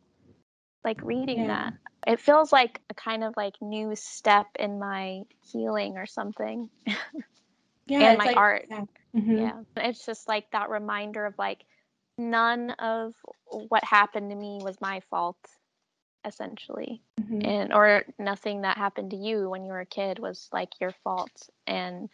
like 0.85 1.03
reading 1.03 1.41
yeah. 1.41 1.47
that. 1.47 1.75
It 2.07 2.21
feels 2.21 2.53
like 2.53 2.81
a 2.91 2.95
kind 2.95 3.25
of 3.25 3.35
like 3.37 3.55
new 3.61 3.95
step 3.97 4.47
in 4.59 4.79
my 4.79 5.23
healing 5.53 5.97
or 5.97 6.07
something. 6.07 6.71
yeah, 7.87 8.11
and 8.11 8.19
my 8.19 8.27
like, 8.27 8.37
art. 8.37 8.67
Yeah. 8.71 8.85
Mm-hmm. 9.17 9.39
yeah. 9.39 9.61
It's 9.77 10.05
just 10.05 10.29
like 10.29 10.51
that 10.53 10.71
reminder 10.71 11.27
of 11.27 11.35
like 11.39 11.65
none 12.17 12.71
of 12.71 13.15
what 13.47 13.85
happened 13.85 14.31
to 14.31 14.37
me 14.37 14.61
was 14.63 14.81
my 14.81 15.01
fault 15.11 15.39
essentially. 16.25 17.03
Mm-hmm. 17.21 17.41
And 17.45 17.73
or 17.73 18.05
nothing 18.19 18.63
that 18.63 18.77
happened 18.77 19.11
to 19.13 19.17
you 19.17 19.49
when 19.49 19.65
you 19.65 19.73
were 19.73 19.81
a 19.81 19.87
kid 19.87 20.19
was 20.19 20.49
like 20.53 20.71
your 20.81 20.93
fault 21.05 21.49
and 21.67 22.09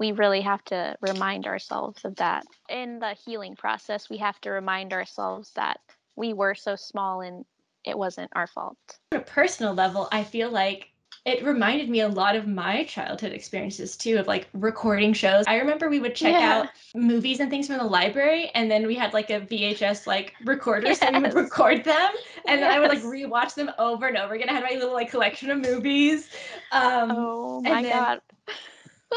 we 0.00 0.12
really 0.12 0.40
have 0.40 0.64
to 0.64 0.96
remind 1.02 1.46
ourselves 1.46 2.04
of 2.04 2.16
that. 2.16 2.44
In 2.70 2.98
the 2.98 3.14
healing 3.24 3.54
process, 3.54 4.08
we 4.08 4.16
have 4.16 4.40
to 4.40 4.50
remind 4.50 4.92
ourselves 4.94 5.52
that 5.54 5.78
we 6.16 6.32
were 6.32 6.54
so 6.54 6.74
small 6.74 7.20
and 7.20 7.44
it 7.84 7.96
wasn't 7.96 8.30
our 8.34 8.46
fault. 8.46 8.78
On 9.12 9.20
a 9.20 9.22
personal 9.22 9.74
level, 9.74 10.08
I 10.10 10.24
feel 10.24 10.50
like 10.50 10.88
it 11.26 11.44
reminded 11.44 11.90
me 11.90 12.00
a 12.00 12.08
lot 12.08 12.34
of 12.34 12.46
my 12.46 12.84
childhood 12.84 13.32
experiences 13.32 13.94
too 13.94 14.16
of 14.16 14.26
like 14.26 14.48
recording 14.54 15.12
shows. 15.12 15.44
I 15.46 15.56
remember 15.56 15.90
we 15.90 16.00
would 16.00 16.14
check 16.14 16.32
yeah. 16.32 16.60
out 16.60 16.68
movies 16.94 17.40
and 17.40 17.50
things 17.50 17.66
from 17.66 17.76
the 17.76 17.84
library 17.84 18.50
and 18.54 18.70
then 18.70 18.86
we 18.86 18.94
had 18.94 19.12
like 19.12 19.28
a 19.28 19.40
VHS 19.40 20.06
like 20.06 20.32
recorder 20.46 20.86
yes. 20.86 21.00
so 21.00 21.12
we 21.12 21.20
would 21.20 21.34
record 21.34 21.84
them 21.84 22.10
and 22.48 22.58
yes. 22.58 22.60
then 22.60 22.70
I 22.70 22.78
would 22.78 22.88
like 22.88 23.02
rewatch 23.02 23.54
them 23.54 23.70
over 23.78 24.06
and 24.06 24.16
over 24.16 24.32
again. 24.32 24.48
I 24.48 24.54
had 24.54 24.62
my 24.62 24.70
little 24.70 24.94
like 24.94 25.10
collection 25.10 25.50
of 25.50 25.58
movies. 25.58 26.30
Um, 26.72 27.10
oh 27.14 27.60
my 27.60 27.82
god. 27.82 28.22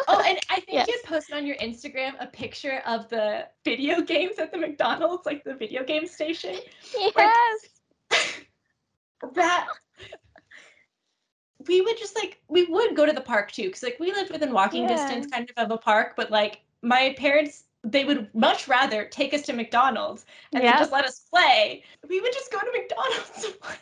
Oh, 0.08 0.24
and 0.26 0.40
I 0.50 0.56
think 0.56 0.74
yes. 0.74 0.88
you 0.88 1.00
posted 1.06 1.36
on 1.36 1.46
your 1.46 1.58
Instagram 1.58 2.14
a 2.20 2.28
picture 2.28 2.82
of 2.86 3.10
the 3.10 3.48
video 3.64 4.02
games 4.02 4.40
at 4.40 4.52
the 4.52 4.58
McDonald's, 4.58 5.26
like 5.26 5.44
the 5.44 5.54
video 5.54 5.84
game 5.84 6.08
station. 6.08 6.56
Yes. 6.98 7.60
Like, 8.12 8.50
that 9.36 9.68
we 11.68 11.82
would 11.82 11.98
just 11.98 12.16
like 12.16 12.42
we 12.48 12.66
would 12.66 12.96
go 12.96 13.06
to 13.06 13.14
the 13.14 13.22
park 13.22 13.52
too 13.52 13.64
because 13.64 13.84
like 13.84 13.98
we 14.00 14.12
lived 14.12 14.32
within 14.32 14.52
walking 14.52 14.84
yeah. 14.84 14.96
distance 14.96 15.28
kind 15.32 15.50
of 15.50 15.66
of 15.66 15.72
a 15.72 15.78
park 15.78 16.14
but 16.16 16.32
like 16.32 16.62
my 16.82 17.16
parents 17.18 17.64
they 17.84 18.06
would 18.06 18.34
much 18.34 18.68
rather 18.68 19.06
take 19.06 19.34
us 19.34 19.42
to 19.44 19.54
mcdonald's 19.54 20.26
and 20.54 20.64
yep. 20.64 20.78
just 20.78 20.92
let 20.92 21.06
us 21.06 21.20
play 21.20 21.84
we 22.10 22.20
would 22.20 22.34
just 22.34 22.52
go 22.52 22.60
to 22.60 22.72
mcdonald's 22.74 23.46
and 23.46 23.60
play 23.62 23.76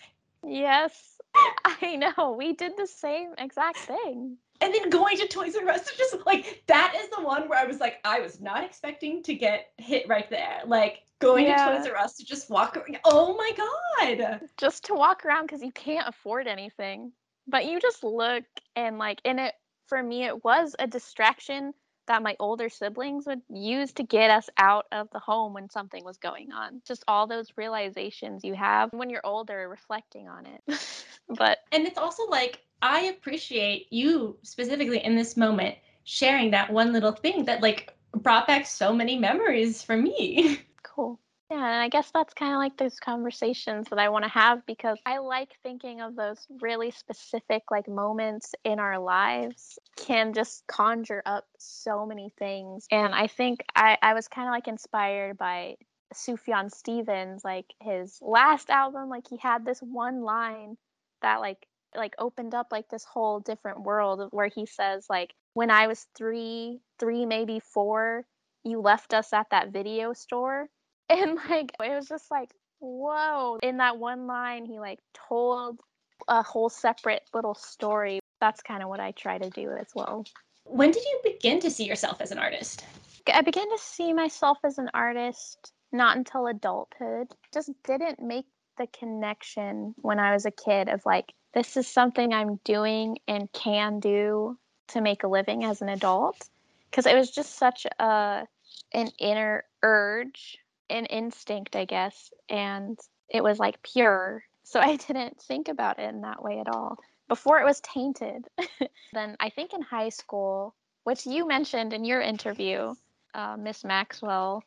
yes 0.46 1.18
i 1.66 1.96
know 1.96 2.36
we 2.38 2.54
did 2.54 2.74
the 2.78 2.88
same 2.88 3.34
exact 3.38 3.78
thing 3.78 4.38
and 4.62 4.74
then 4.74 4.90
going 4.90 5.18
to 5.18 5.28
Toys 5.28 5.56
R 5.56 5.68
Us, 5.70 5.86
to 5.86 5.94
just 5.98 6.18
like 6.26 6.64
that 6.68 6.94
is 6.96 7.10
the 7.10 7.24
one 7.24 7.50
where 7.50 7.60
I 7.60 7.66
was 7.66 7.80
like, 7.80 8.00
I 8.04 8.20
was 8.20 8.40
not 8.40 8.64
expecting 8.64 9.24
to 9.24 9.34
get 9.34 9.72
hit 9.78 10.08
right 10.08 10.30
there. 10.30 10.62
Like 10.66 11.04
going 11.20 11.46
yeah. 11.46 11.70
to 11.70 11.78
Toys 11.78 11.88
R 11.88 11.98
Us 11.98 12.18
to 12.18 12.26
just 12.26 12.50
walk 12.50 12.78
around. 12.78 13.00
Oh 13.06 13.36
my 13.36 13.52
god! 13.58 14.42
Just 14.58 14.86
to 14.86 14.94
walk 14.94 15.26
around 15.26 15.48
because 15.48 15.62
you 15.62 15.72
can't 15.72 16.08
afford 16.08 16.48
anything 16.48 17.12
but 17.48 17.66
you 17.66 17.80
just 17.80 18.04
look 18.04 18.44
and 18.76 18.98
like 18.98 19.20
and 19.26 19.40
it 19.40 19.54
for 19.88 20.02
me 20.02 20.24
it 20.24 20.44
was 20.44 20.76
a 20.80 20.88
distraction 20.88 21.74
that 22.08 22.24
my 22.24 22.36
older 22.40 22.70
siblings 22.70 23.26
would 23.26 23.42
use 23.50 23.94
to 23.94 24.04
get 24.04 24.30
us 24.30 24.50
out 24.58 24.86
of 24.92 25.10
the 25.12 25.20
home 25.20 25.54
when 25.54 25.70
something 25.70 26.04
was 26.04 26.18
going 26.18 26.52
on. 26.52 26.82
Just 26.86 27.04
all 27.08 27.28
those 27.28 27.54
realizations 27.56 28.44
you 28.44 28.54
have 28.54 28.92
when 28.94 29.10
you're 29.10 29.26
older 29.26 29.68
reflecting 29.70 30.28
on 30.28 30.46
it. 30.46 30.62
But 31.38 31.60
and 31.72 31.88
it's 31.88 31.98
also 31.98 32.26
like 32.26 32.60
i 32.82 33.04
appreciate 33.04 33.88
you 33.94 34.38
specifically 34.42 35.02
in 35.02 35.16
this 35.16 35.38
moment 35.38 35.76
sharing 36.04 36.52
that 36.52 36.74
one 36.74 36.92
little 36.92 37.14
thing 37.14 37.46
that 37.46 37.62
like 37.62 37.96
brought 38.18 38.48
back 38.48 38.66
so 38.66 38.92
many 38.92 39.18
memories 39.18 39.82
for 39.82 39.96
me. 39.96 40.60
Cool 40.84 41.22
yeah, 41.52 41.58
and 41.58 41.84
I 41.84 41.90
guess 41.90 42.10
that's 42.12 42.34
kind 42.34 42.54
of 42.54 42.60
like 42.60 42.78
those 42.78 42.98
conversations 42.98 43.88
that 43.90 44.00
I 44.00 44.08
want 44.08 44.24
to 44.24 44.30
have 44.30 44.66
because 44.66 44.98
I 45.06 45.18
like 45.18 45.50
thinking 45.62 46.00
of 46.00 46.16
those 46.16 46.48
really 46.62 46.92
specific 46.92 47.64
like 47.70 47.90
moments 47.90 48.56
in 48.64 48.80
our 48.80 48.98
lives 48.98 49.78
can 49.98 50.32
just 50.32 50.66
conjure 50.68 51.22
up 51.26 51.44
so 51.58 52.06
many 52.06 52.32
things. 52.40 52.88
And 52.90 53.14
I 53.14 53.28
think 53.28 53.66
I, 53.76 53.98
I 54.02 54.14
was 54.14 54.30
kind 54.30 54.48
of 54.48 54.54
like 54.54 54.70
inspired 54.70 55.38
by 55.38 55.76
Sufjan 56.14 56.72
Stevens, 56.72 57.44
like 57.44 57.66
his 57.82 58.18
last 58.22 58.70
album, 58.70 59.10
like 59.10 59.28
he 59.30 59.36
had 59.36 59.66
this 59.66 59.82
one 59.82 60.22
line 60.22 60.78
that 61.22 61.42
like 61.42 61.68
like 61.98 62.16
opened 62.18 62.56
up 62.56 62.68
like 62.72 62.88
this 62.88 63.04
whole 63.04 63.42
different 63.42 63.82
world 63.82 64.30
where 64.32 64.48
he 64.48 64.66
says 64.66 65.06
like 65.10 65.34
when 65.54 65.70
I 65.70 65.88
was 65.88 66.08
3, 66.16 66.80
3 66.98 67.26
maybe 67.26 67.60
4, 67.60 68.26
you 68.64 68.80
left 68.80 69.14
us 69.14 69.34
at 69.34 69.50
that 69.50 69.74
video 69.74 70.14
store 70.14 70.70
and 71.12 71.38
like 71.50 71.72
it 71.80 71.90
was 71.90 72.08
just 72.08 72.32
like 72.32 72.52
whoa. 72.80 73.60
In 73.62 73.78
that 73.78 73.98
one 73.98 74.28
line 74.28 74.66
he 74.66 74.80
like 74.80 75.00
told 75.30 75.80
a 76.28 76.44
whole 76.44 76.70
separate 76.70 77.24
little 77.34 77.56
story. 77.56 78.20
That's 78.40 78.62
kind 78.62 78.82
of 78.82 78.90
what 78.90 79.00
i 79.00 79.12
try 79.12 79.38
to 79.38 79.50
do 79.50 79.72
as 79.72 79.88
well. 79.96 80.26
When 80.66 80.92
did 80.92 81.04
you 81.04 81.20
begin 81.24 81.60
to 81.62 81.70
see 81.70 81.86
yourself 81.86 82.22
as 82.22 82.32
an 82.32 82.38
artist? 82.38 82.86
I 83.32 83.42
began 83.42 83.70
to 83.70 83.78
see 83.78 84.14
myself 84.14 84.58
as 84.64 84.78
an 84.78 84.90
artist 84.94 85.72
not 85.92 86.18
until 86.18 86.48
adulthood. 86.48 87.28
Just 87.54 87.72
didn't 87.84 88.22
make 88.22 88.46
the 88.78 88.88
connection 88.88 89.94
when 89.98 90.18
i 90.18 90.32
was 90.32 90.46
a 90.46 90.52
kid 90.52 90.88
of 90.88 91.06
like 91.06 91.34
this 91.54 91.76
is 91.76 91.86
something 91.86 92.34
i'm 92.34 92.56
doing 92.64 93.18
and 93.28 93.52
can 93.52 94.00
do 94.00 94.58
to 94.88 95.02
make 95.02 95.24
a 95.24 95.28
living 95.28 95.64
as 95.66 95.82
an 95.82 95.90
adult. 95.90 96.50
Because 96.90 97.06
it 97.06 97.16
was 97.16 97.32
just 97.32 97.58
such 97.58 97.86
a 98.00 98.48
an 98.94 99.10
inner 99.20 99.66
urge 99.84 100.58
an 100.92 101.06
instinct, 101.08 101.76
I 101.76 101.86
guess, 101.86 102.32
and 102.50 103.00
it 103.30 103.44
was 103.44 103.60
like 103.60 103.82
pure. 103.84 104.44
So 104.64 104.80
I 104.80 104.96
didn't 104.96 105.42
think 105.42 105.68
about 105.68 106.00
it 106.00 106.08
in 106.08 106.22
that 106.22 106.42
way 106.42 106.60
at 106.60 106.70
all 106.70 106.98
before 107.28 107.60
it 107.60 107.66
was 107.66 107.82
tainted. 107.82 108.46
then 109.14 109.36
I 109.40 109.50
think 109.50 109.74
in 109.74 109.82
high 109.82 110.10
school, 110.10 110.76
which 111.04 111.26
you 111.26 111.48
mentioned 111.48 111.94
in 111.94 112.06
your 112.06 112.22
interview, 112.22 112.94
uh, 113.34 113.58
Miss 113.58 113.84
Maxwell 113.84 114.64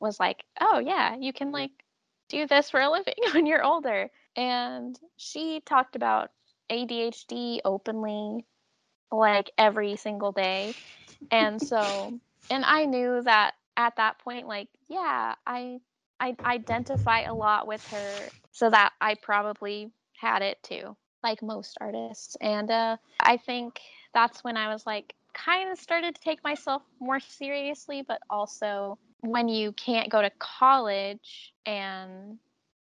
was 0.00 0.18
like, 0.18 0.44
"Oh 0.60 0.78
yeah, 0.78 1.16
you 1.16 1.32
can 1.32 1.52
like 1.52 1.72
do 2.28 2.46
this 2.46 2.70
for 2.70 2.80
a 2.80 2.90
living 2.90 3.14
when 3.34 3.46
you're 3.46 3.64
older," 3.64 4.10
and 4.36 4.98
she 5.16 5.60
talked 5.60 5.94
about 5.94 6.30
ADHD 6.70 7.60
openly, 7.64 8.46
like 9.12 9.50
every 9.58 9.96
single 9.96 10.32
day, 10.32 10.72
and 11.30 11.60
so, 11.60 12.18
and 12.50 12.64
I 12.64 12.86
knew 12.86 13.22
that 13.22 13.54
at 13.78 13.96
that 13.96 14.18
point 14.18 14.46
like 14.46 14.68
yeah 14.88 15.34
i 15.46 15.78
i 16.20 16.36
identify 16.44 17.22
a 17.22 17.32
lot 17.32 17.66
with 17.66 17.80
her 17.90 18.28
so 18.52 18.68
that 18.68 18.92
i 19.00 19.14
probably 19.14 19.90
had 20.20 20.42
it 20.42 20.58
too 20.62 20.94
like 21.22 21.42
most 21.42 21.78
artists. 21.80 22.36
And 22.40 22.70
uh, 22.70 22.96
i 23.20 23.36
think 23.38 23.80
that's 24.12 24.42
when 24.44 24.56
i 24.56 24.72
was 24.72 24.84
like 24.84 25.14
kind 25.32 25.70
of 25.70 25.78
started 25.78 26.14
to 26.16 26.20
take 26.20 26.42
myself 26.42 26.82
more 27.00 27.20
seriously 27.20 28.02
but 28.06 28.20
also 28.28 28.98
when 29.20 29.48
you 29.48 29.72
can't 29.72 30.10
go 30.10 30.20
to 30.20 30.30
college 30.38 31.52
and 31.64 32.38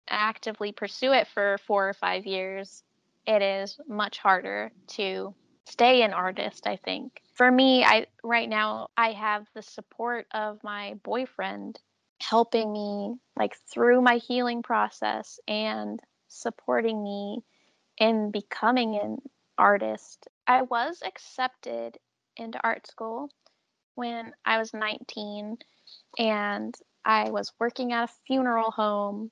actively 0.08 0.70
pursue 0.70 1.12
it 1.12 1.26
for 1.26 1.58
four 1.66 1.88
or 1.88 1.94
five 1.94 2.26
years 2.26 2.84
it 3.26 3.42
is 3.42 3.80
much 3.88 4.18
harder 4.18 4.70
to 4.86 5.34
stay 5.66 6.02
an 6.02 6.12
artist 6.12 6.66
i 6.66 6.76
think. 6.76 7.20
For 7.34 7.50
me 7.50 7.84
i 7.84 8.06
right 8.22 8.48
now 8.48 8.88
i 8.96 9.12
have 9.12 9.46
the 9.54 9.62
support 9.62 10.26
of 10.32 10.62
my 10.62 10.94
boyfriend 11.02 11.80
helping 12.20 12.72
me 12.72 13.16
like 13.36 13.56
through 13.72 14.00
my 14.00 14.16
healing 14.16 14.62
process 14.62 15.38
and 15.48 16.00
supporting 16.28 17.02
me 17.02 17.42
in 17.98 18.30
becoming 18.30 18.96
an 18.96 19.18
artist. 19.58 20.26
I 20.46 20.62
was 20.62 21.02
accepted 21.04 21.98
into 22.36 22.58
art 22.64 22.86
school 22.86 23.30
when 23.94 24.32
i 24.44 24.58
was 24.58 24.74
19 24.74 25.56
and 26.18 26.74
i 27.04 27.30
was 27.30 27.52
working 27.58 27.92
at 27.92 28.10
a 28.10 28.12
funeral 28.26 28.70
home 28.70 29.30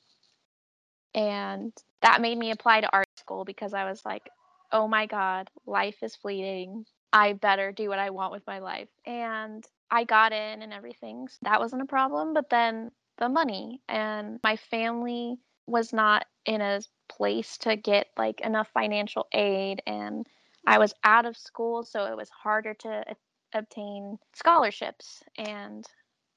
and 1.14 1.72
that 2.00 2.20
made 2.20 2.38
me 2.38 2.50
apply 2.50 2.80
to 2.80 2.92
art 2.92 3.08
school 3.18 3.44
because 3.44 3.74
i 3.74 3.88
was 3.88 4.04
like 4.04 4.28
oh 4.72 4.88
my 4.88 5.06
god 5.06 5.48
life 5.66 6.02
is 6.02 6.16
fleeting 6.16 6.84
I 7.12 7.34
better 7.34 7.72
do 7.72 7.88
what 7.88 7.98
I 7.98 8.10
want 8.10 8.32
with 8.32 8.46
my 8.46 8.58
life. 8.60 8.88
And 9.04 9.64
I 9.90 10.04
got 10.04 10.32
in 10.32 10.62
and 10.62 10.72
everything. 10.72 11.28
So 11.28 11.38
that 11.42 11.60
wasn't 11.60 11.82
a 11.82 11.86
problem. 11.86 12.32
But 12.32 12.48
then 12.48 12.90
the 13.18 13.28
money 13.28 13.82
and 13.88 14.40
my 14.42 14.56
family 14.56 15.36
was 15.66 15.92
not 15.92 16.26
in 16.46 16.60
a 16.60 16.80
place 17.08 17.58
to 17.58 17.76
get 17.76 18.08
like 18.16 18.40
enough 18.40 18.68
financial 18.72 19.26
aid. 19.32 19.82
And 19.86 20.26
I 20.66 20.78
was 20.78 20.94
out 21.04 21.26
of 21.26 21.36
school. 21.36 21.84
So 21.84 22.06
it 22.06 22.16
was 22.16 22.30
harder 22.30 22.74
to 22.74 23.04
obtain 23.52 24.18
scholarships 24.34 25.22
and 25.36 25.84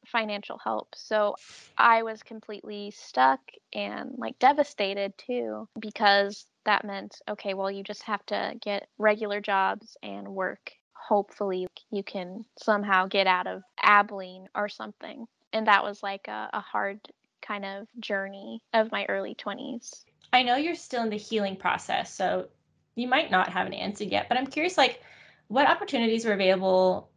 financial 0.06 0.58
help. 0.58 0.94
So 0.94 1.36
I 1.78 2.04
was 2.04 2.22
completely 2.22 2.92
stuck 2.92 3.40
and 3.74 4.16
like 4.18 4.38
devastated 4.40 5.18
too 5.18 5.70
because 5.80 6.46
that 6.66 6.86
meant 6.86 7.22
okay, 7.30 7.54
well, 7.54 7.72
you 7.72 7.84
just 7.84 8.04
have 8.04 8.26
to 8.28 8.56
get 8.62 8.88
regular 8.98 9.42
jobs 9.42 9.98
and 10.04 10.28
work. 10.28 10.72
Hopefully, 10.94 11.68
you 11.92 12.04
can 12.04 12.46
somehow 12.58 13.08
get 13.08 13.28
out 13.28 13.48
of 13.48 13.64
Abilene 13.82 14.48
or 14.56 14.68
something. 14.70 15.28
And 15.54 15.68
that 15.68 15.84
was 15.84 16.04
like 16.04 16.28
a, 16.28 16.50
a 16.54 16.60
hard 16.60 17.00
kind 17.42 17.64
of 17.64 17.88
journey 18.00 18.62
of 18.74 18.92
my 18.92 19.06
early 19.08 19.36
20s. 19.36 20.04
I 20.34 20.44
know 20.44 20.56
you're 20.56 20.76
still 20.76 21.04
in 21.04 21.10
the 21.10 21.18
healing 21.18 21.56
process, 21.56 22.14
so 22.14 22.48
you 22.96 23.08
might 23.08 23.32
not 23.32 23.50
have 23.50 23.68
an 23.68 23.74
answer 23.74 24.04
yet, 24.04 24.28
but 24.28 24.38
I'm 24.38 24.48
curious 24.48 24.78
like 24.78 25.02
what 25.48 25.70
opportunities 25.70 26.26
were 26.26 26.34
available 26.34 27.10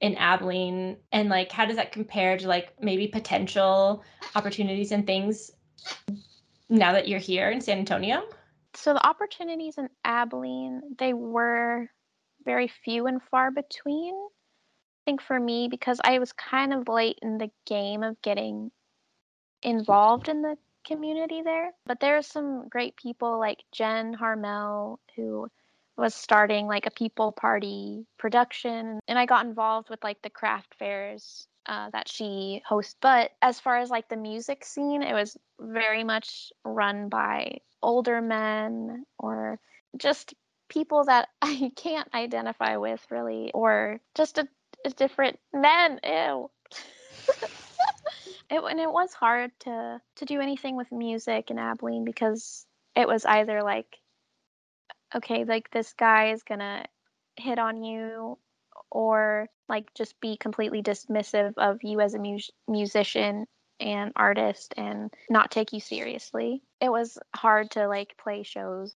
in 0.00 0.16
Abilene 0.16 0.96
and 1.12 1.28
like 1.28 1.50
how 1.50 1.64
does 1.64 1.76
that 1.76 1.92
compare 1.92 2.36
to 2.38 2.46
like 2.46 2.72
maybe 2.80 3.08
potential 3.08 4.04
opportunities 4.34 4.92
and 4.92 5.06
things 5.06 5.50
now 6.68 6.92
that 6.92 7.08
you're 7.08 7.18
here 7.18 7.50
in 7.50 7.60
San 7.60 7.78
Antonio? 7.78 8.22
So 8.78 8.94
the 8.94 9.06
opportunities 9.06 9.76
in 9.76 9.88
Abilene, 10.04 10.94
they 10.98 11.12
were 11.12 11.90
very 12.44 12.68
few 12.68 13.08
and 13.08 13.20
far 13.20 13.50
between. 13.50 14.14
I 14.14 15.02
think 15.04 15.20
for 15.20 15.38
me, 15.38 15.66
because 15.68 16.00
I 16.04 16.20
was 16.20 16.32
kind 16.32 16.72
of 16.72 16.86
late 16.86 17.18
in 17.20 17.38
the 17.38 17.50
game 17.66 18.04
of 18.04 18.22
getting 18.22 18.70
involved 19.64 20.28
in 20.28 20.42
the 20.42 20.56
community 20.86 21.42
there. 21.42 21.72
But 21.86 21.98
there 21.98 22.16
are 22.18 22.22
some 22.22 22.68
great 22.68 22.94
people 22.96 23.40
like 23.40 23.64
Jen 23.72 24.12
Harmel, 24.14 25.00
who 25.16 25.48
was 25.96 26.14
starting 26.14 26.68
like 26.68 26.86
a 26.86 26.92
people 26.92 27.32
party 27.32 28.06
production 28.16 29.00
and 29.08 29.18
I 29.18 29.26
got 29.26 29.44
involved 29.44 29.90
with 29.90 30.02
like 30.04 30.22
the 30.22 30.30
craft 30.30 30.76
fairs 30.78 31.48
uh, 31.68 31.90
that 31.90 32.08
she 32.08 32.62
hosts. 32.66 32.96
But 33.00 33.30
as 33.42 33.60
far 33.60 33.78
as 33.78 33.90
like 33.90 34.08
the 34.08 34.16
music 34.16 34.64
scene, 34.64 35.02
it 35.02 35.12
was 35.12 35.36
very 35.60 36.02
much 36.02 36.50
run 36.64 37.08
by 37.08 37.58
older 37.82 38.20
men 38.20 39.04
or 39.18 39.60
just 39.96 40.34
people 40.68 41.04
that 41.04 41.28
I 41.42 41.70
can't 41.76 42.12
identify 42.14 42.76
with 42.78 43.04
really, 43.10 43.52
or 43.52 44.00
just 44.14 44.38
a, 44.38 44.48
a 44.84 44.90
different 44.90 45.38
men. 45.52 46.00
Ew. 46.02 46.50
it, 48.50 48.62
and 48.64 48.80
it 48.80 48.90
was 48.90 49.12
hard 49.12 49.50
to 49.60 50.00
to 50.16 50.24
do 50.24 50.40
anything 50.40 50.76
with 50.76 50.90
music 50.90 51.50
in 51.50 51.58
Abilene 51.58 52.04
because 52.04 52.66
it 52.96 53.06
was 53.06 53.26
either 53.26 53.62
like, 53.62 53.98
okay, 55.14 55.44
like 55.44 55.70
this 55.70 55.92
guy 55.92 56.32
is 56.32 56.42
gonna 56.42 56.86
hit 57.36 57.58
on 57.58 57.82
you 57.84 58.38
or 58.90 59.48
like 59.68 59.92
just 59.94 60.20
be 60.20 60.36
completely 60.36 60.82
dismissive 60.82 61.54
of 61.56 61.82
you 61.82 62.00
as 62.00 62.14
a 62.14 62.18
mu- 62.18 62.38
musician 62.66 63.46
and 63.80 64.12
artist 64.16 64.74
and 64.76 65.12
not 65.30 65.50
take 65.50 65.72
you 65.72 65.80
seriously. 65.80 66.62
It 66.80 66.90
was 66.90 67.18
hard 67.34 67.70
to 67.72 67.86
like 67.86 68.16
play 68.18 68.42
shows. 68.42 68.94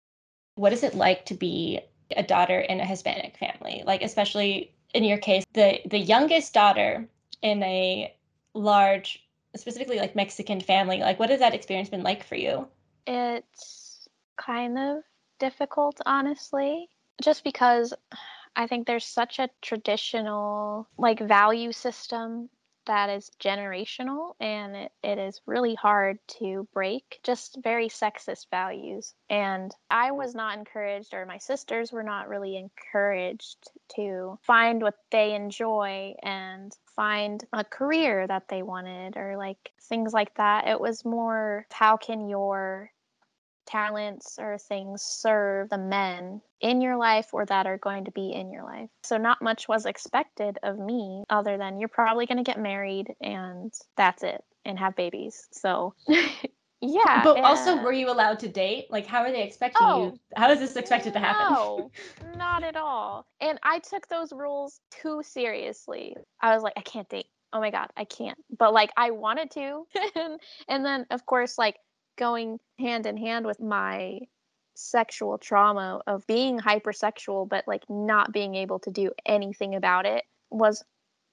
What 0.57 0.73
is 0.73 0.83
it 0.83 0.95
like 0.95 1.27
to 1.27 1.35
be 1.35 1.81
a 2.17 2.23
daughter 2.23 2.61
in 2.61 2.81
a 2.81 2.87
Hispanic 2.87 3.37
family? 3.37 3.83
Like 3.87 4.03
especially 4.03 4.75
in 4.95 5.05
your 5.05 5.19
case, 5.19 5.45
the 5.55 5.81
the 5.87 5.99
youngest 5.99 6.53
daughter 6.53 7.09
in 7.43 7.63
a 7.63 8.15
large 8.55 9.25
specifically 9.57 9.99
like 9.99 10.17
Mexican 10.17 10.61
family. 10.61 10.99
Like 10.99 11.19
what 11.19 11.31
has 11.31 11.41
that 11.41 11.55
experience 11.55 11.89
been 11.89 12.03
like 12.03 12.25
for 12.25 12.37
you? 12.37 12.67
It's 13.07 14.09
kind 14.37 14.79
of 14.79 15.03
difficult 15.39 16.01
honestly, 16.07 16.89
just 17.23 17.45
because 17.45 17.93
I 18.55 18.67
think 18.67 18.87
there's 18.87 19.07
such 19.07 19.39
a 19.39 19.51
traditional 19.61 20.89
like 20.99 21.21
value 21.21 21.73
system 21.73 22.51
that 22.87 23.11
is 23.11 23.31
generational 23.41 24.35
and 24.41 24.75
it, 24.75 24.93
it 25.03 25.19
is 25.19 25.41
really 25.47 25.75
hard 25.75 26.19
to 26.27 26.67
break 26.73 27.21
just 27.23 27.59
very 27.63 27.89
sexist 27.89 28.47
values. 28.51 29.15
And 29.31 29.75
i 29.91 30.11
mm. 30.11 30.17
was 30.17 30.35
not 30.35 30.59
encouraged 30.59 31.15
or 31.15 31.27
my 31.27 31.39
sisters 31.39 31.93
were 31.93 32.03
not 32.03 32.29
really 32.29 32.57
encouraged 32.57 33.71
to 33.97 34.39
find 34.43 34.83
what 34.83 34.97
they 35.11 35.35
enjoy 35.35 36.15
and 36.23 36.73
find 36.97 37.45
a 37.53 37.65
career 37.65 38.27
that 38.27 38.49
they 38.49 38.63
wanted 38.63 39.17
or 39.17 39.37
like 39.37 39.73
things 39.83 40.13
like 40.13 40.35
that. 40.35 40.67
It 40.67 40.81
was 40.81 41.05
more 41.05 41.67
how 41.71 41.97
can 41.97 42.29
your 42.29 42.91
talents 43.67 44.39
or 44.39 44.59
things 44.59 45.03
serve 45.03 45.69
the 45.69 45.79
men 45.79 46.41
in 46.61 46.81
your 46.81 46.97
life 46.97 47.29
or 47.33 47.45
that 47.47 47.67
are 47.67 47.79
going 47.79 48.05
to 48.05 48.11
be 48.11 48.33
in 48.33 48.51
your 48.51 48.65
life. 48.65 48.89
So, 49.03 49.17
not 49.17 49.43
much 49.43 49.69
was 49.69 49.87
expected 49.87 50.59
of 50.63 50.79
me 50.79 51.25
other 51.31 51.59
than 51.59 51.79
you're 51.79 51.89
probably 51.89 52.27
going 52.27 52.39
to 52.39 52.51
get 52.51 52.61
married 52.61 53.15
and 53.21 53.73
that's 53.97 54.23
it 54.23 54.43
and 54.65 54.79
have 54.79 54.97
babies. 54.97 55.49
So, 55.53 55.95
yeah. 56.81 57.23
But 57.23 57.39
also, 57.41 57.83
were 57.83 57.93
you 57.93 58.11
allowed 58.11 58.39
to 58.41 58.49
date? 58.49 58.87
Like, 58.91 59.07
how 59.07 59.23
are 59.23 59.31
they 59.31 59.43
expecting 59.43 59.87
oh, 59.87 60.05
you? 60.05 60.21
How 60.37 60.51
is 60.51 60.59
this 60.59 60.77
expected 60.77 61.15
no, 61.15 61.21
to 61.21 61.27
happen? 61.27 61.55
No, 61.55 61.91
not 62.37 62.63
at 62.65 62.77
all. 62.77 63.27
And 63.41 63.59
I 63.63 63.79
took 63.79 64.09
those 64.09 64.33
rules 64.33 64.81
too 64.91 65.23
seriously. 65.25 66.17
I 66.41 66.55
was 66.55 66.63
like, 66.63 66.75
I 66.77 66.83
can't 66.83 67.09
date. 67.09 67.27
Oh 67.53 67.61
my 67.61 67.71
God, 67.71 67.91
I 67.97 68.05
can't. 68.05 68.39
But 68.59 68.73
like, 68.73 68.91
I 68.97 69.11
wanted 69.11 69.51
to. 69.53 69.87
and 70.69 70.85
then, 70.85 71.07
of 71.11 71.27
course, 71.27 71.59
like, 71.59 71.77
going 72.17 72.59
hand 72.79 73.07
in 73.07 73.17
hand 73.17 73.47
with 73.47 73.61
my 73.61 74.21
sexual 74.75 75.37
trauma 75.37 76.01
of 76.07 76.27
being 76.27 76.59
hypersexual 76.59 77.47
but 77.47 77.63
like 77.69 77.85
not 77.91 78.33
being 78.33 78.55
able 78.55 78.79
to 78.79 78.91
do 78.91 79.11
anything 79.27 79.75
about 79.75 80.07
it 80.07 80.25
was 80.51 80.83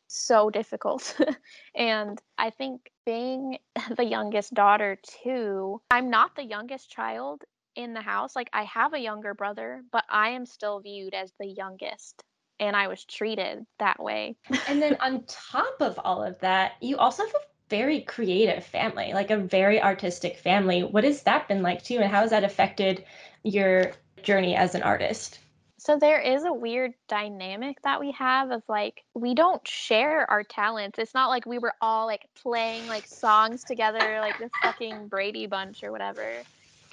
so 0.10 0.50
difficult. 0.50 1.18
and 1.76 2.22
I 2.38 2.50
think 2.50 2.92
being 3.06 3.60
the 3.96 4.04
youngest 4.04 4.54
daughter 4.54 4.98
too, 5.24 5.82
I'm 5.92 6.10
not 6.10 6.36
the 6.36 6.44
youngest 6.44 6.92
child 6.92 7.44
in 7.76 7.94
the 7.94 8.02
house. 8.02 8.36
Like 8.36 8.50
I 8.52 8.64
have 8.64 8.94
a 8.94 9.00
younger 9.00 9.34
brother, 9.34 9.84
but 9.92 10.04
I 10.10 10.30
am 10.30 10.46
still 10.46 10.80
viewed 10.80 11.14
as 11.14 11.32
the 11.40 11.48
youngest 11.48 12.24
and 12.60 12.76
I 12.76 12.88
was 12.88 13.06
treated 13.06 13.66
that 13.78 14.02
way. 14.02 14.36
and 14.68 14.82
then 14.82 14.98
on 15.00 15.24
top 15.28 15.76
of 15.80 15.98
all 16.04 16.22
of 16.22 16.38
that, 16.40 16.74
you 16.82 16.98
also 16.98 17.24
have 17.24 17.34
a 17.34 17.59
very 17.70 18.02
creative 18.02 18.66
family, 18.66 19.14
like 19.14 19.32
a 19.32 19.38
very 19.38 19.82
artistic 19.82 20.38
family. 20.38 20.84
What 20.84 21.04
has 21.04 21.24
that 21.24 21.48
been 21.48 21.62
like 21.62 21.84
too, 21.84 22.00
and 22.00 22.12
how 22.12 22.22
has 22.22 22.32
that 22.32 22.44
affected 22.44 23.06
your 23.44 23.92
journey 24.24 24.56
as 24.56 24.76
an 24.76 24.84
artist? 24.84 25.40
So 25.80 25.98
there 25.98 26.20
is 26.20 26.44
a 26.44 26.52
weird 26.52 26.94
dynamic 27.08 27.82
that 27.84 28.02
we 28.02 28.12
have 28.12 28.52
of 28.52 28.64
like 28.68 29.04
we 29.14 29.34
don't 29.34 29.66
share 29.66 30.30
our 30.30 30.44
talents. 30.44 31.00
It's 31.00 31.14
not 31.14 31.30
like 31.30 31.46
we 31.46 31.58
were 31.58 31.74
all 31.80 32.06
like 32.06 32.28
playing 32.42 32.86
like 32.88 33.08
songs 33.08 33.64
together 33.64 34.20
like 34.20 34.38
the 34.38 34.50
fucking 34.62 35.08
Brady 35.08 35.48
Bunch 35.48 35.84
or 35.84 35.92
whatever. 35.94 36.44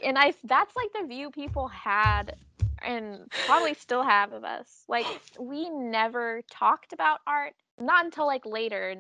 And 0.04 0.16
I 0.16 0.34
that's 0.44 0.76
like 0.76 0.92
the 0.92 1.08
view 1.08 1.30
people 1.32 1.66
had 1.66 2.36
and 2.80 3.28
probably 3.46 3.74
still 3.74 4.04
have 4.04 4.32
of 4.32 4.44
us. 4.44 4.84
Like 4.88 5.06
we 5.40 5.68
never 5.68 6.42
talked 6.48 6.92
about 6.92 7.20
art 7.26 7.54
not 7.80 8.04
until 8.04 8.26
like 8.26 8.46
later 8.46 8.94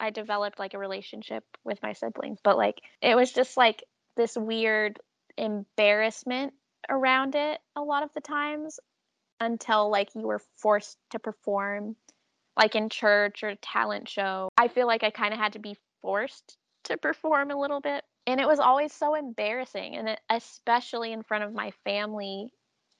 I 0.00 0.10
developed 0.10 0.58
like 0.58 0.74
a 0.74 0.78
relationship 0.78 1.44
with 1.64 1.82
my 1.82 1.92
siblings, 1.92 2.38
but 2.42 2.56
like 2.56 2.80
it 3.02 3.14
was 3.14 3.32
just 3.32 3.56
like 3.56 3.84
this 4.16 4.36
weird 4.36 4.98
embarrassment 5.36 6.54
around 6.88 7.34
it 7.34 7.60
a 7.76 7.82
lot 7.82 8.02
of 8.02 8.10
the 8.14 8.20
times 8.20 8.80
until 9.38 9.90
like 9.90 10.08
you 10.14 10.26
were 10.26 10.42
forced 10.56 10.98
to 11.10 11.18
perform 11.18 11.96
like 12.56 12.74
in 12.74 12.88
church 12.88 13.42
or 13.42 13.54
talent 13.56 14.08
show. 14.08 14.48
I 14.56 14.68
feel 14.68 14.86
like 14.86 15.04
I 15.04 15.10
kind 15.10 15.32
of 15.32 15.38
had 15.38 15.52
to 15.52 15.58
be 15.58 15.76
forced 16.02 16.56
to 16.84 16.96
perform 16.96 17.50
a 17.50 17.60
little 17.60 17.80
bit 17.80 18.02
and 18.26 18.40
it 18.40 18.46
was 18.46 18.58
always 18.58 18.92
so 18.92 19.14
embarrassing 19.14 19.96
and 19.96 20.08
it, 20.08 20.20
especially 20.30 21.12
in 21.12 21.22
front 21.22 21.44
of 21.44 21.52
my 21.52 21.72
family 21.84 22.52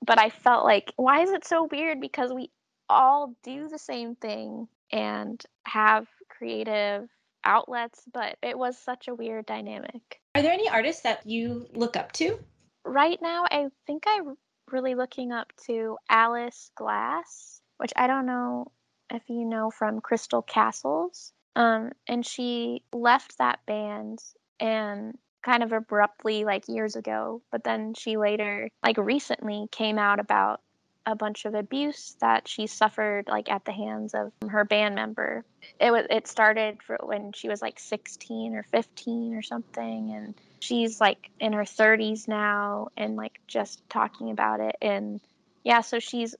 but 0.04 0.18
I 0.18 0.30
felt 0.30 0.64
like 0.64 0.92
why 0.96 1.22
is 1.22 1.30
it 1.30 1.46
so 1.46 1.68
weird 1.70 2.00
because 2.00 2.32
we 2.32 2.50
all 2.88 3.34
do 3.42 3.68
the 3.68 3.78
same 3.78 4.16
thing 4.16 4.68
and 4.92 5.42
have 5.64 6.06
creative 6.40 7.06
outlets, 7.44 8.02
but 8.12 8.36
it 8.42 8.58
was 8.58 8.78
such 8.78 9.08
a 9.08 9.14
weird 9.14 9.44
dynamic. 9.44 10.20
Are 10.34 10.42
there 10.42 10.52
any 10.52 10.68
artists 10.68 11.02
that 11.02 11.26
you 11.26 11.66
look 11.74 11.96
up 11.96 12.12
to? 12.12 12.38
Right 12.84 13.18
now, 13.20 13.44
I 13.50 13.66
think 13.86 14.04
I'm 14.06 14.36
really 14.70 14.94
looking 14.94 15.32
up 15.32 15.52
to 15.66 15.98
Alice 16.08 16.70
Glass, 16.76 17.60
which 17.76 17.92
I 17.94 18.06
don't 18.06 18.26
know 18.26 18.72
if 19.12 19.22
you 19.28 19.44
know 19.44 19.70
from 19.70 20.00
Crystal 20.00 20.40
Castles. 20.40 21.32
Um, 21.56 21.90
and 22.08 22.24
she 22.24 22.84
left 22.92 23.36
that 23.38 23.58
band 23.66 24.20
and 24.58 25.18
kind 25.44 25.62
of 25.62 25.72
abruptly 25.72 26.44
like 26.44 26.68
years 26.68 26.96
ago 26.96 27.40
but 27.50 27.64
then 27.64 27.94
she 27.94 28.18
later 28.18 28.68
like 28.84 28.98
recently 28.98 29.66
came 29.72 29.98
out 29.98 30.20
about 30.20 30.60
a 31.06 31.14
bunch 31.14 31.44
of 31.44 31.54
abuse 31.54 32.16
that 32.20 32.46
she 32.48 32.66
suffered 32.66 33.28
like 33.28 33.50
at 33.50 33.64
the 33.64 33.72
hands 33.72 34.14
of 34.14 34.32
her 34.48 34.64
band 34.64 34.94
member. 34.94 35.44
It 35.80 35.90
was 35.90 36.06
it 36.10 36.26
started 36.28 36.78
when 37.02 37.32
she 37.32 37.48
was 37.48 37.62
like 37.62 37.78
16 37.78 38.54
or 38.54 38.62
15 38.64 39.34
or 39.34 39.42
something 39.42 40.12
and 40.14 40.34
she's 40.60 41.00
like 41.00 41.30
in 41.40 41.52
her 41.52 41.64
30s 41.64 42.28
now 42.28 42.88
and 42.96 43.16
like 43.16 43.40
just 43.46 43.82
talking 43.88 44.30
about 44.30 44.60
it 44.60 44.76
and 44.80 45.20
yeah, 45.64 45.82
so 45.82 45.98
she's 45.98 46.34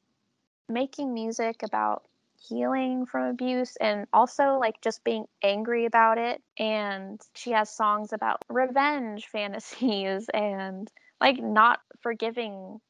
making 0.69 1.13
music 1.13 1.63
about 1.63 2.05
healing 2.49 3.05
from 3.05 3.27
abuse 3.27 3.77
and 3.77 4.07
also 4.13 4.59
like 4.59 4.81
just 4.81 5.05
being 5.05 5.27
angry 5.43 5.85
about 5.85 6.17
it 6.17 6.43
and 6.59 7.21
she 7.35 7.51
has 7.51 7.69
songs 7.69 8.13
about 8.13 8.43
revenge 8.49 9.27
fantasies 9.27 10.29
and 10.35 10.91
like 11.21 11.39
not 11.39 11.81
forgiving 12.01 12.81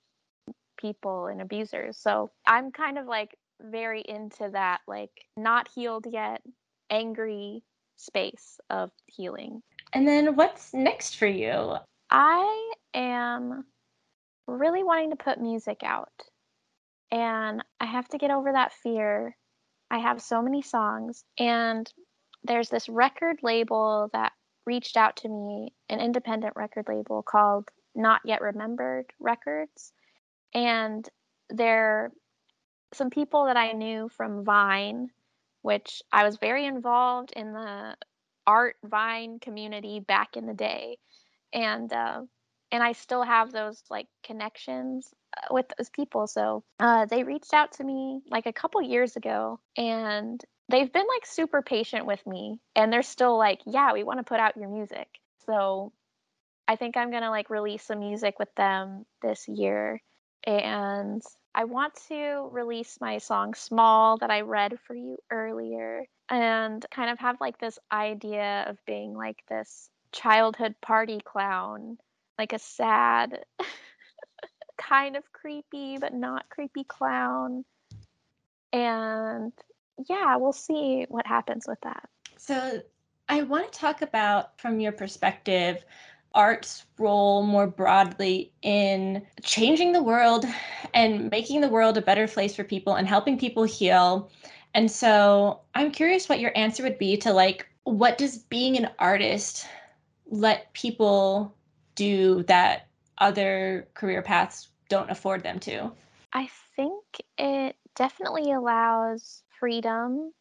people 0.81 1.27
and 1.27 1.41
abusers. 1.41 1.97
So 1.97 2.31
I'm 2.47 2.73
kind 2.73 2.99
of 2.99 3.07
like 3.07 3.37
very 3.61 4.03
into 4.03 4.49
that, 4.53 4.81
like 4.89 5.11
not 5.37 5.69
healed 5.75 6.07
yet, 6.11 6.43
angry 6.89 7.63
space 7.97 8.59
of 8.71 8.91
healing. 9.07 9.63
And 9.93 10.07
then 10.09 10.37
what's 10.37 10.73
next 10.73 11.17
for 11.17 11.27
you? 11.27 11.77
I 12.11 12.73
am 12.95 13.65
really 14.47 14.83
wanting 14.83 15.11
to 15.11 15.17
put 15.17 15.41
music 15.41 15.83
out. 15.85 16.09
And 17.13 17.63
I 17.81 17.87
have 17.87 18.09
to 18.09 18.19
get 18.19 18.31
over 18.31 18.53
that 18.53 18.73
fear. 18.73 19.37
I 19.91 19.99
have 19.99 20.23
so 20.23 20.41
many 20.41 20.63
songs, 20.63 21.25
and 21.37 21.93
there's 22.45 22.69
this 22.69 22.89
record 22.89 23.41
label 23.43 24.09
that 24.13 24.31
reached 24.65 24.97
out 24.97 25.17
to 25.17 25.29
me, 25.29 25.73
an 25.89 25.99
independent 25.99 26.55
record 26.55 26.85
label 26.89 27.25
called 27.25 27.69
Not 27.97 28.21
Yet 28.25 28.41
Remembered 28.41 29.07
Records 29.19 29.93
and 30.55 31.09
there 31.49 32.11
some 32.93 33.11
people 33.11 33.47
that 33.47 33.57
I 33.57 33.73
knew 33.73 34.09
from 34.09 34.45
Vine, 34.45 35.11
which 35.63 36.03
I 36.13 36.25
was 36.25 36.39
very 36.39 36.67
involved 36.67 37.33
in 37.35 37.53
the 37.53 37.97
art 38.47 38.77
Vine 38.85 39.39
community 39.39 40.01
back 40.01 40.37
in 40.37 40.47
the 40.47 40.55
day. 40.55 40.99
And 41.53 41.93
uh, 41.93 42.23
and 42.73 42.83
I 42.83 42.93
still 42.93 43.23
have 43.23 43.53
those 43.53 43.83
like 43.91 44.07
connections 44.23 45.13
uh, 45.37 45.53
with 45.53 45.67
those 45.77 45.91
people. 45.91 46.27
So 46.27 46.65
uh, 46.79 47.07
they 47.07 47.25
reached 47.25 47.53
out 47.53 47.73
to 47.73 47.85
me 47.85 48.21
like 48.31 48.47
a 48.47 48.53
couple 48.53 48.81
years 48.83 49.17
ago, 49.17 49.61
and 49.77 50.41
they've 50.69 50.93
been 50.93 51.07
like 51.15 51.27
super 51.27 51.63
patient 51.63 52.07
with 52.07 52.25
me, 52.27 52.61
and 52.77 52.93
they're 52.93 53.03
still 53.03 53.37
like, 53.37 53.61
"Yeah, 53.67 53.93
we 53.93 54.05
want 54.05 54.21
to 54.21 54.25
put 54.25 54.41
out 54.41 54.57
your 54.57 54.69
music." 54.69 55.09
So 55.47 55.93
I 56.69 56.77
think 56.77 56.97
I'm 56.97 57.11
gonna 57.11 57.31
like 57.31 57.51
release 57.51 57.83
some 57.83 57.99
music 57.99 58.39
with 58.39 58.55
them 58.57 59.05
this 59.23 59.49
year, 59.49 60.01
and 60.45 61.23
I 61.55 61.65
want 61.65 61.95
to 62.09 62.49
release 62.53 62.99
my 63.01 63.19
song 63.19 63.55
"Small" 63.55 64.19
that 64.19 64.31
I 64.31 64.43
read 64.43 64.79
for 64.87 64.95
you 64.95 65.19
earlier, 65.31 66.07
and 66.29 66.85
kind 66.91 67.11
of 67.11 67.19
have 67.19 67.41
like 67.41 67.59
this 67.59 67.79
idea 67.93 68.65
of 68.69 68.85
being 68.87 69.15
like 69.15 69.43
this 69.49 69.91
childhood 70.13 70.75
party 70.81 71.21
clown 71.25 71.99
like 72.41 72.55
a 72.55 72.59
sad, 72.59 73.45
kind 74.79 75.15
of 75.15 75.31
creepy, 75.31 75.99
but 75.99 76.15
not 76.15 76.49
creepy 76.49 76.85
clown. 76.85 77.67
And 78.73 79.53
yeah, 80.09 80.37
we'll 80.37 80.55
see 80.55 81.05
what 81.11 81.27
happens 81.27 81.67
with 81.69 81.79
that. 81.83 82.09
So, 82.39 82.81
I 83.29 83.43
want 83.43 83.71
to 83.73 83.79
talk 83.79 84.01
about, 84.01 84.59
from 84.59 84.81
your 84.81 84.93
perspective, 84.93 85.85
art's 86.35 86.85
role 86.99 87.43
more 87.43 87.67
broadly 87.67 88.53
in 88.63 89.27
changing 89.43 89.93
the 89.93 90.03
world 90.03 90.45
and 90.95 91.31
making 91.31 91.61
the 91.61 91.69
world 91.69 91.97
a 91.97 92.03
better 92.03 92.29
place 92.29 92.55
for 92.55 92.65
people 92.65 92.95
and 92.95 93.09
helping 93.09 93.39
people 93.39 93.65
heal. 93.65 94.31
And 94.75 94.91
so, 94.91 95.61
I'm 95.75 95.91
curious 95.91 96.29
what 96.29 96.41
your 96.41 96.57
answer 96.57 96.83
would 96.83 96.99
be 96.99 97.17
to 97.19 97.33
like, 97.33 97.67
what 97.85 98.19
does 98.19 98.39
being 98.39 98.77
an 98.77 98.91
artist 98.99 99.67
let 100.27 100.73
people 100.75 101.55
do 101.97 102.45
that 102.45 102.87
other 103.19 103.89
career 103.95 104.23
paths 104.23 104.69
don't 104.89 105.11
afford 105.11 105.43
them 105.43 105.59
to? 105.61 105.91
I 106.33 106.49
think 106.77 107.05
it 107.37 107.77
definitely 107.97 108.53
allows 108.53 109.43
freedom 109.59 110.33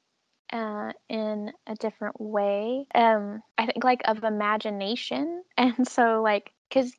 uh, 0.51 0.91
in 1.09 1.51
a 1.67 1.75
different 1.75 2.19
way. 2.19 2.85
Um, 2.95 3.41
I 3.57 3.65
think 3.65 3.83
like 3.83 4.01
of 4.05 4.23
imagination, 4.23 5.43
and 5.57 5.87
so 5.87 6.21
like 6.21 6.51
because 6.69 6.93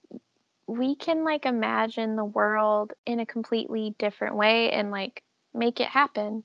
we 0.66 0.94
can 0.94 1.24
like 1.24 1.46
imagine 1.46 2.16
the 2.16 2.24
world 2.24 2.92
in 3.07 3.20
a 3.20 3.26
completely 3.26 3.94
different 3.98 4.36
way 4.36 4.70
and 4.70 4.90
like 4.90 5.22
make 5.53 5.80
it 5.80 5.88
happen. 5.88 6.44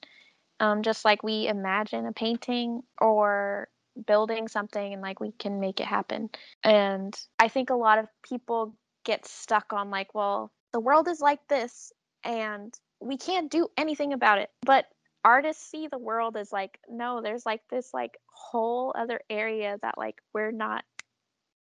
Um, 0.59 0.83
just 0.83 1.03
like 1.05 1.21
we 1.21 1.47
imagine 1.47 2.05
a 2.05 2.13
painting 2.13 2.81
or 2.99 3.67
building 4.07 4.47
something 4.47 4.93
and 4.93 5.01
like 5.01 5.19
we 5.19 5.31
can 5.31 5.59
make 5.59 5.79
it 5.79 5.85
happen. 5.85 6.29
And 6.63 7.13
I 7.39 7.49
think 7.49 7.69
a 7.69 7.75
lot 7.75 7.99
of 7.99 8.07
people 8.27 8.75
get 9.03 9.25
stuck 9.25 9.73
on 9.73 9.89
like, 9.89 10.15
well, 10.15 10.51
the 10.73 10.79
world 10.79 11.07
is 11.07 11.21
like 11.21 11.47
this 11.47 11.91
and 12.23 12.73
we 12.99 13.17
can't 13.17 13.51
do 13.51 13.67
anything 13.77 14.13
about 14.13 14.39
it. 14.39 14.49
But 14.65 14.85
artists 15.25 15.69
see 15.69 15.87
the 15.87 15.97
world 15.97 16.37
as 16.37 16.53
like, 16.53 16.79
no, 16.87 17.21
there's 17.21 17.45
like 17.45 17.61
this 17.69 17.93
like 17.93 18.17
whole 18.27 18.93
other 18.95 19.19
area 19.29 19.77
that 19.81 19.97
like 19.97 20.21
we're 20.33 20.51
not 20.51 20.85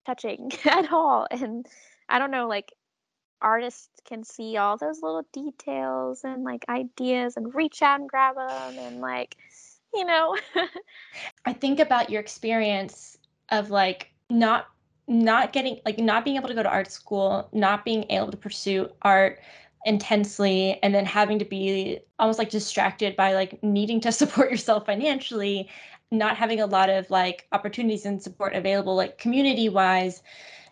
touching 0.06 0.52
at 0.66 0.94
all. 0.94 1.28
And 1.30 1.66
I 2.08 2.20
don't 2.20 2.32
know, 2.32 2.48
like 2.48 2.72
artists 3.42 3.90
can 4.08 4.24
see 4.24 4.58
all 4.58 4.78
those 4.78 5.02
little 5.02 5.26
details 5.34 6.24
and 6.24 6.44
like 6.44 6.66
ideas 6.70 7.38
and 7.38 7.54
reach 7.54 7.82
out 7.82 8.00
and 8.00 8.10
grab 8.10 8.36
them 8.36 8.78
and 8.78 9.02
like 9.02 9.36
you 9.94 10.06
know. 10.06 10.38
I 11.46 11.54
think 11.54 11.80
about 11.80 12.12
your 12.12 12.22
experience 12.22 13.18
of 13.50 13.72
like 13.72 14.12
not 14.30 14.68
not 15.08 15.54
getting 15.54 15.80
like 15.86 15.98
not 15.98 16.24
being 16.24 16.38
able 16.38 16.50
to 16.50 16.54
go 16.54 16.62
to 16.62 16.70
art 16.70 16.92
school, 16.92 17.50
not 17.52 17.84
being 17.84 18.06
able 18.12 18.30
to 18.30 18.38
pursue 18.38 18.90
art 19.02 19.40
intensely 19.86 20.80
and 20.84 20.94
then 20.94 21.06
having 21.06 21.40
to 21.40 21.46
be 21.46 22.00
almost 22.18 22.40
like 22.40 22.50
distracted 22.50 23.16
by 23.16 23.34
like 23.34 23.62
needing 23.64 24.00
to 24.02 24.12
support 24.22 24.52
yourself 24.52 24.86
financially, 24.86 25.70
not 26.12 26.38
having 26.38 26.60
a 26.60 26.66
lot 26.66 26.90
of 26.90 27.10
like 27.10 27.48
opportunities 27.52 28.06
and 28.06 28.22
support 28.22 28.56
available 28.56 28.96
like 28.96 29.18
community 29.18 29.70
wise. 29.70 30.22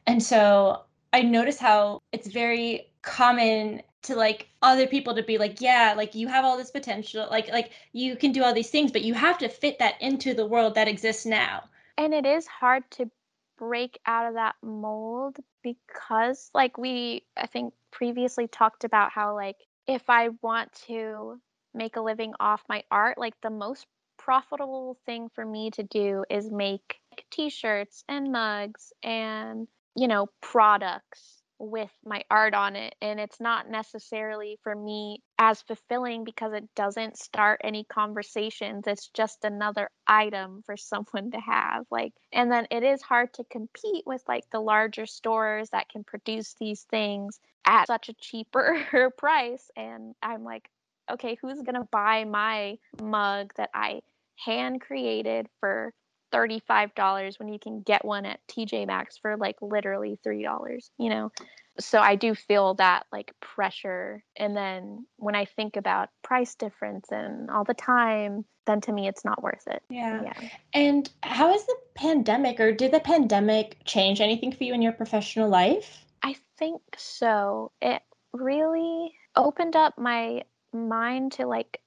And 0.05 0.21
so 0.21 0.83
I 1.13 1.21
notice 1.21 1.57
how 1.57 2.01
it's 2.11 2.27
very 2.27 2.89
common 3.01 3.81
to 4.03 4.15
like 4.15 4.47
other 4.61 4.87
people 4.87 5.15
to 5.15 5.23
be 5.23 5.37
like 5.37 5.59
yeah 5.59 5.93
like 5.95 6.13
you 6.15 6.27
have 6.27 6.45
all 6.45 6.57
this 6.57 6.71
potential 6.71 7.27
like 7.29 7.49
like 7.49 7.71
you 7.93 8.15
can 8.15 8.31
do 8.31 8.43
all 8.43 8.53
these 8.53 8.69
things 8.69 8.91
but 8.91 9.01
you 9.01 9.13
have 9.13 9.37
to 9.37 9.49
fit 9.49 9.79
that 9.79 10.01
into 10.01 10.33
the 10.33 10.45
world 10.45 10.75
that 10.75 10.87
exists 10.87 11.25
now 11.25 11.63
and 11.97 12.13
it 12.13 12.25
is 12.25 12.47
hard 12.47 12.89
to 12.91 13.09
break 13.57 13.99
out 14.05 14.27
of 14.27 14.35
that 14.35 14.55
mold 14.61 15.37
because 15.63 16.49
like 16.53 16.77
we 16.77 17.23
i 17.37 17.47
think 17.47 17.73
previously 17.91 18.47
talked 18.47 18.83
about 18.83 19.11
how 19.11 19.35
like 19.35 19.57
if 19.87 20.09
i 20.09 20.29
want 20.41 20.71
to 20.73 21.39
make 21.73 21.95
a 21.95 22.01
living 22.01 22.33
off 22.39 22.63
my 22.69 22.83
art 22.91 23.17
like 23.17 23.33
the 23.41 23.49
most 23.49 23.85
profitable 24.17 24.97
thing 25.05 25.29
for 25.33 25.45
me 25.45 25.71
to 25.71 25.83
do 25.83 26.23
is 26.29 26.51
make 26.51 26.97
t-shirts 27.31 28.03
and 28.09 28.31
mugs 28.31 28.93
and 29.03 29.67
you 29.95 30.07
know 30.07 30.27
products 30.41 31.36
with 31.59 31.91
my 32.05 32.23
art 32.29 32.53
on 32.53 32.75
it 32.75 32.95
and 33.01 33.19
it's 33.19 33.39
not 33.39 33.69
necessarily 33.69 34.59
for 34.61 34.75
me 34.75 35.21
as 35.39 35.61
fulfilling 35.61 36.23
because 36.23 36.53
it 36.53 36.63
doesn't 36.75 37.17
start 37.17 37.59
any 37.63 37.83
conversations 37.83 38.83
it's 38.85 39.09
just 39.09 39.43
another 39.43 39.89
item 40.05 40.61
for 40.65 40.77
someone 40.77 41.31
to 41.31 41.39
have 41.39 41.85
like 41.89 42.13
and 42.31 42.51
then 42.51 42.67
it 42.69 42.83
is 42.83 43.01
hard 43.01 43.33
to 43.33 43.43
compete 43.45 44.03
with 44.05 44.21
like 44.27 44.49
the 44.51 44.59
larger 44.59 45.05
stores 45.05 45.69
that 45.71 45.89
can 45.89 46.03
produce 46.03 46.55
these 46.59 46.83
things 46.83 47.39
at 47.65 47.87
such 47.87 48.09
a 48.09 48.13
cheaper 48.13 49.11
price 49.17 49.69
and 49.75 50.13
i'm 50.21 50.43
like 50.43 50.69
okay 51.11 51.37
who's 51.41 51.61
going 51.61 51.75
to 51.75 51.87
buy 51.91 52.23
my 52.23 52.77
mug 53.01 53.51
that 53.55 53.69
i 53.73 53.99
hand 54.35 54.79
created 54.79 55.47
for 55.59 55.91
$35 56.33 57.39
when 57.39 57.49
you 57.49 57.59
can 57.59 57.81
get 57.81 58.05
one 58.05 58.25
at 58.25 58.39
TJ 58.47 58.87
Maxx 58.87 59.17
for 59.17 59.37
like 59.37 59.55
literally 59.61 60.19
$3, 60.25 60.89
you 60.97 61.09
know? 61.09 61.31
So 61.79 61.99
I 61.99 62.15
do 62.15 62.33
feel 62.33 62.73
that 62.75 63.05
like 63.11 63.33
pressure. 63.39 64.23
And 64.35 64.55
then 64.55 65.05
when 65.17 65.35
I 65.35 65.45
think 65.45 65.75
about 65.77 66.09
price 66.23 66.55
difference 66.55 67.07
and 67.11 67.49
all 67.51 67.63
the 67.63 67.73
time, 67.73 68.45
then 68.65 68.81
to 68.81 68.91
me 68.91 69.07
it's 69.07 69.23
not 69.23 69.43
worth 69.43 69.67
it. 69.67 69.83
Yeah. 69.89 70.21
yeah. 70.23 70.49
And 70.73 71.09
how 71.21 71.51
has 71.51 71.65
the 71.65 71.77
pandemic 71.95 72.59
or 72.59 72.71
did 72.71 72.91
the 72.91 72.99
pandemic 72.99 73.77
change 73.85 74.21
anything 74.21 74.51
for 74.51 74.63
you 74.63 74.73
in 74.73 74.81
your 74.81 74.93
professional 74.93 75.49
life? 75.49 76.03
I 76.23 76.35
think 76.57 76.81
so. 76.97 77.71
It 77.81 78.01
really 78.33 79.13
opened 79.35 79.75
up 79.75 79.97
my 79.97 80.43
mind 80.73 81.33
to 81.33 81.45
like 81.45 81.79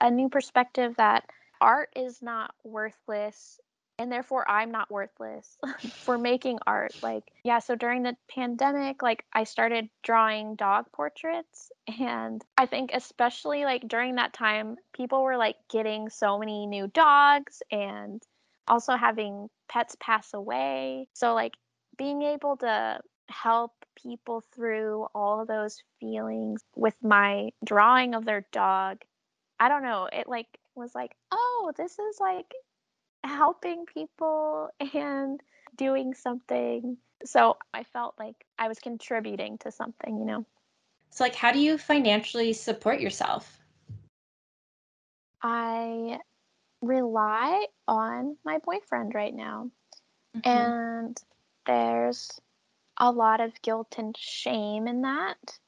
a 0.00 0.10
new 0.10 0.28
perspective 0.28 0.94
that 0.98 1.24
art 1.60 1.90
is 1.96 2.20
not 2.20 2.54
worthless 2.64 3.58
and 3.98 4.10
therefore 4.10 4.48
I'm 4.50 4.70
not 4.70 4.90
worthless 4.90 5.58
for 5.90 6.18
making 6.18 6.58
art. 6.66 6.94
Like, 7.02 7.24
yeah, 7.44 7.58
so 7.58 7.74
during 7.74 8.02
the 8.02 8.16
pandemic, 8.28 9.02
like 9.02 9.24
I 9.32 9.44
started 9.44 9.88
drawing 10.02 10.56
dog 10.56 10.86
portraits 10.92 11.70
and 12.00 12.42
I 12.56 12.66
think 12.66 12.90
especially 12.94 13.64
like 13.64 13.86
during 13.88 14.16
that 14.16 14.32
time 14.32 14.76
people 14.92 15.22
were 15.22 15.36
like 15.36 15.56
getting 15.70 16.08
so 16.08 16.38
many 16.38 16.66
new 16.66 16.88
dogs 16.88 17.62
and 17.70 18.22
also 18.68 18.96
having 18.96 19.48
pets 19.68 19.96
pass 20.00 20.34
away. 20.34 21.08
So 21.12 21.34
like 21.34 21.54
being 21.96 22.22
able 22.22 22.56
to 22.58 23.00
help 23.28 23.72
people 23.96 24.42
through 24.54 25.06
all 25.14 25.44
those 25.46 25.82
feelings 26.00 26.62
with 26.76 26.94
my 27.02 27.50
drawing 27.64 28.14
of 28.14 28.24
their 28.24 28.46
dog. 28.52 28.98
I 29.60 29.68
don't 29.68 29.82
know, 29.82 30.08
it 30.12 30.28
like 30.28 30.48
was 30.74 30.94
like, 30.94 31.12
oh, 31.30 31.72
this 31.76 31.92
is 31.98 32.16
like 32.20 32.52
helping 33.24 33.86
people 33.86 34.68
and 34.94 35.40
doing 35.76 36.14
something. 36.14 36.96
So 37.24 37.56
I 37.72 37.84
felt 37.84 38.14
like 38.18 38.46
I 38.58 38.68
was 38.68 38.78
contributing 38.78 39.58
to 39.58 39.70
something, 39.70 40.18
you 40.18 40.24
know. 40.24 40.46
So 41.10 41.24
like 41.24 41.34
how 41.34 41.52
do 41.52 41.58
you 41.58 41.78
financially 41.78 42.52
support 42.52 43.00
yourself? 43.00 43.58
I 45.42 46.18
rely 46.80 47.66
on 47.86 48.36
my 48.44 48.58
boyfriend 48.58 49.14
right 49.14 49.34
now. 49.34 49.70
Mm-hmm. 50.36 50.48
And 50.48 51.22
there's 51.66 52.40
a 52.98 53.10
lot 53.10 53.40
of 53.40 53.60
guilt 53.62 53.94
and 53.98 54.16
shame 54.16 54.86
in 54.86 55.02
that, 55.02 55.58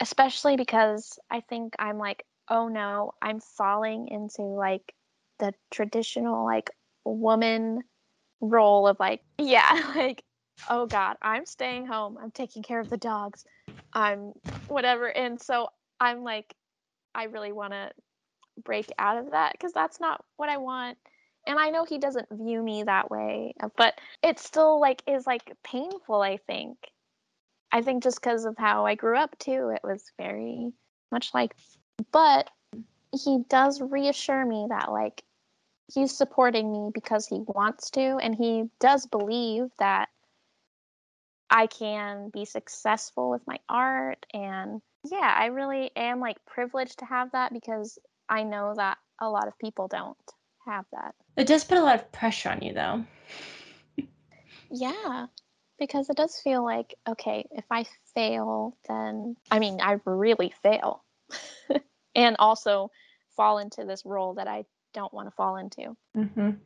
especially 0.00 0.56
because 0.56 1.18
I 1.30 1.40
think 1.40 1.74
I'm 1.78 1.98
like, 1.98 2.24
oh 2.48 2.68
no, 2.68 3.14
I'm 3.22 3.40
falling 3.40 4.08
into 4.08 4.42
like 4.42 4.94
the 5.38 5.54
traditional 5.70 6.44
like 6.44 6.70
woman 7.04 7.82
role 8.40 8.86
of 8.86 8.98
like, 9.00 9.22
yeah, 9.38 9.92
like, 9.94 10.22
oh 10.68 10.86
God, 10.86 11.16
I'm 11.22 11.46
staying 11.46 11.86
home. 11.86 12.18
I'm 12.20 12.30
taking 12.30 12.62
care 12.62 12.80
of 12.80 12.90
the 12.90 12.96
dogs. 12.96 13.44
I'm 13.92 14.32
whatever. 14.68 15.06
And 15.06 15.40
so 15.40 15.68
I'm 15.98 16.22
like, 16.22 16.54
I 17.14 17.24
really 17.24 17.52
want 17.52 17.72
to 17.72 17.90
break 18.62 18.90
out 18.98 19.18
of 19.18 19.32
that 19.32 19.52
because 19.52 19.72
that's 19.72 20.00
not 20.00 20.24
what 20.36 20.48
I 20.48 20.58
want. 20.58 20.98
And 21.46 21.58
I 21.58 21.70
know 21.70 21.84
he 21.84 21.98
doesn't 21.98 22.28
view 22.30 22.62
me 22.62 22.82
that 22.82 23.10
way, 23.10 23.54
but 23.76 23.98
it 24.22 24.38
still 24.38 24.78
like 24.78 25.02
is 25.06 25.26
like 25.26 25.52
painful, 25.64 26.20
I 26.20 26.36
think. 26.36 26.76
I 27.72 27.82
think 27.82 28.02
just 28.02 28.20
because 28.20 28.44
of 28.44 28.56
how 28.58 28.84
I 28.84 28.94
grew 28.94 29.16
up 29.16 29.38
too, 29.38 29.72
it 29.74 29.80
was 29.82 30.12
very 30.18 30.72
much 31.10 31.32
like, 31.32 31.54
but 32.12 32.50
he 33.12 33.42
does 33.48 33.80
reassure 33.80 34.44
me 34.44 34.66
that 34.68 34.92
like 34.92 35.22
he's 35.92 36.16
supporting 36.16 36.72
me 36.72 36.90
because 36.92 37.26
he 37.26 37.40
wants 37.46 37.90
to 37.90 38.00
and 38.00 38.34
he 38.34 38.64
does 38.78 39.06
believe 39.06 39.68
that 39.78 40.08
I 41.48 41.66
can 41.66 42.30
be 42.32 42.44
successful 42.44 43.30
with 43.30 43.42
my 43.46 43.58
art 43.68 44.24
and 44.32 44.80
yeah, 45.04 45.34
I 45.36 45.46
really 45.46 45.90
am 45.96 46.20
like 46.20 46.36
privileged 46.46 46.98
to 46.98 47.06
have 47.06 47.32
that 47.32 47.52
because 47.52 47.98
I 48.28 48.44
know 48.44 48.74
that 48.76 48.98
a 49.20 49.28
lot 49.28 49.48
of 49.48 49.58
people 49.58 49.88
don't 49.88 50.16
have 50.66 50.84
that. 50.92 51.14
It 51.36 51.46
does 51.46 51.64
put 51.64 51.78
a 51.78 51.82
lot 51.82 51.96
of 51.96 52.12
pressure 52.12 52.50
on 52.50 52.62
you 52.62 52.74
though. 52.74 53.04
yeah, 54.70 55.26
because 55.78 56.10
it 56.10 56.16
does 56.16 56.38
feel 56.44 56.62
like 56.62 56.94
okay, 57.08 57.46
if 57.50 57.64
I 57.70 57.86
fail, 58.14 58.76
then 58.88 59.36
I 59.50 59.58
mean, 59.58 59.80
I 59.80 59.98
really 60.04 60.52
fail. 60.62 61.02
and 62.14 62.36
also 62.38 62.90
fall 63.36 63.58
into 63.58 63.84
this 63.84 64.04
role 64.04 64.34
that 64.34 64.48
I 64.48 64.64
don't 64.92 65.12
want 65.12 65.28
to 65.28 65.30
fall 65.32 65.56
into. 65.56 65.96
Mm-hmm. 66.16 66.40
And 66.40 66.58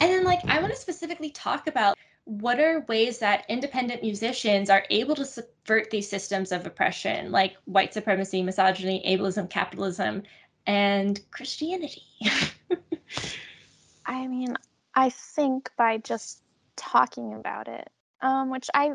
then, 0.00 0.24
like, 0.24 0.40
I 0.46 0.60
want 0.60 0.72
to 0.72 0.78
specifically 0.78 1.30
talk 1.30 1.66
about 1.66 1.96
what 2.24 2.60
are 2.60 2.84
ways 2.88 3.18
that 3.18 3.44
independent 3.48 4.02
musicians 4.02 4.70
are 4.70 4.84
able 4.90 5.14
to 5.16 5.24
subvert 5.24 5.90
these 5.90 6.08
systems 6.08 6.52
of 6.52 6.66
oppression, 6.66 7.32
like 7.32 7.56
white 7.64 7.92
supremacy, 7.92 8.42
misogyny, 8.42 9.02
ableism, 9.06 9.50
capitalism, 9.50 10.22
and 10.66 11.20
Christianity? 11.30 12.02
I 14.06 14.26
mean, 14.26 14.54
I 14.94 15.10
think 15.10 15.70
by 15.76 15.98
just 15.98 16.42
talking 16.76 17.34
about 17.34 17.68
it, 17.68 17.88
um, 18.20 18.50
which 18.50 18.70
I 18.72 18.92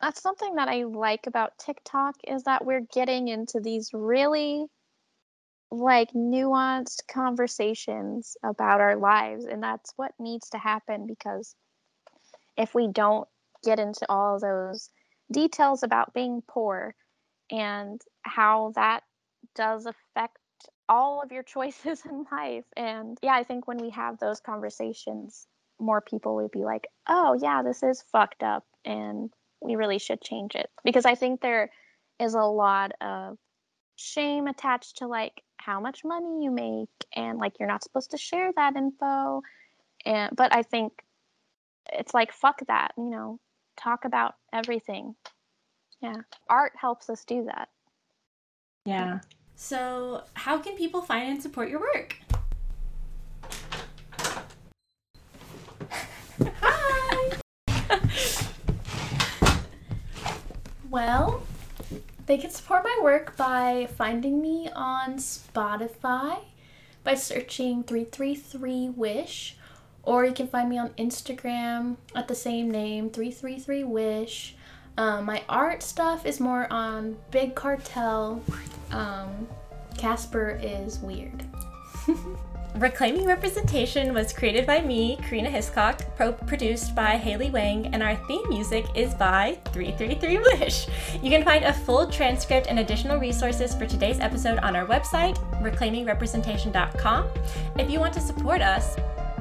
that's 0.00 0.20
something 0.20 0.56
that 0.56 0.68
I 0.68 0.82
like 0.82 1.26
about 1.26 1.56
TikTok 1.58 2.16
is 2.28 2.42
that 2.42 2.66
we're 2.66 2.86
getting 2.92 3.28
into 3.28 3.60
these 3.60 3.90
really 3.94 4.66
like 5.70 6.12
nuanced 6.12 7.06
conversations 7.08 8.36
about 8.44 8.80
our 8.80 8.96
lives 8.96 9.44
and 9.44 9.62
that's 9.62 9.92
what 9.96 10.12
needs 10.18 10.50
to 10.50 10.58
happen 10.58 11.06
because 11.06 11.54
if 12.56 12.74
we 12.74 12.88
don't 12.88 13.28
get 13.64 13.78
into 13.78 14.06
all 14.08 14.38
those 14.38 14.90
details 15.32 15.82
about 15.82 16.14
being 16.14 16.42
poor 16.46 16.94
and 17.50 18.00
how 18.22 18.72
that 18.76 19.02
does 19.54 19.86
affect 19.86 20.38
all 20.88 21.20
of 21.22 21.32
your 21.32 21.42
choices 21.54 22.02
in 22.04 22.24
life 22.30 22.64
and 22.76 23.18
yeah 23.22 23.34
i 23.34 23.42
think 23.42 23.66
when 23.66 23.78
we 23.78 23.90
have 23.90 24.18
those 24.18 24.40
conversations 24.40 25.46
more 25.80 26.00
people 26.00 26.36
would 26.36 26.50
be 26.52 26.64
like 26.64 26.86
oh 27.08 27.36
yeah 27.42 27.62
this 27.62 27.82
is 27.82 28.02
fucked 28.12 28.42
up 28.42 28.64
and 28.84 29.30
we 29.60 29.74
really 29.74 29.98
should 29.98 30.20
change 30.20 30.54
it. 30.54 30.70
Because 30.84 31.04
i 31.04 31.14
think 31.14 31.40
there 31.40 31.70
is 32.20 32.34
a 32.34 32.40
lot 32.40 32.92
of 33.00 33.36
shame 33.96 34.46
attached 34.46 34.98
to 34.98 35.06
like 35.06 35.42
how 35.58 35.80
much 35.80 36.04
money 36.04 36.44
you 36.44 36.50
make 36.50 36.88
and 37.14 37.38
like 37.38 37.58
you're 37.58 37.68
not 37.68 37.82
supposed 37.82 38.10
to 38.10 38.18
share 38.18 38.52
that 38.56 38.76
info 38.76 39.42
and 40.04 40.34
but 40.36 40.54
i 40.54 40.62
think 40.62 40.92
it's 41.92 42.14
like 42.14 42.32
fuck 42.32 42.60
that 42.66 42.92
you 42.96 43.10
know 43.10 43.38
talk 43.76 44.04
about 44.04 44.34
everything. 44.52 45.14
Yeah 46.00 46.16
art 46.48 46.72
helps 46.76 47.08
us 47.10 47.24
do 47.24 47.44
that. 47.44 47.68
Yeah. 48.84 49.20
So 49.54 50.22
how 50.34 50.58
can 50.58 50.76
people 50.76 51.02
find 51.02 51.30
and 51.30 51.42
support 51.42 51.68
your 51.68 51.80
work? 51.80 52.16
Hi. 56.60 57.30
Well 60.88 61.42
they 62.26 62.36
can 62.38 62.50
support 62.50 62.84
my 62.84 62.98
work 63.02 63.36
by 63.36 63.88
finding 63.96 64.40
me 64.42 64.68
on 64.74 65.16
Spotify 65.16 66.38
by 67.04 67.14
searching 67.14 67.84
333 67.84 68.88
Wish, 68.90 69.56
or 70.02 70.24
you 70.24 70.32
can 70.32 70.48
find 70.48 70.68
me 70.68 70.76
on 70.76 70.90
Instagram 70.98 71.96
at 72.16 72.26
the 72.26 72.34
same 72.34 72.68
name, 72.68 73.10
333 73.10 73.84
Wish. 73.84 74.56
Um, 74.98 75.24
my 75.24 75.42
art 75.48 75.84
stuff 75.84 76.26
is 76.26 76.40
more 76.40 76.66
on 76.72 77.16
Big 77.30 77.54
Cartel. 77.54 78.42
Um, 78.90 79.46
Casper 79.96 80.58
is 80.60 80.98
weird. 80.98 81.44
Reclaiming 82.76 83.24
Representation 83.24 84.12
was 84.12 84.34
created 84.34 84.66
by 84.66 84.82
me, 84.82 85.18
Karina 85.22 85.48
Hiscock, 85.48 86.02
pro- 86.14 86.32
produced 86.32 86.94
by 86.94 87.16
Haley 87.16 87.48
Wang, 87.48 87.86
and 87.86 88.02
our 88.02 88.16
theme 88.26 88.46
music 88.50 88.84
is 88.94 89.14
by 89.14 89.56
333 89.72 90.38
Wish. 90.58 90.86
You 91.22 91.30
can 91.30 91.42
find 91.42 91.64
a 91.64 91.72
full 91.72 92.06
transcript 92.06 92.66
and 92.66 92.78
additional 92.78 93.16
resources 93.18 93.74
for 93.74 93.86
today's 93.86 94.20
episode 94.20 94.58
on 94.58 94.76
our 94.76 94.84
website, 94.84 95.38
reclaimingrepresentation.com. 95.62 97.28
If 97.78 97.88
you 97.88 97.98
want 97.98 98.12
to 98.12 98.20
support 98.20 98.60
us, 98.60 98.96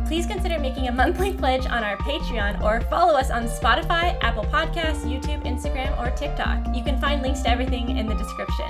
please 0.08 0.26
consider 0.26 0.58
making 0.58 0.88
a 0.88 0.92
monthly 0.94 1.34
pledge 1.34 1.66
on 1.66 1.84
our 1.84 1.98
Patreon 1.98 2.62
or 2.62 2.80
follow 2.90 3.16
us 3.16 3.32
on 3.32 3.48
Spotify, 3.48 4.18
Apple 4.22 4.46
Podcasts, 4.46 5.04
YouTube, 5.04 5.44
Instagram, 5.44 6.00
or 6.00 6.10
TikTok. 6.16 6.74
You 6.74 6.86
can 6.86 7.02
find 7.02 7.22
links 7.22 7.42
to 7.42 7.50
everything 7.50 7.98
in 7.98 8.08
the 8.08 8.16
description. 8.16 8.66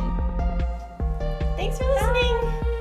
Thanks 1.55 1.77
for 1.77 1.85
listening. 1.85 2.41
Bye. 2.41 2.74